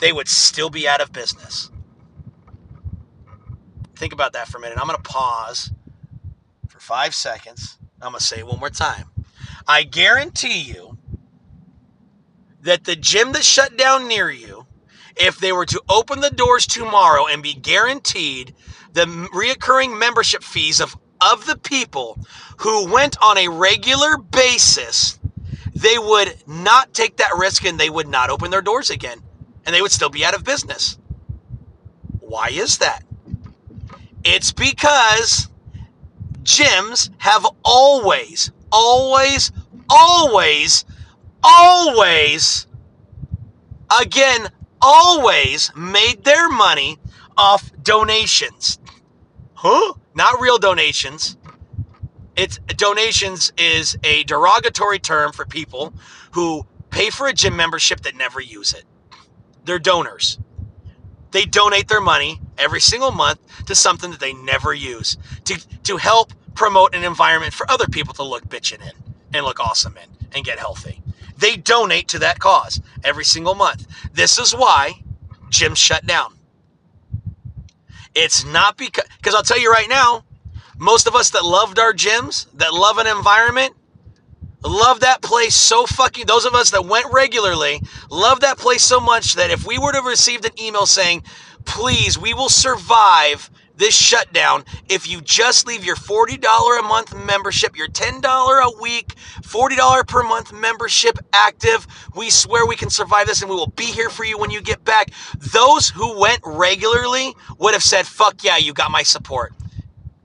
they 0.00 0.12
would 0.12 0.28
still 0.28 0.70
be 0.70 0.88
out 0.88 1.00
of 1.00 1.12
business. 1.12 1.70
Think 3.98 4.12
about 4.12 4.32
that 4.34 4.46
for 4.46 4.58
a 4.58 4.60
minute. 4.60 4.78
I'm 4.80 4.86
going 4.86 4.96
to 4.96 5.02
pause 5.02 5.72
for 6.68 6.78
five 6.78 7.16
seconds. 7.16 7.78
I'm 8.00 8.12
going 8.12 8.20
to 8.20 8.24
say 8.24 8.38
it 8.38 8.46
one 8.46 8.60
more 8.60 8.70
time. 8.70 9.10
I 9.66 9.82
guarantee 9.82 10.60
you 10.60 10.98
that 12.62 12.84
the 12.84 12.94
gym 12.94 13.32
that 13.32 13.42
shut 13.42 13.76
down 13.76 14.06
near 14.06 14.30
you, 14.30 14.66
if 15.16 15.40
they 15.40 15.50
were 15.50 15.66
to 15.66 15.82
open 15.88 16.20
the 16.20 16.30
doors 16.30 16.64
tomorrow 16.64 17.26
and 17.26 17.42
be 17.42 17.54
guaranteed 17.54 18.54
the 18.92 19.04
reoccurring 19.34 19.98
membership 19.98 20.44
fees 20.44 20.80
of, 20.80 20.96
of 21.20 21.46
the 21.46 21.58
people 21.58 22.20
who 22.58 22.92
went 22.92 23.20
on 23.20 23.36
a 23.36 23.48
regular 23.48 24.16
basis, 24.16 25.18
they 25.74 25.98
would 25.98 26.36
not 26.46 26.94
take 26.94 27.16
that 27.16 27.32
risk 27.36 27.64
and 27.64 27.80
they 27.80 27.90
would 27.90 28.06
not 28.06 28.30
open 28.30 28.52
their 28.52 28.62
doors 28.62 28.90
again. 28.90 29.18
And 29.66 29.74
they 29.74 29.82
would 29.82 29.90
still 29.90 30.08
be 30.08 30.24
out 30.24 30.36
of 30.36 30.44
business. 30.44 30.98
Why 32.20 32.50
is 32.52 32.78
that? 32.78 33.02
It's 34.24 34.52
because 34.52 35.48
gyms 36.42 37.10
have 37.18 37.46
always, 37.64 38.50
always, 38.72 39.52
always, 39.88 40.84
always, 41.42 42.66
again, 44.00 44.48
always 44.80 45.72
made 45.76 46.24
their 46.24 46.48
money 46.48 46.98
off 47.36 47.70
donations. 47.82 48.78
Huh? 49.54 49.94
Not 50.14 50.40
real 50.40 50.58
donations. 50.58 51.36
It's 52.36 52.58
donations 52.76 53.52
is 53.58 53.96
a 54.04 54.22
derogatory 54.24 54.98
term 54.98 55.32
for 55.32 55.44
people 55.44 55.92
who 56.32 56.66
pay 56.90 57.10
for 57.10 57.26
a 57.26 57.32
gym 57.32 57.56
membership 57.56 58.00
that 58.02 58.16
never 58.16 58.40
use 58.40 58.72
it. 58.72 58.84
They're 59.64 59.78
donors. 59.78 60.38
They 61.32 61.44
donate 61.44 61.88
their 61.88 62.00
money 62.00 62.40
every 62.58 62.80
single 62.80 63.10
month 63.10 63.38
to 63.66 63.74
something 63.74 64.10
that 64.10 64.20
they 64.20 64.32
never 64.32 64.74
use 64.74 65.16
to, 65.44 65.60
to 65.84 65.96
help 65.96 66.32
promote 66.54 66.94
an 66.94 67.04
environment 67.04 67.54
for 67.54 67.70
other 67.70 67.86
people 67.86 68.12
to 68.14 68.22
look 68.22 68.44
bitching 68.48 68.82
in 68.82 68.92
and 69.32 69.44
look 69.44 69.60
awesome 69.60 69.96
in 69.96 70.08
and 70.34 70.44
get 70.44 70.58
healthy. 70.58 71.00
They 71.36 71.56
donate 71.56 72.08
to 72.08 72.18
that 72.18 72.40
cause 72.40 72.80
every 73.04 73.24
single 73.24 73.54
month. 73.54 73.86
This 74.12 74.38
is 74.38 74.52
why 74.52 75.02
gyms 75.50 75.76
shut 75.76 76.06
down. 76.06 76.34
It's 78.14 78.44
not 78.44 78.76
because, 78.76 79.04
because 79.18 79.34
I'll 79.34 79.42
tell 79.42 79.60
you 79.60 79.70
right 79.70 79.88
now, 79.88 80.24
most 80.76 81.06
of 81.06 81.14
us 81.14 81.30
that 81.30 81.44
loved 81.44 81.78
our 81.78 81.92
gyms, 81.92 82.46
that 82.54 82.74
love 82.74 82.98
an 82.98 83.06
environment, 83.06 83.74
love 84.64 85.00
that 85.00 85.22
place 85.22 85.54
so 85.54 85.86
fucking 85.86 86.26
those 86.26 86.44
of 86.44 86.54
us 86.54 86.70
that 86.72 86.84
went 86.84 87.06
regularly 87.12 87.80
love 88.10 88.40
that 88.40 88.58
place 88.58 88.82
so 88.82 88.98
much 88.98 89.34
that 89.34 89.50
if 89.50 89.64
we 89.64 89.78
were 89.78 89.92
to 89.92 89.98
have 89.98 90.04
received 90.04 90.44
an 90.44 90.60
email 90.60 90.84
saying 90.84 91.22
please, 91.68 92.18
we 92.18 92.34
will 92.34 92.48
survive 92.48 93.50
this 93.76 93.96
shutdown 93.96 94.64
if 94.88 95.08
you 95.08 95.20
just 95.20 95.68
leave 95.68 95.84
your 95.84 95.94
$40 95.94 96.80
a 96.80 96.82
month 96.82 97.14
membership, 97.14 97.76
your 97.76 97.86
$10 97.86 98.22
a 98.24 98.82
week, 98.82 99.14
$40 99.42 100.08
per 100.08 100.22
month 100.24 100.52
membership 100.52 101.18
active. 101.32 101.86
We 102.16 102.30
swear 102.30 102.66
we 102.66 102.74
can 102.74 102.90
survive 102.90 103.28
this 103.28 103.42
and 103.42 103.50
we 103.50 103.54
will 103.54 103.68
be 103.68 103.84
here 103.84 104.10
for 104.10 104.24
you 104.24 104.38
when 104.38 104.50
you 104.50 104.60
get 104.60 104.82
back. 104.84 105.12
Those 105.38 105.88
who 105.90 106.18
went 106.18 106.40
regularly 106.44 107.34
would 107.58 107.74
have 107.74 107.84
said, 107.84 108.06
fuck 108.06 108.42
yeah, 108.42 108.56
you 108.56 108.72
got 108.72 108.90
my 108.90 109.04
support. 109.04 109.52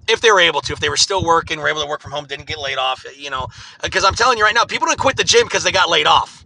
If 0.08 0.22
they 0.22 0.32
were 0.32 0.40
able 0.40 0.62
to, 0.62 0.74
if 0.74 0.80
they 0.80 0.90
were 0.90 0.98
still 0.98 1.24
working, 1.24 1.60
were 1.60 1.70
able 1.70 1.82
to 1.82 1.88
work 1.88 2.02
from 2.02 2.12
home, 2.12 2.26
didn't 2.26 2.48
get 2.48 2.58
laid 2.58 2.78
off, 2.78 3.06
you 3.18 3.30
know, 3.30 3.48
because 3.84 4.04
I'm 4.04 4.16
telling 4.16 4.38
you 4.38 4.44
right 4.44 4.56
now, 4.56 4.66
people 4.66 4.88
don't 4.88 5.00
quit 5.00 5.18
the 5.18 5.24
gym 5.24 5.46
because 5.46 5.64
they 5.64 5.72
got 5.72 5.90
laid 5.90 6.08
off. 6.08 6.46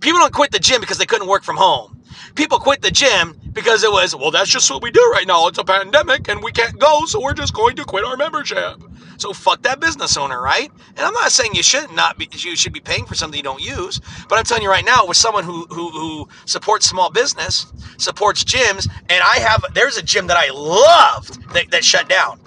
People 0.00 0.20
don't 0.20 0.32
quit 0.32 0.52
the 0.52 0.58
gym 0.58 0.80
because 0.80 0.98
they 0.98 1.06
couldn't 1.06 1.28
work 1.28 1.42
from 1.42 1.56
home. 1.56 1.95
People 2.34 2.58
quit 2.58 2.82
the 2.82 2.90
gym 2.90 3.40
because 3.52 3.82
it 3.84 3.90
was, 3.90 4.14
well, 4.14 4.30
that's 4.30 4.50
just 4.50 4.70
what 4.70 4.82
we 4.82 4.90
do 4.90 5.00
right 5.12 5.26
now. 5.26 5.46
It's 5.48 5.58
a 5.58 5.64
pandemic 5.64 6.28
and 6.28 6.42
we 6.42 6.52
can't 6.52 6.78
go, 6.78 7.04
so 7.06 7.20
we're 7.20 7.34
just 7.34 7.54
going 7.54 7.76
to 7.76 7.84
quit 7.84 8.04
our 8.04 8.16
membership. 8.16 8.82
So 9.18 9.32
fuck 9.32 9.62
that 9.62 9.80
business 9.80 10.16
owner, 10.16 10.40
right? 10.40 10.70
And 10.90 11.00
I'm 11.00 11.14
not 11.14 11.32
saying 11.32 11.54
you 11.54 11.62
should 11.62 11.90
not 11.92 12.18
be 12.18 12.28
you 12.32 12.54
should 12.54 12.72
be 12.72 12.80
paying 12.80 13.06
for 13.06 13.14
something 13.14 13.36
you 13.36 13.42
don't 13.42 13.62
use, 13.62 14.00
but 14.28 14.38
I'm 14.38 14.44
telling 14.44 14.62
you 14.62 14.70
right 14.70 14.84
now, 14.84 15.06
with 15.06 15.16
someone 15.16 15.44
who 15.44 15.66
who, 15.70 15.90
who 15.90 16.28
supports 16.44 16.86
small 16.86 17.10
business, 17.10 17.66
supports 17.96 18.44
gyms, 18.44 18.88
and 19.08 19.22
I 19.22 19.38
have 19.38 19.64
there's 19.74 19.96
a 19.96 20.02
gym 20.02 20.26
that 20.26 20.36
I 20.36 20.50
loved 20.50 21.50
that, 21.54 21.70
that 21.70 21.84
shut 21.84 22.08
down. 22.08 22.40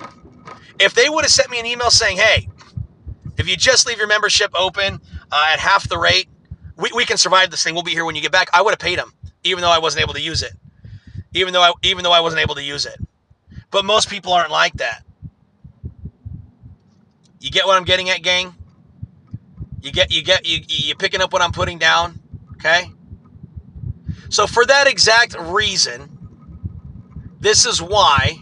If 0.80 0.94
they 0.94 1.10
would 1.10 1.24
have 1.26 1.32
sent 1.32 1.50
me 1.50 1.60
an 1.60 1.66
email 1.66 1.90
saying, 1.90 2.18
hey, 2.18 2.48
if 3.38 3.50
you 3.50 3.56
just 3.56 3.88
leave 3.88 3.98
your 3.98 4.08
membership 4.08 4.52
open 4.54 5.00
uh, 5.32 5.50
at 5.52 5.60
half 5.60 5.90
the 5.90 5.98
rate, 5.98 6.28
we, 6.78 6.90
we 6.96 7.06
can 7.06 7.18
survive 7.18 7.50
this 7.52 7.64
thing. 7.64 7.74
We'll 7.74 7.84
be 7.84 7.92
here 7.92 8.06
when 8.06 8.16
you 8.16 8.22
get 8.22 8.32
back. 8.32 8.50
I 8.54 8.62
would 8.62 8.72
have 8.72 8.80
paid 8.80 9.00
them, 9.00 9.14
even 9.44 9.62
though 9.62 9.72
I 9.72 9.80
wasn't 9.80 10.04
able 10.04 10.14
to 10.14 10.22
use 10.22 10.44
it. 10.44 10.54
Even 11.34 11.54
though 11.54 11.62
I 11.62 11.74
even 11.84 12.04
though 12.04 12.12
I 12.12 12.20
wasn't 12.20 12.42
able 12.42 12.56
to 12.56 12.64
use 12.64 12.86
it. 12.86 12.98
But 13.72 13.86
most 13.86 14.10
people 14.10 14.34
aren't 14.34 14.52
like 14.52 14.74
that. 14.74 15.04
You 17.40 17.52
get 17.52 17.66
what 17.66 17.78
I'm 17.78 17.86
getting 17.86 18.10
at, 18.10 18.22
gang? 18.22 18.56
You 19.82 19.92
get 19.92 20.12
you 20.12 20.24
get 20.24 20.46
you 20.46 20.60
you 20.68 20.96
picking 20.96 21.22
up 21.22 21.32
what 21.32 21.42
I'm 21.42 21.52
putting 21.52 21.78
down, 21.78 22.20
okay? 22.54 22.92
So 24.30 24.46
for 24.46 24.66
that 24.66 24.88
exact 24.88 25.36
reason, 25.40 26.18
this 27.40 27.66
is 27.66 27.82
why 27.82 28.38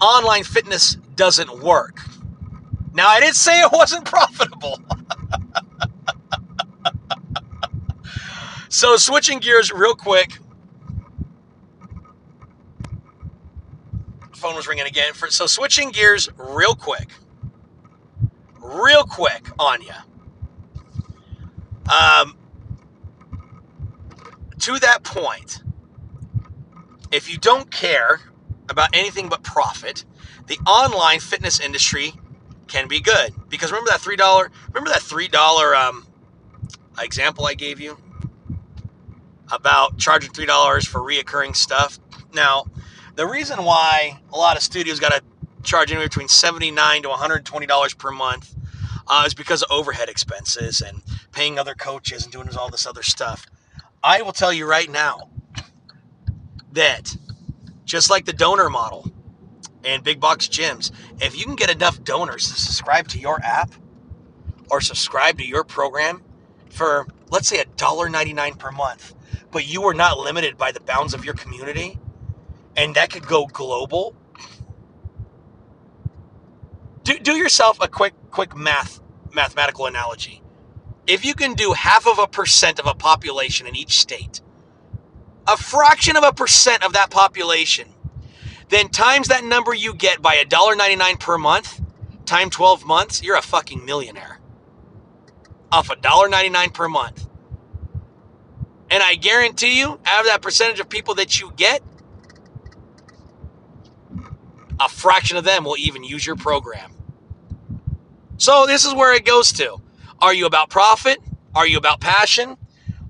online 0.00 0.44
fitness 0.44 0.94
doesn't 1.16 1.62
work. 1.62 2.00
Now 2.94 3.08
I 3.08 3.20
didn't 3.20 3.36
say 3.36 3.60
it 3.60 3.72
wasn't 3.72 4.04
profitable. 4.06 4.78
so 8.70 8.96
switching 8.96 9.40
gears 9.40 9.70
real 9.70 9.94
quick. 9.94 10.38
Phone 14.32 14.56
was 14.56 14.66
ringing 14.66 14.86
again. 14.86 15.12
For, 15.12 15.28
so 15.28 15.46
switching 15.46 15.90
gears 15.90 16.30
real 16.38 16.74
quick 16.74 17.10
real 18.72 19.04
quick 19.04 19.48
on 19.58 19.82
you. 19.82 19.92
Um, 21.92 22.36
to 24.60 24.78
that 24.78 25.02
point, 25.02 25.62
if 27.10 27.30
you 27.30 27.38
don't 27.38 27.70
care 27.70 28.20
about 28.68 28.90
anything 28.92 29.28
but 29.28 29.42
profit, 29.42 30.04
the 30.46 30.58
online 30.66 31.20
fitness 31.20 31.58
industry 31.58 32.12
can 32.68 32.86
be 32.86 33.00
good. 33.00 33.32
Because 33.48 33.72
remember 33.72 33.90
that 33.90 34.00
three 34.00 34.16
dollar, 34.16 34.50
remember 34.68 34.90
that 34.90 35.02
three 35.02 35.28
dollar 35.28 35.74
um, 35.74 36.06
example 36.98 37.46
I 37.46 37.54
gave 37.54 37.80
you 37.80 37.98
about 39.52 39.98
charging 39.98 40.30
three 40.32 40.46
dollars 40.46 40.86
for 40.86 41.00
reoccurring 41.00 41.56
stuff. 41.56 41.98
Now, 42.32 42.64
the 43.16 43.26
reason 43.26 43.64
why 43.64 44.20
a 44.32 44.36
lot 44.36 44.56
of 44.56 44.62
studios 44.62 45.00
got 45.00 45.12
to 45.12 45.22
charge 45.62 45.90
anywhere 45.90 46.08
between 46.08 46.28
seventy 46.28 46.70
nine 46.70 47.02
to 47.02 47.08
one 47.08 47.18
hundred 47.18 47.44
twenty 47.44 47.66
dollars 47.66 47.94
per 47.94 48.10
month 48.10 48.54
uh, 49.06 49.24
is 49.26 49.34
because 49.34 49.62
of 49.62 49.70
overhead 49.70 50.08
expenses 50.08 50.80
and 50.80 51.02
paying 51.32 51.58
other 51.58 51.74
coaches 51.74 52.24
and 52.24 52.32
doing 52.32 52.48
all 52.56 52.70
this 52.70 52.86
other 52.86 53.02
stuff. 53.02 53.46
I 54.02 54.22
will 54.22 54.32
tell 54.32 54.52
you 54.52 54.66
right 54.66 54.90
now 54.90 55.28
that 56.72 57.16
just 57.84 58.08
like 58.08 58.24
the 58.24 58.32
donor 58.32 58.70
model 58.70 59.10
and 59.84 60.04
big 60.04 60.20
box 60.20 60.46
gyms, 60.46 60.90
if 61.20 61.38
you 61.38 61.44
can 61.44 61.56
get 61.56 61.70
enough 61.70 62.02
donors 62.04 62.48
to 62.48 62.54
subscribe 62.54 63.08
to 63.08 63.18
your 63.18 63.40
app 63.42 63.72
or 64.70 64.80
subscribe 64.80 65.38
to 65.38 65.44
your 65.44 65.64
program 65.64 66.22
for 66.70 67.06
let's 67.30 67.48
say 67.48 67.62
$1.99 67.76 68.58
per 68.58 68.70
month, 68.70 69.14
but 69.52 69.66
you 69.66 69.84
are 69.84 69.94
not 69.94 70.18
limited 70.18 70.58
by 70.58 70.72
the 70.72 70.80
bounds 70.80 71.14
of 71.14 71.24
your 71.24 71.34
community, 71.34 71.98
and 72.76 72.94
that 72.94 73.10
could 73.10 73.26
go 73.26 73.46
global. 73.46 74.16
Do, 77.04 77.18
do 77.18 77.36
yourself 77.36 77.78
a 77.80 77.88
quick 77.88 78.14
quick 78.30 78.56
math 78.56 79.00
mathematical 79.34 79.86
analogy. 79.86 80.42
If 81.06 81.24
you 81.24 81.34
can 81.34 81.54
do 81.54 81.72
half 81.72 82.06
of 82.06 82.18
a 82.18 82.28
percent 82.28 82.80
of 82.80 82.86
a 82.86 82.94
population 82.94 83.66
in 83.66 83.76
each 83.76 84.00
state, 84.00 84.40
a 85.48 85.56
fraction 85.56 86.16
of 86.16 86.24
a 86.24 86.32
percent 86.32 86.84
of 86.84 86.92
that 86.94 87.10
population, 87.10 87.88
then 88.70 88.88
times 88.88 89.28
that 89.28 89.44
number 89.44 89.74
you 89.74 89.94
get 89.94 90.22
by 90.22 90.36
$1.99 90.36 91.20
per 91.20 91.38
month, 91.38 91.80
time 92.26 92.50
12 92.50 92.86
months, 92.86 93.22
you're 93.22 93.36
a 93.36 93.42
fucking 93.42 93.84
millionaire. 93.84 94.40
Off 95.72 95.88
$1.99 95.88 96.74
per 96.74 96.88
month. 96.88 97.29
And 98.90 99.02
I 99.02 99.14
guarantee 99.14 99.78
you, 99.78 100.00
out 100.04 100.20
of 100.20 100.26
that 100.26 100.42
percentage 100.42 100.80
of 100.80 100.88
people 100.88 101.14
that 101.16 101.40
you 101.40 101.52
get, 101.56 101.82
a 104.80 104.88
fraction 104.88 105.36
of 105.36 105.44
them 105.44 105.64
will 105.64 105.76
even 105.78 106.02
use 106.02 106.26
your 106.26 106.36
program. 106.36 106.92
So 108.38 108.64
this 108.66 108.84
is 108.84 108.94
where 108.94 109.14
it 109.14 109.24
goes 109.24 109.52
to. 109.52 109.76
Are 110.20 110.34
you 110.34 110.46
about 110.46 110.70
profit? 110.70 111.18
Are 111.54 111.66
you 111.66 111.78
about 111.78 112.00
passion? 112.00 112.56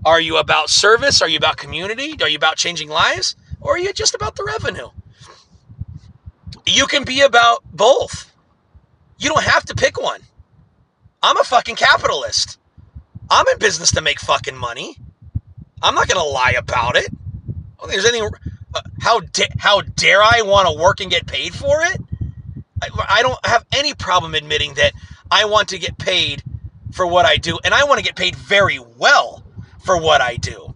Are 0.04 0.20
you 0.20 0.38
about 0.38 0.70
service? 0.70 1.22
Are 1.22 1.28
you 1.28 1.38
about 1.38 1.56
community? 1.56 2.16
Are 2.20 2.28
you 2.28 2.36
about 2.36 2.56
changing 2.56 2.88
lives? 2.88 3.36
Or 3.60 3.74
are 3.74 3.78
you 3.78 3.92
just 3.92 4.14
about 4.14 4.36
the 4.36 4.44
revenue? 4.44 4.88
You 6.66 6.86
can 6.86 7.04
be 7.04 7.20
about 7.20 7.62
both. 7.72 8.32
You 9.18 9.28
don't 9.28 9.44
have 9.44 9.64
to 9.66 9.74
pick 9.74 10.00
one. 10.00 10.20
I'm 11.22 11.38
a 11.38 11.44
fucking 11.44 11.76
capitalist. 11.76 12.58
I'm 13.30 13.46
in 13.52 13.58
business 13.58 13.92
to 13.92 14.00
make 14.00 14.18
fucking 14.18 14.56
money. 14.56 14.96
I'm 15.82 15.94
not 15.94 16.08
going 16.08 16.22
to 16.22 16.28
lie 16.28 16.54
about 16.56 16.96
it. 16.96 17.08
I 17.10 17.80
don't 17.80 17.90
think 17.90 18.02
there's 18.02 18.06
any. 18.06 18.20
Uh, 18.74 18.80
how, 19.00 19.20
da- 19.20 19.52
how 19.58 19.80
dare 19.80 20.22
I 20.22 20.42
want 20.44 20.68
to 20.68 20.80
work 20.80 21.00
and 21.00 21.10
get 21.10 21.26
paid 21.26 21.54
for 21.54 21.82
it? 21.82 22.00
I, 22.82 22.88
I 23.08 23.22
don't 23.22 23.44
have 23.46 23.64
any 23.72 23.94
problem 23.94 24.34
admitting 24.34 24.74
that 24.74 24.92
I 25.30 25.44
want 25.46 25.68
to 25.68 25.78
get 25.78 25.98
paid 25.98 26.42
for 26.92 27.06
what 27.06 27.24
I 27.24 27.36
do, 27.36 27.58
and 27.64 27.74
I 27.74 27.84
want 27.84 27.98
to 27.98 28.04
get 28.04 28.16
paid 28.16 28.36
very 28.36 28.78
well 28.98 29.42
for 29.84 30.00
what 30.00 30.20
I 30.20 30.36
do. 30.36 30.74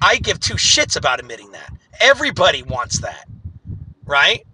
I 0.00 0.16
give 0.16 0.40
two 0.40 0.54
shits 0.54 0.96
about 0.96 1.20
admitting 1.20 1.52
that. 1.52 1.72
Everybody 2.00 2.62
wants 2.62 3.00
that, 3.00 3.26
right? 4.04 4.44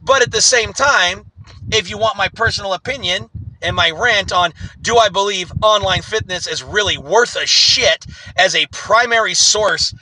But 0.00 0.22
at 0.22 0.32
the 0.32 0.40
same 0.42 0.72
time, 0.72 1.30
if 1.70 1.88
you 1.88 1.96
want 1.96 2.16
my 2.16 2.28
personal 2.28 2.74
opinion 2.74 3.30
and 3.62 3.76
my 3.76 3.90
rant 3.90 4.32
on 4.32 4.52
do 4.80 4.96
I 4.96 5.08
believe 5.08 5.52
online 5.62 6.02
fitness 6.02 6.46
is 6.46 6.62
really 6.62 6.98
worth 6.98 7.36
a 7.36 7.46
shit 7.46 8.06
as 8.36 8.54
a 8.54 8.66
primary 8.66 9.34
source 9.34 9.94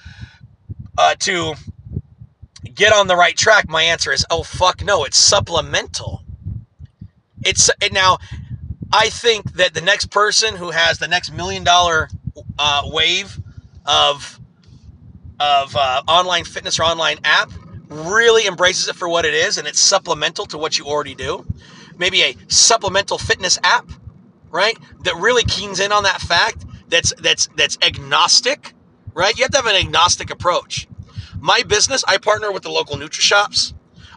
uh, 0.99 1.15
to 1.21 1.55
get 2.75 2.93
on 2.93 3.07
the 3.07 3.17
right 3.17 3.37
track, 3.37 3.69
my 3.69 3.83
answer 3.83 4.13
is 4.13 4.25
oh, 4.31 4.43
fuck 4.43 4.85
no, 4.85 5.05
it's 5.05 5.19
supplemental. 5.19 6.23
It's 7.45 7.71
it 7.81 7.93
now. 7.93 8.19
I 8.93 9.09
think 9.09 9.53
that 9.53 9.73
the 9.73 9.81
next 9.81 10.07
person 10.07 10.57
who 10.57 10.71
has 10.71 10.99
the 10.99 11.09
next 11.09 11.33
million 11.33 11.65
dollar 11.65 12.09
uh, 12.59 12.83
wave 12.87 13.39
of 13.87 14.41
of 15.39 15.75
uh, 15.75 16.03
online 16.07 16.45
fitness 16.45 16.79
or 16.79 16.83
online 16.83 17.19
app 17.25 17.51
really 17.89 18.47
embraces 18.47 18.89
it 18.89 18.97
for 18.97 19.09
what 19.09 19.25
it 19.25 19.35
is, 19.35 19.59
and 19.59 19.67
it's 19.67 19.81
supplemental 19.81 20.47
to 20.47 20.59
what 20.59 20.79
you 20.79 20.87
already 20.87 21.15
do. 21.15 21.47
Maybe 22.01 22.23
a 22.23 22.35
supplemental 22.49 23.19
fitness 23.19 23.59
app, 23.63 23.91
right? 24.51 24.79
That 25.05 25.17
really 25.17 25.45
keens 25.45 25.81
in 25.81 25.93
on 25.93 26.05
that 26.05 26.23
fact. 26.23 26.65
That's 26.89 27.13
that's 27.19 27.49
that's 27.57 27.77
agnostic, 27.83 28.73
right? 29.13 29.37
You 29.37 29.45
have 29.45 29.51
to 29.53 29.59
have 29.59 29.67
an 29.67 29.77
agnostic 29.77 30.31
approach. 30.31 30.89
My 31.39 31.63
business, 31.63 32.03
I 32.09 32.17
partner 32.17 32.53
with 32.53 32.63
the 32.63 32.71
local 32.71 32.97
NutriShops. 32.97 33.75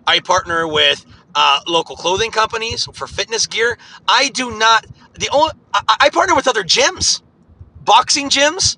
I 0.07 0.21
partner 0.21 0.65
with 0.65 1.05
uh, 1.35 1.59
local 1.67 1.97
clothing 1.97 2.31
companies 2.31 2.85
for 2.93 3.05
fitness 3.05 3.47
gear. 3.47 3.77
I 4.07 4.29
do 4.29 4.57
not. 4.57 4.85
The 5.19 5.29
only 5.33 5.51
I, 5.73 5.97
I 6.03 6.09
partner 6.09 6.35
with 6.35 6.47
other 6.47 6.63
gyms, 6.63 7.21
boxing 7.83 8.29
gyms, 8.29 8.77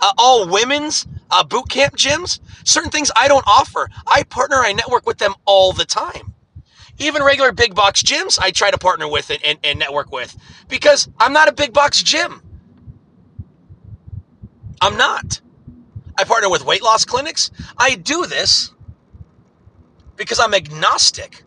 uh, 0.00 0.12
all 0.16 0.48
women's 0.48 1.06
uh, 1.30 1.44
boot 1.44 1.68
camp 1.68 1.94
gyms. 1.98 2.40
Certain 2.64 2.90
things 2.90 3.10
I 3.14 3.28
don't 3.28 3.44
offer. 3.46 3.90
I 4.06 4.22
partner. 4.22 4.56
I 4.56 4.72
network 4.72 5.06
with 5.06 5.18
them 5.18 5.34
all 5.44 5.74
the 5.74 5.84
time. 5.84 6.33
Even 6.98 7.22
regular 7.22 7.52
big 7.52 7.74
box 7.74 8.02
gyms, 8.02 8.38
I 8.40 8.50
try 8.50 8.70
to 8.70 8.78
partner 8.78 9.08
with 9.08 9.30
and, 9.30 9.44
and, 9.44 9.58
and 9.64 9.78
network 9.78 10.12
with 10.12 10.36
because 10.68 11.08
I'm 11.18 11.32
not 11.32 11.48
a 11.48 11.52
big 11.52 11.72
box 11.72 12.02
gym. 12.02 12.40
I'm 14.80 14.96
not. 14.96 15.40
I 16.18 16.24
partner 16.24 16.48
with 16.48 16.64
weight 16.64 16.82
loss 16.82 17.04
clinics. 17.04 17.50
I 17.76 17.96
do 17.96 18.26
this 18.26 18.72
because 20.16 20.38
I'm 20.38 20.54
agnostic. 20.54 21.42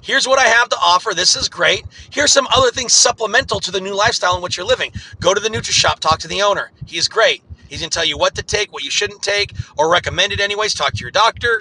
Here's 0.00 0.26
what 0.26 0.38
I 0.38 0.44
have 0.48 0.70
to 0.70 0.76
offer. 0.76 1.12
This 1.12 1.36
is 1.36 1.50
great. 1.50 1.84
Here's 2.10 2.32
some 2.32 2.46
other 2.56 2.70
things 2.70 2.94
supplemental 2.94 3.60
to 3.60 3.70
the 3.70 3.80
new 3.80 3.94
lifestyle 3.94 4.36
in 4.36 4.42
which 4.42 4.56
you're 4.56 4.64
living. 4.64 4.92
Go 5.20 5.34
to 5.34 5.40
the 5.40 5.50
NutriShop, 5.50 5.98
talk 5.98 6.18
to 6.20 6.28
the 6.28 6.40
owner. 6.40 6.70
He's 6.86 7.08
great. 7.08 7.42
He's 7.68 7.80
going 7.80 7.90
to 7.90 7.94
tell 7.94 8.06
you 8.06 8.16
what 8.16 8.34
to 8.36 8.42
take, 8.42 8.72
what 8.72 8.84
you 8.84 8.90
shouldn't 8.90 9.20
take, 9.20 9.52
or 9.76 9.90
recommend 9.92 10.32
it 10.32 10.40
anyways. 10.40 10.72
Talk 10.72 10.94
to 10.94 11.00
your 11.00 11.10
doctor. 11.10 11.60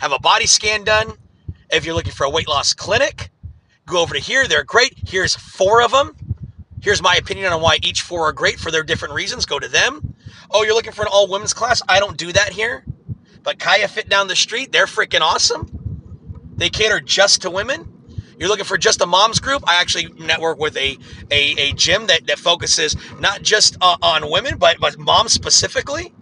Have 0.00 0.12
a 0.12 0.18
body 0.18 0.46
scan 0.46 0.84
done. 0.84 1.14
If 1.72 1.84
you're 1.86 1.94
looking 1.94 2.12
for 2.12 2.24
a 2.24 2.30
weight 2.30 2.48
loss 2.48 2.74
clinic, 2.74 3.30
go 3.86 4.02
over 4.02 4.14
to 4.14 4.20
here. 4.20 4.48
They're 4.48 4.64
great. 4.64 4.94
Here's 5.06 5.36
four 5.36 5.82
of 5.82 5.92
them. 5.92 6.16
Here's 6.82 7.02
my 7.02 7.16
opinion 7.16 7.52
on 7.52 7.62
why 7.62 7.78
each 7.82 8.02
four 8.02 8.28
are 8.28 8.32
great 8.32 8.60
for 8.60 8.70
their 8.70 8.84
different 8.84 9.14
reasons. 9.14 9.46
Go 9.46 9.58
to 9.58 9.68
them. 9.68 10.14
Oh, 10.50 10.64
you're 10.64 10.74
looking 10.74 10.92
for 10.92 11.02
an 11.02 11.08
all 11.10 11.28
women's 11.28 11.54
class? 11.54 11.82
I 11.88 12.00
don't 12.00 12.16
do 12.16 12.32
that 12.32 12.50
here. 12.50 12.84
But 13.42 13.58
Kaya 13.58 13.88
Fit 13.88 14.08
down 14.08 14.28
the 14.28 14.36
street, 14.36 14.72
they're 14.72 14.86
freaking 14.86 15.22
awesome 15.22 15.66
They 16.56 16.70
cater 16.70 17.00
just 17.00 17.42
to 17.42 17.50
women. 17.50 17.92
You're 18.38 18.48
looking 18.48 18.64
for 18.66 18.78
just 18.78 19.00
a 19.02 19.06
mom's 19.06 19.40
group. 19.40 19.64
I 19.68 19.80
actually 19.80 20.08
network 20.18 20.58
with 20.58 20.76
a 20.76 20.98
a, 21.30 21.54
a 21.58 21.72
gym 21.74 22.06
that, 22.08 22.26
that 22.28 22.38
focuses 22.38 22.96
not 23.20 23.42
just 23.42 23.76
uh, 23.80 23.96
on 24.02 24.30
women, 24.30 24.58
but 24.58 24.78
but 24.80 24.98
moms 24.98 25.32
specifically, 25.32 26.12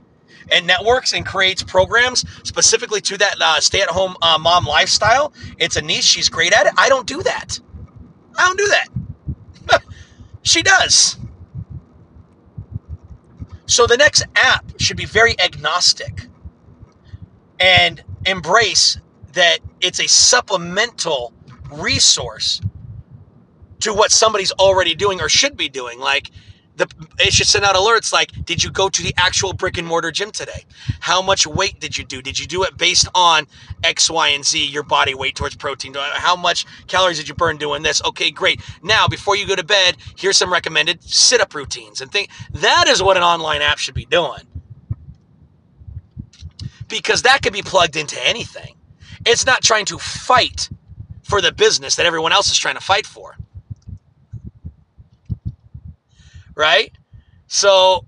and 0.51 0.67
networks 0.67 1.13
and 1.13 1.27
creates 1.27 1.63
programs 1.63 2.25
specifically 2.45 3.01
to 3.03 3.19
that 3.19 3.37
uh, 3.41 3.61
stay-at-home 3.61 4.17
uh, 4.23 4.39
mom 4.39 4.65
lifestyle. 4.65 5.33
It's 5.59 5.77
a 5.77 5.83
niche. 5.83 6.05
She's 6.05 6.29
great 6.29 6.53
at 6.53 6.67
it. 6.67 6.73
I 6.77 6.89
don't 6.89 7.07
do 7.07 7.23
that. 7.23 7.59
I 8.39 8.47
don't 8.47 8.59
do 8.59 8.69
that. 8.69 9.83
she 10.43 10.63
does. 10.63 11.19
So 13.67 13.87
the 13.87 13.97
next 13.97 14.25
app 14.37 14.81
should 14.81 14.97
be 14.97 15.07
very 15.07 15.39
agnostic 15.41 16.29
and 17.59 18.03
embrace 18.25 18.99
that 19.33 19.59
it's 19.81 20.01
a 20.01 20.07
supplemental 20.07 21.33
resource 21.73 22.61
to 23.81 23.93
what 23.93 24.11
somebody's 24.11 24.53
already 24.53 24.95
doing 24.95 25.21
or 25.21 25.29
should 25.29 25.57
be 25.57 25.69
doing. 25.69 25.99
Like 25.99 26.31
the 26.77 26.87
it 27.19 27.33
should 27.33 27.47
send 27.47 27.65
out 27.65 27.75
alerts 27.75 28.13
like, 28.13 28.33
did 28.45 28.63
you 28.63 28.71
go 28.71 28.89
to 28.89 29.03
the 29.03 29.15
actual 29.17 29.53
brick 29.53 29.79
and 29.79 29.87
mortar 29.87 30.11
gym 30.11 30.31
today? 30.31 30.65
How 31.01 31.23
much 31.23 31.47
weight 31.47 31.81
did 31.81 31.97
you 31.97 32.05
do? 32.05 32.21
Did 32.23 32.39
you 32.39 32.47
do 32.47 32.63
it 32.65 32.77
based 32.77 33.09
on 33.15 33.47
X, 33.83 34.11
Y, 34.11 34.29
and 34.29 34.45
Z, 34.45 34.67
your 34.67 34.83
body 34.83 35.15
weight 35.15 35.35
towards 35.35 35.57
protein? 35.57 35.95
How 35.95 36.37
much 36.37 36.67
calories 36.87 37.17
did 37.19 37.29
you 37.29 37.35
burn 37.35 37.57
doing 37.57 37.83
this? 37.83 38.03
Okay, 38.05 38.31
great. 38.31 38.61
Now, 38.83 39.09
before 39.09 39.37
you 39.37 39.47
go 39.47 39.57
to 39.57 39.65
bed, 39.65 39.97
here's 40.17 40.37
some 40.37 40.53
recommended 40.53 41.03
sit-up 41.03 41.55
routines 41.55 42.01
and 42.01 42.13
think 42.13 42.31
that 42.53 42.87
is 42.89 43.03
what 43.03 43.17
an 43.17 43.23
online 43.23 43.63
app 43.63 43.79
should 43.79 43.95
be 43.95 44.07
doing. 44.07 44.43
Because 46.89 47.23
that 47.23 47.43
could 47.43 47.53
be 47.53 47.63
plugged 47.63 47.97
into 47.97 48.17
anything. 48.25 48.77
It's 49.25 49.47
not 49.47 49.63
trying 49.63 49.87
to 49.87 49.99
fight 49.99 50.69
for 51.25 51.41
the 51.41 51.51
business 51.51 51.97
that 51.97 52.07
everyone 52.07 52.33
else 52.33 52.51
is 52.51 52.59
trying 52.59 52.77
to 52.77 52.81
fight 52.81 53.07
for. 53.07 53.37
Right? 56.57 56.93
So 57.47 58.05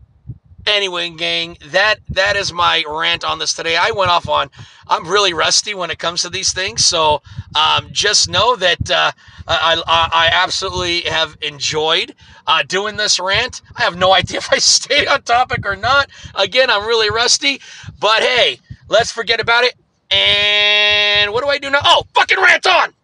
anyway, 0.68 1.10
gang, 1.10 1.56
that 1.66 1.96
that 2.10 2.36
is 2.36 2.52
my 2.52 2.84
rant 2.88 3.24
on 3.24 3.38
this 3.38 3.54
today. 3.54 3.76
I 3.76 3.90
went 3.90 4.10
off 4.10 4.28
on. 4.28 4.50
I'm 4.86 5.06
really 5.06 5.32
rusty 5.32 5.74
when 5.74 5.90
it 5.90 5.98
comes 5.98 6.22
to 6.22 6.30
these 6.30 6.52
things, 6.52 6.84
so 6.84 7.22
um, 7.54 7.88
just 7.92 8.28
know 8.28 8.56
that 8.56 8.90
uh, 8.90 9.12
I, 9.46 9.82
I, 9.86 10.08
I 10.12 10.30
absolutely 10.32 11.02
have 11.02 11.36
enjoyed 11.42 12.14
uh, 12.46 12.62
doing 12.66 12.96
this 12.96 13.20
rant. 13.20 13.62
I 13.76 13.82
have 13.82 13.96
no 13.96 14.12
idea 14.14 14.38
if 14.38 14.52
I 14.52 14.58
stayed 14.58 15.08
on 15.08 15.22
topic 15.22 15.66
or 15.66 15.76
not. 15.76 16.08
Again, 16.34 16.70
I'm 16.70 16.86
really 16.86 17.10
rusty, 17.10 17.60
but 18.00 18.22
hey, 18.22 18.60
let's 18.88 19.12
forget 19.12 19.40
about 19.40 19.64
it. 19.64 19.74
And 20.10 21.32
what 21.32 21.44
do 21.44 21.50
I 21.50 21.58
do 21.58 21.70
now? 21.70 21.80
Oh, 21.84 22.04
fucking 22.14 22.38
rant 22.38 22.66
on! 22.66 22.94